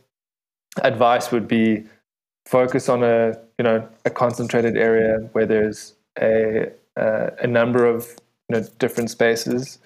advice 0.83 1.31
would 1.31 1.49
be 1.49 1.85
focus 2.47 2.89
on 2.89 3.03
a 3.03 3.39
you 3.59 3.65
know 3.65 3.89
a 4.05 4.11
concentrated 4.11 4.77
area 4.77 5.19
where 5.33 5.47
there's 5.47 5.95
a 6.21 6.71
a, 6.97 7.33
a 7.41 7.47
number 7.47 7.85
of 7.85 8.17
you 8.49 8.57
know 8.57 8.67
different 8.79 9.11
spaces. 9.11 9.79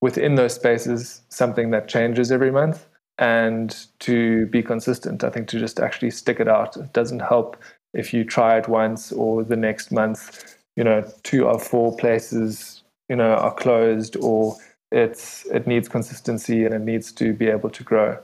Within 0.00 0.34
those 0.36 0.54
spaces 0.54 1.22
something 1.28 1.70
that 1.70 1.88
changes 1.88 2.32
every 2.32 2.50
month. 2.50 2.86
And 3.18 3.76
to 4.00 4.46
be 4.46 4.62
consistent 4.62 5.22
i 5.24 5.28
think 5.30 5.46
to 5.48 5.58
just 5.58 5.78
actually 5.80 6.10
stick 6.10 6.40
it 6.40 6.48
out. 6.48 6.76
It 6.76 6.92
doesn't 6.94 7.20
help 7.20 7.56
if 7.94 8.14
you 8.14 8.24
try 8.24 8.56
it 8.56 8.68
once 8.68 9.12
or 9.12 9.44
the 9.44 9.56
next 9.56 9.92
month 9.92 10.56
you 10.76 10.84
know 10.84 11.04
two 11.22 11.46
or 11.46 11.58
four 11.58 11.96
places 11.96 12.82
you 13.10 13.16
know 13.16 13.34
are 13.34 13.54
closed 13.54 14.16
or 14.16 14.56
it's 14.92 15.44
it 15.46 15.66
needs 15.66 15.88
consistency 15.88 16.64
and 16.64 16.74
it 16.74 16.80
needs 16.80 17.12
to 17.12 17.32
be 17.34 17.46
able 17.48 17.70
to 17.70 17.82
grow. 17.84 18.18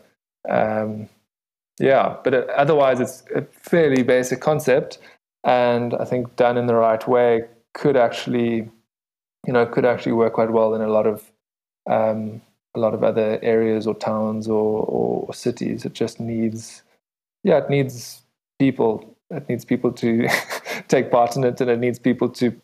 Um, 0.49 1.09
yeah 1.79 2.16
but 2.24 2.33
it, 2.35 2.49
otherwise 2.51 3.01
it's 3.01 3.24
a 3.35 3.43
fairly 3.43 4.03
basic 4.03 4.41
concept. 4.41 4.99
And 5.45 5.95
i 5.95 6.05
think 6.07 6.37
done 6.37 6.57
in 6.57 6.66
the 6.66 6.74
right 6.74 7.07
way 7.07 7.45
could 7.74 7.97
actually 7.97 8.70
you 9.47 9.53
know 9.53 9.64
could 9.66 9.84
actually 9.84 10.12
work 10.12 10.34
quite 10.34 10.51
well 10.51 10.74
in 10.74 10.82
a 10.82 10.88
lot 10.88 11.07
of 11.07 11.30
um, 11.88 12.40
a 12.74 12.80
lot 12.80 12.94
of 12.94 13.03
other 13.03 13.38
areas 13.42 13.86
or 13.86 13.94
towns 13.94 14.49
or, 14.49 14.84
or 14.84 15.32
cities. 15.32 15.84
It 15.84 15.92
just 15.92 16.20
needs 16.20 16.82
yeah 17.44 17.59
it 17.59 17.70
needs 17.70 18.22
people. 18.59 19.16
It 19.30 19.49
needs 19.49 19.64
people 19.64 19.92
to 19.92 20.28
take 20.88 21.11
part 21.11 21.36
in 21.36 21.44
it 21.44 21.61
and 21.61 21.70
it 21.70 21.78
needs 21.78 21.99
people 21.99 22.28
to 22.30 22.55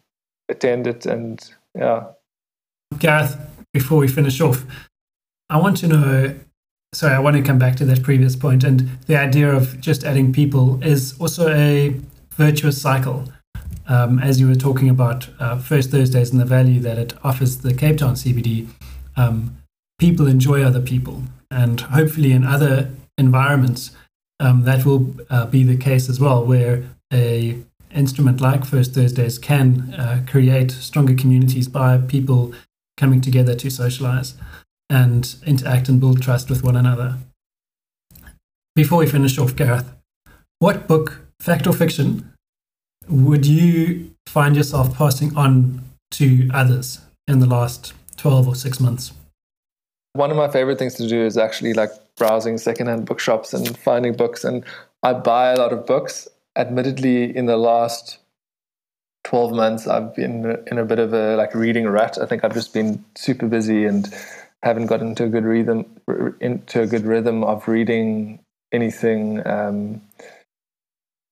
attend 0.49 0.87
it 0.87 1.07
and 1.07 1.53
yeah. 1.75 2.05
Gareth 2.99 3.37
before 3.73 3.99
we 3.99 4.09
finish 4.09 4.41
off 4.41 4.65
i 5.49 5.57
want 5.57 5.77
to 5.79 5.89
know 5.89 6.35
sorry 6.93 7.15
i 7.15 7.19
want 7.19 7.37
to 7.37 7.43
come 7.43 7.59
back 7.59 7.75
to 7.77 7.85
that 7.85 8.03
previous 8.03 8.37
point 8.37 8.65
and 8.65 8.81
the 9.07 9.17
idea 9.17 9.51
of 9.51 9.81
just 9.81 10.05
adding 10.05 10.33
people 10.33 10.83
is 10.83 11.19
also 11.19 11.49
a 11.49 11.99
virtuous 12.33 12.81
cycle 12.81 13.25
um, 13.89 14.19
as 14.19 14.41
you 14.41 14.49
were 14.49 14.55
talking 14.55 14.89
about 14.89 15.29
uh, 15.39 15.59
First 15.59 15.91
Thursdays 15.91 16.31
and 16.31 16.41
the 16.41 16.45
value 16.45 16.81
that 16.81 16.99
it 16.99 17.15
offers 17.25 17.59
the 17.59 17.75
Cape 17.75 17.99
Town 17.99 18.15
CBD, 18.15 18.69
um, 19.17 19.57
people 19.99 20.27
enjoy 20.27 20.63
other 20.63 20.81
people. 20.81 21.25
And 21.51 21.81
hopefully, 21.81 22.33
in 22.33 22.45
other 22.45 22.91
environments, 23.19 23.91
um, 24.41 24.63
that 24.63 24.85
will 24.85 25.15
uh, 25.31 25.47
be 25.47 25.63
the 25.63 25.77
case 25.77 26.09
as 26.09 26.19
well, 26.19 26.45
where 26.45 26.85
a 27.13 27.59
instrument 27.95 28.41
like 28.41 28.65
First 28.65 28.95
Thursdays 28.95 29.39
can 29.39 29.95
uh, 29.95 30.25
create 30.27 30.71
stronger 30.71 31.15
communities 31.15 31.69
by 31.69 31.99
people 31.99 32.55
coming 32.97 33.21
together 33.21 33.55
to 33.55 33.71
socialize 33.71 34.35
and 34.89 35.37
interact 35.47 35.89
and 35.89 36.01
build 36.01 36.23
trust 36.23 36.49
with 36.49 36.63
one 36.63 36.77
another. 36.77 37.19
Before 38.75 38.99
we 38.99 39.07
finish 39.07 39.39
off, 39.39 39.55
Gareth, 39.55 39.93
what 40.59 40.89
book, 40.89 41.23
fact 41.41 41.67
or 41.67 41.73
fiction, 41.73 42.32
would 43.09 43.47
you 43.47 44.15
find 44.27 44.57
yourself 44.57 44.97
passing 44.97 45.37
on 45.37 45.83
to 46.13 46.49
others 46.53 47.01
in 47.27 47.39
the 47.39 47.47
last 47.47 47.95
12 48.17 48.49
or 48.49 48.55
six 48.55 48.81
months? 48.81 49.13
One 50.15 50.31
of 50.31 50.37
my 50.37 50.49
favorite 50.49 50.79
things 50.79 50.95
to 50.95 51.09
do 51.09 51.25
is 51.25 51.39
actually 51.39 51.73
like 51.73 51.91
browsing 52.17 52.59
secondhand 52.59 53.07
bookshops 53.07 53.55
and 53.55 53.77
finding 53.79 54.15
books. 54.15 54.45
And 54.45 54.65
I 55.03 55.15
buy 55.15 55.53
a 55.53 55.57
lot 55.57 55.73
of 55.73 55.87
books. 55.87 56.29
Admittedly, 56.55 57.35
in 57.35 57.47
the 57.47 57.57
last 57.57 58.19
12 59.25 59.53
months, 59.53 59.87
I've 59.87 60.15
been 60.15 60.63
in 60.71 60.79
a 60.79 60.85
bit 60.85 60.99
of 60.99 61.15
a 61.15 61.37
like 61.37 61.55
reading 61.55 61.87
rut. 61.87 62.19
I 62.21 62.27
think 62.27 62.45
I've 62.45 62.53
just 62.53 62.75
been 62.75 63.03
super 63.15 63.47
busy 63.47 63.87
and 63.87 64.13
haven't 64.63 64.87
gotten 64.87 65.09
into 65.09 65.25
a 65.25 65.29
good 65.29 65.45
rhythm 65.45 65.87
into 66.41 66.83
a 66.83 66.87
good 66.87 67.05
rhythm 67.05 67.43
of 67.43 67.67
reading 67.67 68.39
anything 68.73 69.45
um, 69.47 70.01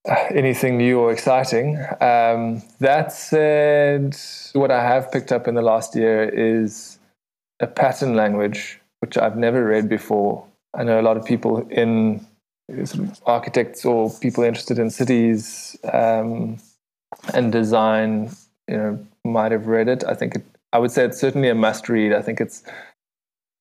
anything 0.07 0.79
new 0.79 0.99
or 0.99 1.13
exciting. 1.13 1.77
Um, 2.01 2.63
that 2.81 3.13
said, 3.13 4.17
what 4.55 4.71
I 4.71 4.83
have 4.83 5.13
picked 5.13 5.33
up 5.33 5.47
in 5.47 5.55
the 5.55 5.63
last 5.63 5.95
year 5.95 6.29
is 6.29 6.99
a 7.61 7.67
pattern 7.67 8.15
language, 8.15 8.81
which 9.01 9.19
I've 9.19 9.37
never 9.37 9.65
read 9.65 9.89
before. 9.89 10.45
I 10.75 10.85
know 10.85 11.01
a 11.01 11.03
lot 11.03 11.17
of 11.17 11.25
people 11.25 11.67
in 11.69 12.27
sort 12.85 13.09
of 13.09 13.21
architects 13.27 13.85
or 13.85 14.11
people 14.11 14.45
interested 14.45 14.79
in 14.79 14.91
cities 14.91 15.77
um, 15.93 16.59
and 17.35 17.53
design, 17.53 18.31
you 18.69 18.77
know, 18.77 19.07
might 19.25 19.53
have 19.53 19.67
read 19.67 19.89
it. 19.89 20.05
I 20.05 20.15
think 20.15 20.37
it, 20.37 20.45
I 20.73 20.79
would 20.79 20.93
say 20.93 21.05
it's 21.05 21.21
certainly 21.21 21.49
a 21.49 21.55
must 21.55 21.89
read. 21.89 22.13
I 22.13 22.23
think 22.23 22.41
it's 22.41 22.63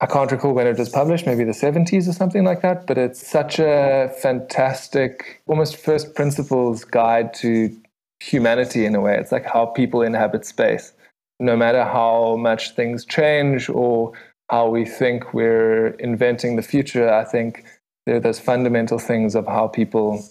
I 0.02 0.06
can't 0.06 0.32
recall 0.32 0.54
when 0.54 0.66
it 0.66 0.78
was 0.78 0.90
published, 0.90 1.26
maybe 1.26 1.44
the 1.44 1.52
70s 1.52 2.08
or 2.08 2.14
something 2.14 2.46
like 2.46 2.62
that, 2.62 2.88
but 2.88 2.98
it's 2.98 3.26
such 3.26 3.60
a 3.60 4.14
fantastic, 4.22 5.42
almost 5.46 5.76
first 5.76 6.16
principles 6.16 6.86
guide 6.86 7.34
to 7.36 7.76
humanity 8.22 8.86
in 8.86 8.96
a 8.96 9.02
way. 9.02 9.18
It's 9.18 9.32
like 9.32 9.46
how 9.46 9.66
people 9.66 10.02
inhabit 10.02 10.46
space. 10.46 10.94
No 11.42 11.58
matter 11.58 11.84
how 11.84 12.38
much 12.38 12.72
things 12.72 13.04
change 13.04 13.70
or 13.70 14.14
how 14.50 14.70
we 14.70 14.86
think 14.86 15.34
we're 15.34 15.90
inventing 16.00 16.56
the 16.56 16.62
future, 16.62 17.14
I 17.14 17.26
think 17.26 17.66
there 18.06 18.16
are 18.16 18.22
those 18.22 18.40
fundamental 18.40 19.00
things 19.00 19.36
of 19.36 19.48
how 19.48 19.68
people 19.68 20.24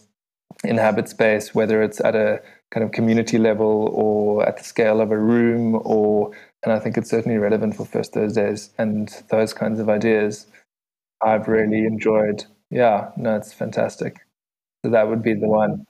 inhabit 0.65 1.09
space, 1.09 1.55
whether 1.55 1.83
it's 1.83 2.01
at 2.01 2.17
a 2.17 2.41
kind 2.71 2.85
of 2.85 2.93
community 2.93 3.39
level 3.39 3.91
or 3.93 4.47
at 4.47 4.57
the 4.57 4.65
scale 4.65 5.01
of 5.01 5.11
a 5.11 5.19
room 5.19 5.81
or 5.85 6.33
and 6.63 6.73
I 6.73 6.79
think 6.79 6.97
it's 6.97 7.11
certainly 7.11 7.39
relevant 7.39 7.77
for 7.77 7.85
First 7.85 8.15
Thursdays 8.15 8.71
and 8.79 9.09
those 9.31 9.53
kinds 9.53 9.79
of 9.81 9.89
ideas. 9.89 10.47
I've 11.23 11.49
really 11.49 11.85
enjoyed. 11.85 12.45
Yeah, 12.71 13.11
no, 13.17 13.37
it's 13.37 13.53
fantastic. 13.53 14.19
So 14.85 14.91
that 14.91 15.09
would 15.09 15.23
be 15.23 15.35
the 15.35 15.49
one. 15.49 15.85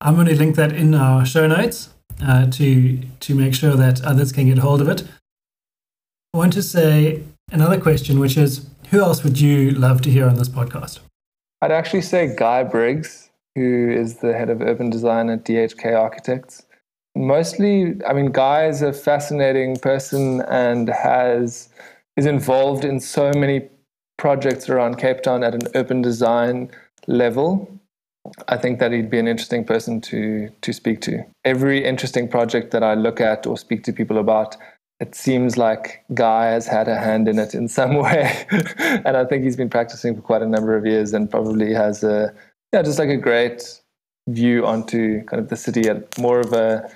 I'm 0.00 0.14
going 0.14 0.26
to 0.26 0.36
link 0.36 0.56
that 0.56 0.72
in 0.72 0.94
our 0.94 1.26
show 1.26 1.46
notes 1.46 1.90
uh, 2.22 2.46
to 2.46 2.98
to 3.20 3.34
make 3.34 3.54
sure 3.54 3.74
that 3.76 4.02
others 4.02 4.32
can 4.32 4.46
get 4.46 4.58
hold 4.58 4.80
of 4.80 4.88
it. 4.88 5.04
I 6.32 6.38
want 6.38 6.52
to 6.54 6.62
say 6.62 7.24
another 7.50 7.80
question, 7.80 8.18
which 8.18 8.36
is, 8.36 8.66
who 8.90 9.00
else 9.00 9.24
would 9.24 9.40
you 9.40 9.72
love 9.72 10.00
to 10.02 10.10
hear 10.10 10.28
on 10.28 10.36
this 10.36 10.48
podcast? 10.48 11.00
I'd 11.60 11.72
actually 11.72 12.02
say 12.02 12.34
Guy 12.34 12.62
Briggs, 12.62 13.30
who 13.56 13.90
is 13.90 14.18
the 14.18 14.32
head 14.32 14.48
of 14.48 14.62
urban 14.62 14.90
design 14.90 15.28
at 15.28 15.44
DHK 15.44 15.98
Architects 15.98 16.64
mostly 17.16 17.94
i 18.06 18.12
mean 18.12 18.30
guy 18.32 18.66
is 18.66 18.82
a 18.82 18.92
fascinating 18.92 19.76
person 19.76 20.42
and 20.42 20.88
has 20.88 21.68
is 22.16 22.26
involved 22.26 22.84
in 22.84 23.00
so 23.00 23.32
many 23.32 23.68
projects 24.20 24.68
around 24.68 24.98
cape 24.98 25.22
town 25.22 25.42
at 25.42 25.54
an 25.54 25.62
urban 25.74 26.02
design 26.02 26.70
level. 27.06 27.68
I 28.48 28.58
think 28.58 28.78
that 28.78 28.92
he'd 28.92 29.08
be 29.08 29.18
an 29.18 29.26
interesting 29.26 29.64
person 29.64 30.00
to 30.02 30.50
to 30.60 30.72
speak 30.72 31.00
to. 31.02 31.24
Every 31.44 31.82
interesting 31.84 32.28
project 32.28 32.70
that 32.72 32.82
i 32.82 32.94
look 32.94 33.20
at 33.20 33.46
or 33.46 33.56
speak 33.56 33.82
to 33.84 33.92
people 33.92 34.18
about 34.18 34.56
it 35.00 35.14
seems 35.14 35.56
like 35.56 36.04
guy 36.12 36.44
has 36.48 36.66
had 36.66 36.86
a 36.86 36.98
hand 36.98 37.26
in 37.26 37.38
it 37.38 37.54
in 37.54 37.66
some 37.66 37.94
way. 38.04 38.46
And 39.06 39.16
i 39.16 39.24
think 39.24 39.42
he's 39.44 39.56
been 39.56 39.70
practicing 39.70 40.14
for 40.14 40.20
quite 40.20 40.42
a 40.42 40.50
number 40.56 40.76
of 40.76 40.84
years 40.84 41.14
and 41.14 41.30
probably 41.30 41.72
has 41.72 42.04
a 42.04 42.34
yeah 42.74 42.82
just 42.82 42.98
like 42.98 43.08
a 43.08 43.16
great 43.16 43.80
view 44.28 44.66
onto 44.66 45.24
kind 45.24 45.40
of 45.42 45.48
the 45.48 45.56
city 45.56 45.88
at 45.88 46.18
more 46.18 46.40
of 46.40 46.52
a 46.52 46.88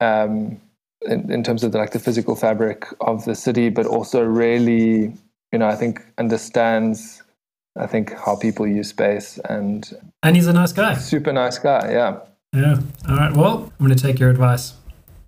um, 0.00 0.60
in, 1.02 1.30
in, 1.30 1.42
terms 1.42 1.64
of 1.64 1.72
the, 1.72 1.78
like 1.78 1.92
the 1.92 1.98
physical 1.98 2.36
fabric 2.36 2.86
of 3.00 3.24
the 3.24 3.34
city, 3.34 3.68
but 3.68 3.86
also 3.86 4.22
really, 4.22 5.12
you 5.52 5.58
know, 5.58 5.66
I 5.66 5.76
think 5.76 6.04
understands, 6.18 7.22
I 7.76 7.86
think 7.86 8.12
how 8.12 8.36
people 8.36 8.66
use 8.66 8.88
space 8.88 9.38
and 9.48 9.90
and 10.22 10.36
he's 10.36 10.46
a 10.46 10.52
nice 10.52 10.72
guy, 10.72 10.94
super 10.94 11.32
nice 11.32 11.58
guy, 11.58 11.92
yeah. 11.92 12.18
Yeah. 12.52 12.80
All 13.08 13.16
right. 13.16 13.32
Well, 13.32 13.72
I'm 13.78 13.86
going 13.86 13.96
to 13.96 14.02
take 14.02 14.18
your 14.18 14.28
advice, 14.28 14.74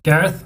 Gareth. 0.03 0.43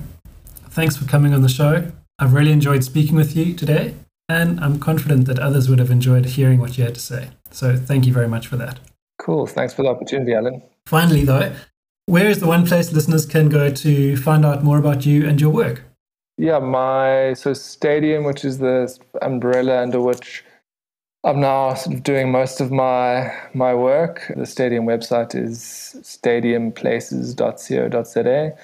Thanks 0.70 0.96
for 0.96 1.06
coming 1.06 1.34
on 1.34 1.42
the 1.42 1.50
show. 1.50 1.92
I've 2.20 2.34
really 2.34 2.52
enjoyed 2.52 2.84
speaking 2.84 3.16
with 3.16 3.36
you 3.36 3.54
today, 3.56 3.96
and 4.30 4.60
I'm 4.60 4.80
confident 4.80 5.26
that 5.26 5.40
others 5.40 5.70
would 5.70 5.80
have 5.80 5.90
enjoyed 5.90 6.26
hearing 6.26 6.60
what 6.60 6.78
you 6.78 6.84
had 6.84 6.94
to 6.94 7.02
say. 7.02 7.30
So, 7.50 7.76
thank 7.76 8.06
you 8.06 8.14
very 8.14 8.28
much 8.28 8.48
for 8.48 8.58
that. 8.58 8.80
Cool. 9.20 9.48
Thanks 9.48 9.74
for 9.74 9.82
the 9.82 9.90
opportunity, 9.90 10.34
Alan. 10.34 10.62
Finally, 10.86 11.26
though, 11.26 11.52
where 12.08 12.30
is 12.30 12.40
the 12.40 12.48
one 12.48 12.66
place 12.66 12.92
listeners 12.92 13.26
can 13.26 13.50
go 13.50 13.70
to 13.70 14.18
find 14.18 14.46
out 14.46 14.64
more 14.64 14.80
about 14.80 15.06
you 15.06 15.28
and 15.28 15.40
your 15.40 15.52
work? 15.52 15.84
Yeah, 16.38 16.60
my 16.60 17.34
so 17.34 17.54
Stadium, 17.54 18.24
which 18.24 18.46
is 18.46 18.60
the 18.60 18.98
umbrella 19.22 19.82
under 19.82 20.00
which 20.02 20.46
I'm 21.24 21.42
now 21.42 21.74
sort 21.74 21.96
of 21.96 22.04
doing 22.04 22.32
most 22.32 22.62
of 22.62 22.72
my 22.72 23.36
my 23.54 23.74
work. 23.74 24.32
The 24.36 24.46
Stadium 24.46 24.86
website 24.86 25.36
is 25.36 25.98
stadiumplaces.co.za. 26.02 28.58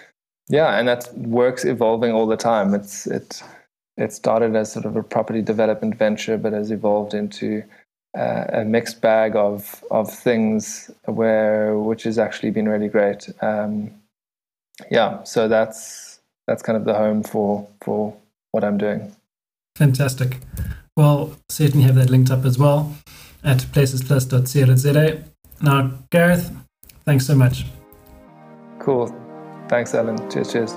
Yeah, 0.50 0.80
and 0.80 0.88
that 0.88 1.12
work's 1.18 1.66
evolving 1.66 2.12
all 2.12 2.28
the 2.28 2.38
time. 2.38 2.74
It's 2.74 3.08
it 3.08 3.44
it 3.98 4.14
started 4.14 4.56
as 4.56 4.72
sort 4.72 4.86
of 4.86 4.96
a 4.96 5.04
property 5.04 5.42
development 5.42 5.96
venture, 5.96 6.38
but 6.38 6.54
has 6.54 6.72
evolved 6.72 7.14
into 7.14 7.64
uh, 8.18 8.46
a 8.50 8.66
mixed 8.66 9.02
bag 9.02 9.36
of 9.36 9.84
of 9.92 10.12
things 10.12 10.92
where 11.06 11.78
which 11.78 12.04
has 12.04 12.18
actually 12.18 12.52
been 12.52 12.68
really 12.68 12.88
great. 12.88 13.30
Um, 13.42 13.92
yeah, 14.92 15.24
so 15.24 15.48
that's 15.48 16.20
that's 16.48 16.62
kind 16.62 16.78
of 16.78 16.86
the 16.86 16.94
home 16.94 17.24
for 17.24 17.68
for 17.82 18.16
what 18.52 18.64
I'm 18.64 18.78
doing. 18.78 19.16
Fantastic. 19.76 20.40
Well, 20.96 21.36
certainly 21.50 21.86
have 21.86 21.96
that 21.96 22.10
linked 22.10 22.30
up 22.30 22.46
as 22.46 22.60
well 22.60 22.96
at 23.44 23.58
placesplus.co.za. 23.58 25.24
Now, 25.62 25.92
Gareth, 26.12 26.52
thanks 27.06 27.26
so 27.26 27.36
much. 27.36 27.66
Cool. 28.80 29.08
Thanks, 29.70 29.96
Alan. 29.96 30.18
Cheers, 30.30 30.52
cheers. 30.52 30.74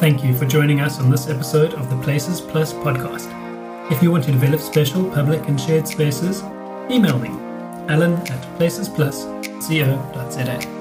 Thank 0.00 0.22
you 0.22 0.34
for 0.36 0.44
joining 0.44 0.80
us 0.80 1.00
on 1.00 1.10
this 1.10 1.28
episode 1.28 1.74
of 1.74 1.90
the 1.90 1.96
Places 2.02 2.40
Plus 2.40 2.72
podcast. 2.72 3.47
If 3.90 4.02
you 4.02 4.10
want 4.10 4.24
to 4.24 4.32
develop 4.32 4.60
special 4.60 5.10
public 5.10 5.48
and 5.48 5.58
shared 5.58 5.88
spaces, 5.88 6.42
email 6.90 7.18
me, 7.18 7.30
alan 7.88 8.12
at 8.28 8.42
placesplus.co.za. 8.58 10.77